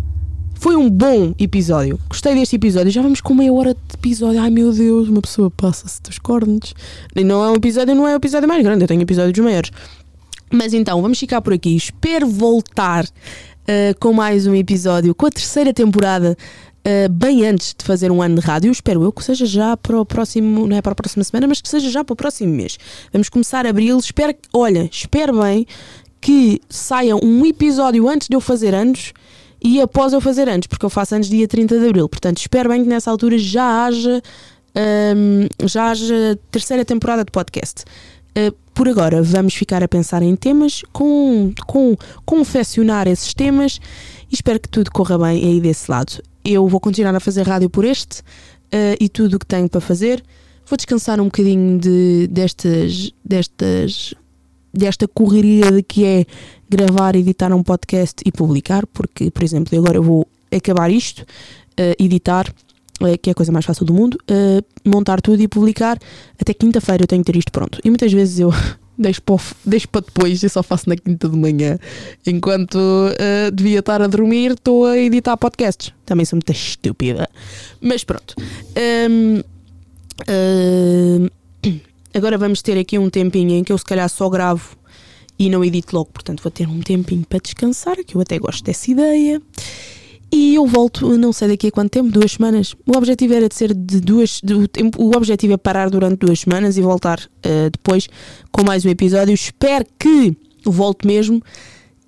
Foi 0.64 0.76
um 0.76 0.88
bom 0.88 1.34
episódio. 1.38 2.00
Gostei 2.08 2.34
deste 2.34 2.56
episódio. 2.56 2.90
Já 2.90 3.02
vamos 3.02 3.20
com 3.20 3.34
meia 3.34 3.52
hora 3.52 3.74
de 3.74 3.80
episódio. 3.96 4.40
Ai 4.40 4.48
meu 4.48 4.72
Deus, 4.72 5.10
uma 5.10 5.20
pessoa 5.20 5.50
passa-se 5.50 6.00
dos 6.00 6.18
cornos. 6.18 6.72
E 7.14 7.22
não 7.22 7.44
é 7.44 7.50
um 7.50 7.56
episódio, 7.56 7.94
não 7.94 8.08
é 8.08 8.14
o 8.14 8.16
episódio 8.16 8.48
mais 8.48 8.62
grande. 8.62 8.82
Eu 8.82 8.88
tenho 8.88 9.02
episódios 9.02 9.38
maiores. 9.44 9.70
Mas 10.50 10.72
então, 10.72 11.02
vamos 11.02 11.18
ficar 11.18 11.42
por 11.42 11.52
aqui. 11.52 11.76
Espero 11.76 12.26
voltar 12.26 13.04
uh, 13.04 13.98
com 14.00 14.14
mais 14.14 14.46
um 14.46 14.54
episódio, 14.54 15.14
com 15.14 15.26
a 15.26 15.30
terceira 15.30 15.70
temporada 15.70 16.34
uh, 16.34 17.12
bem 17.12 17.46
antes 17.46 17.74
de 17.78 17.84
fazer 17.84 18.10
um 18.10 18.22
ano 18.22 18.36
de 18.36 18.40
rádio. 18.40 18.72
Espero 18.72 19.02
eu 19.02 19.12
que 19.12 19.22
seja 19.22 19.44
já 19.44 19.76
para 19.76 20.00
o 20.00 20.06
próximo, 20.06 20.66
não 20.66 20.78
é 20.78 20.80
para 20.80 20.92
a 20.92 20.96
próxima 20.96 21.24
semana, 21.24 21.46
mas 21.46 21.60
que 21.60 21.68
seja 21.68 21.90
já 21.90 22.02
para 22.02 22.14
o 22.14 22.16
próximo 22.16 22.54
mês. 22.54 22.78
Vamos 23.12 23.28
começar 23.28 23.66
abril. 23.66 23.98
Espero, 23.98 24.34
olha, 24.50 24.88
espero 24.90 25.42
bem 25.42 25.66
que 26.22 26.58
saia 26.70 27.14
um 27.16 27.44
episódio 27.44 28.08
antes 28.08 28.28
de 28.28 28.34
eu 28.34 28.40
fazer 28.40 28.74
anos 28.74 29.12
e 29.64 29.80
após 29.80 30.12
eu 30.12 30.20
fazer 30.20 30.48
anos, 30.48 30.66
porque 30.66 30.84
eu 30.84 30.90
faço 30.90 31.14
anos 31.14 31.28
dia 31.28 31.48
30 31.48 31.78
de 31.78 31.88
abril. 31.88 32.08
Portanto, 32.08 32.38
espero 32.38 32.68
bem 32.68 32.82
que 32.82 32.88
nessa 32.88 33.10
altura 33.10 33.38
já 33.38 33.86
haja, 33.86 34.22
um, 35.16 35.66
já 35.66 35.90
haja 35.90 36.38
terceira 36.50 36.84
temporada 36.84 37.24
de 37.24 37.32
podcast. 37.32 37.82
Uh, 38.36 38.54
por 38.74 38.88
agora, 38.88 39.22
vamos 39.22 39.54
ficar 39.54 39.82
a 39.82 39.88
pensar 39.88 40.22
em 40.22 40.36
temas, 40.36 40.82
com, 40.92 41.52
com 41.66 41.96
confeccionar 42.24 43.08
esses 43.08 43.32
temas 43.32 43.80
e 44.30 44.34
espero 44.34 44.60
que 44.60 44.68
tudo 44.68 44.90
corra 44.90 45.16
bem 45.16 45.44
aí 45.44 45.60
desse 45.60 45.90
lado 45.90 46.20
eu 46.44 46.68
vou 46.68 46.78
continuar 46.78 47.14
a 47.14 47.20
fazer 47.20 47.46
rádio 47.46 47.70
por 47.70 47.84
este 47.84 48.20
uh, 48.20 48.96
e 49.00 49.08
tudo 49.08 49.36
o 49.36 49.38
que 49.38 49.46
tenho 49.46 49.68
para 49.68 49.80
fazer. 49.80 50.22
Vou 50.66 50.76
descansar 50.76 51.20
um 51.20 51.24
bocadinho 51.24 51.78
de, 51.78 52.28
destas, 52.30 53.12
destas, 53.24 54.14
desta 54.72 55.08
correria 55.08 55.72
de 55.72 55.82
que 55.82 56.04
é 56.04 56.26
gravar, 56.68 57.16
editar 57.16 57.52
um 57.52 57.62
podcast 57.62 58.22
e 58.24 58.32
publicar, 58.32 58.86
porque, 58.86 59.30
por 59.30 59.42
exemplo, 59.42 59.76
agora 59.78 59.96
eu 59.96 60.02
vou 60.02 60.26
acabar 60.54 60.90
isto, 60.90 61.20
uh, 61.22 62.02
editar, 62.02 62.52
uh, 63.00 63.18
que 63.20 63.30
é 63.30 63.32
a 63.32 63.34
coisa 63.34 63.52
mais 63.52 63.64
fácil 63.64 63.84
do 63.84 63.92
mundo, 63.92 64.18
montar 64.84 65.20
tudo 65.20 65.42
e 65.42 65.48
publicar. 65.48 65.98
Até 66.40 66.54
quinta-feira 66.54 67.02
eu 67.02 67.06
tenho 67.06 67.22
que 67.24 67.32
ter 67.32 67.38
isto 67.38 67.52
pronto. 67.52 67.80
E 67.84 67.88
muitas 67.88 68.12
vezes 68.12 68.38
eu 68.38 68.52
deixo 68.96 69.22
para, 69.22 69.36
deixo 69.64 69.88
para 69.88 70.02
depois 70.02 70.42
e 70.42 70.48
só 70.48 70.62
faço 70.62 70.88
na 70.88 70.96
quinta 70.96 71.28
de 71.28 71.36
manhã. 71.36 71.78
Enquanto 72.26 72.76
uh, 72.76 73.50
devia 73.52 73.80
estar 73.80 74.00
a 74.00 74.06
dormir, 74.06 74.52
estou 74.52 74.86
a 74.86 74.98
editar 74.98 75.36
podcasts. 75.36 75.92
Também 76.06 76.24
sou 76.24 76.36
muito 76.36 76.52
estúpida. 76.52 77.28
Mas 77.80 78.04
pronto. 78.04 78.34
Um, 79.10 79.40
uh, 80.28 81.30
agora 82.14 82.38
vamos 82.38 82.62
ter 82.62 82.78
aqui 82.78 82.98
um 82.98 83.10
tempinho 83.10 83.52
em 83.52 83.64
que 83.64 83.72
eu 83.72 83.78
se 83.78 83.84
calhar 83.84 84.08
só 84.08 84.28
gravo 84.28 84.76
e 85.38 85.48
não 85.50 85.64
edito 85.64 85.94
logo. 85.96 86.10
Portanto, 86.12 86.42
vou 86.42 86.50
ter 86.50 86.68
um 86.68 86.80
tempinho 86.80 87.24
para 87.26 87.38
descansar, 87.38 87.96
que 88.04 88.16
eu 88.16 88.20
até 88.20 88.38
gosto 88.38 88.64
dessa 88.64 88.90
ideia. 88.90 89.40
E 90.32 90.56
eu 90.56 90.66
volto, 90.66 91.16
não 91.16 91.32
sei 91.32 91.48
daqui 91.48 91.68
a 91.68 91.70
quanto 91.70 91.90
tempo, 91.90 92.10
duas 92.10 92.32
semanas. 92.32 92.74
O 92.86 92.96
objetivo 92.96 93.34
era 93.34 93.48
de 93.48 93.54
ser 93.54 93.72
de 93.72 94.00
duas. 94.00 94.40
De, 94.42 94.54
o 94.98 95.16
objetivo 95.16 95.52
é 95.52 95.56
parar 95.56 95.88
durante 95.90 96.18
duas 96.18 96.40
semanas 96.40 96.76
e 96.76 96.82
voltar 96.82 97.20
uh, 97.20 97.70
depois 97.70 98.08
com 98.50 98.64
mais 98.64 98.84
um 98.84 98.88
episódio. 98.88 99.32
Espero 99.32 99.86
que 99.98 100.36
volte 100.64 101.06
mesmo. 101.06 101.40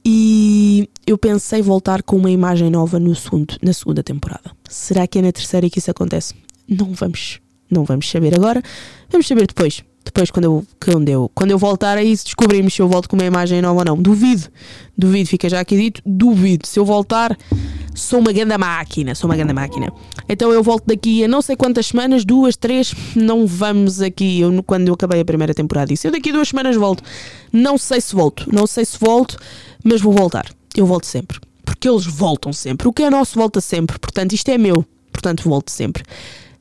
E 0.04 0.88
eu 1.06 1.18
pensei 1.18 1.62
voltar 1.62 2.02
com 2.02 2.16
uma 2.16 2.30
imagem 2.30 2.70
nova 2.70 2.98
no 2.98 3.14
segundo, 3.14 3.56
na 3.62 3.72
segunda 3.72 4.02
temporada. 4.02 4.52
Será 4.68 5.06
que 5.06 5.18
é 5.18 5.22
na 5.22 5.32
terceira 5.32 5.68
que 5.68 5.78
isso 5.78 5.90
acontece? 5.90 6.34
Não 6.68 6.92
vamos, 6.92 7.40
não 7.70 7.84
vamos 7.84 8.08
saber 8.08 8.34
agora. 8.34 8.62
Vamos 9.10 9.26
saber 9.26 9.46
depois 9.46 9.84
depois 10.06 10.30
quando 10.30 10.44
eu, 10.44 10.64
quando 10.80 11.08
eu, 11.08 11.30
quando 11.34 11.50
eu 11.50 11.58
voltar 11.58 11.98
aí 11.98 12.10
descobrimos 12.10 12.72
se 12.72 12.80
eu 12.80 12.88
volto 12.88 13.08
com 13.08 13.16
uma 13.16 13.24
imagem 13.24 13.60
nova 13.60 13.80
ou 13.80 13.84
não. 13.84 13.96
Duvido, 13.96 14.44
duvido, 14.96 15.28
fica 15.28 15.48
já 15.48 15.58
aqui 15.58 15.76
dito, 15.76 16.00
duvido. 16.06 16.64
Se 16.64 16.78
eu 16.78 16.84
voltar, 16.84 17.36
sou 17.92 18.20
uma 18.20 18.32
grande 18.32 18.56
máquina, 18.56 19.16
sou 19.16 19.28
uma 19.28 19.36
grande 19.36 19.52
máquina. 19.52 19.92
Então 20.28 20.52
eu 20.52 20.62
volto 20.62 20.84
daqui 20.86 21.24
a 21.24 21.28
não 21.28 21.42
sei 21.42 21.56
quantas 21.56 21.88
semanas, 21.88 22.24
duas, 22.24 22.56
três, 22.56 22.94
não 23.16 23.46
vamos 23.48 24.00
aqui, 24.00 24.40
eu, 24.40 24.62
quando 24.62 24.88
eu 24.88 24.94
acabei 24.94 25.20
a 25.20 25.24
primeira 25.24 25.52
temporada 25.52 25.88
disse, 25.88 26.06
eu 26.06 26.12
daqui 26.12 26.30
a 26.30 26.32
duas 26.32 26.48
semanas 26.48 26.76
volto. 26.76 27.02
Não 27.52 27.76
sei 27.76 28.00
se 28.00 28.14
volto, 28.14 28.48
não 28.50 28.66
sei 28.66 28.84
se 28.84 28.96
volto, 29.00 29.36
mas 29.82 30.00
vou 30.00 30.12
voltar. 30.12 30.46
Eu 30.76 30.86
volto 30.86 31.04
sempre. 31.04 31.40
Porque 31.64 31.88
eles 31.88 32.06
voltam 32.06 32.52
sempre. 32.52 32.86
O 32.86 32.92
que 32.92 33.02
é 33.02 33.10
nosso 33.10 33.36
volta 33.36 33.60
sempre. 33.60 33.98
Portanto, 33.98 34.34
isto 34.34 34.48
é 34.50 34.56
meu. 34.56 34.84
Portanto, 35.10 35.42
volto 35.48 35.70
sempre. 35.70 36.04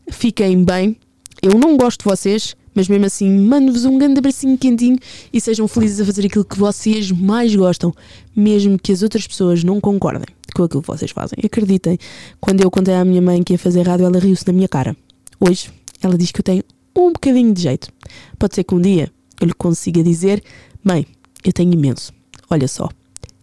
Fiquem 0.10 0.64
bem. 0.64 0.98
Eu 1.44 1.60
não 1.60 1.78
gosto 1.78 2.00
de 2.00 2.06
vocês 2.06 2.56
mas 2.76 2.90
mesmo 2.90 3.06
assim, 3.06 3.32
mando-vos 3.40 3.86
um 3.86 3.98
grande 3.98 4.20
abracinho 4.20 4.58
quentinho 4.58 4.98
e 5.32 5.40
sejam 5.40 5.68
felizes 5.68 6.02
a 6.02 6.06
fazer 6.06 6.26
aquilo 6.26 6.44
que 6.44 6.60
vocês 6.60 7.10
mais 7.10 7.56
gostam, 7.56 7.94
mesmo 8.36 8.78
que 8.78 8.92
as 8.92 9.02
outras 9.02 9.26
pessoas 9.26 9.64
não 9.64 9.80
concordem 9.80 10.28
com 10.54 10.64
aquilo 10.64 10.82
que 10.82 10.88
vocês 10.88 11.12
fazem. 11.12 11.38
Acreditem, 11.44 11.98
quando 12.40 12.62
eu 12.62 12.70
contei 12.70 12.94
à 12.94 13.06
minha 13.06 13.22
mãe 13.22 13.42
que 13.42 13.54
ia 13.54 13.60
fazer 13.60 13.88
rádio, 13.88 14.06
ela 14.06 14.20
riu-se 14.20 14.46
na 14.46 14.54
minha 14.54 14.68
cara. 14.68 14.96
Hoje, 15.40 15.70
ela 16.02 16.18
diz 16.18 16.32
que 16.32 16.42
eu 16.42 16.44
tenho 16.44 16.64
um 16.96 17.12
bocadinho 17.12 17.54
de 17.54 17.62
jeito. 17.62 17.90
Pode 18.38 18.56
ser 18.56 18.64
que 18.64 18.76
um 18.76 18.82
dia 18.82 19.12
eu 19.40 19.48
lhe 19.48 19.54
consiga 19.54 20.04
dizer: 20.04 20.44
Mãe, 20.84 21.06
eu 21.44 21.52
tenho 21.52 21.74
imenso. 21.74 22.14
Olha 22.50 22.68
só. 22.68 22.90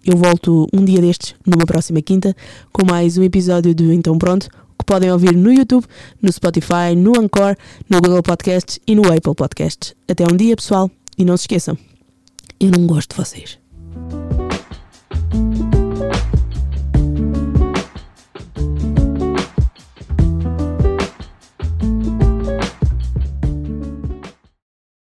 Eu 0.05 0.17
volto 0.17 0.67
um 0.73 0.85
dia 0.85 1.01
destes, 1.01 1.37
numa 1.47 1.65
próxima 1.65 2.03
quinta, 2.03 2.35
com 2.73 2.85
mais 2.85 3.17
um 3.17 3.23
episódio 3.23 3.73
do 3.73 3.93
Então 3.93 4.19
Pronto, 4.19 4.49
podem 4.93 5.11
ouvir 5.11 5.35
no 5.35 5.51
YouTube, 5.51 5.87
no 6.21 6.31
Spotify, 6.31 6.95
no 6.95 7.13
Anchor, 7.19 7.57
no 7.89 7.99
Google 7.99 8.23
Podcasts 8.23 8.79
e 8.87 8.95
no 8.95 9.11
Apple 9.11 9.35
Podcasts. 9.35 9.95
Até 10.07 10.23
um 10.31 10.37
dia, 10.37 10.55
pessoal, 10.55 10.91
e 11.17 11.25
não 11.25 11.35
se 11.35 11.45
esqueçam, 11.45 11.79
eu 12.61 12.71
não 12.71 12.87
gosto 12.87 13.13
de 13.13 13.17
vocês. 13.17 13.59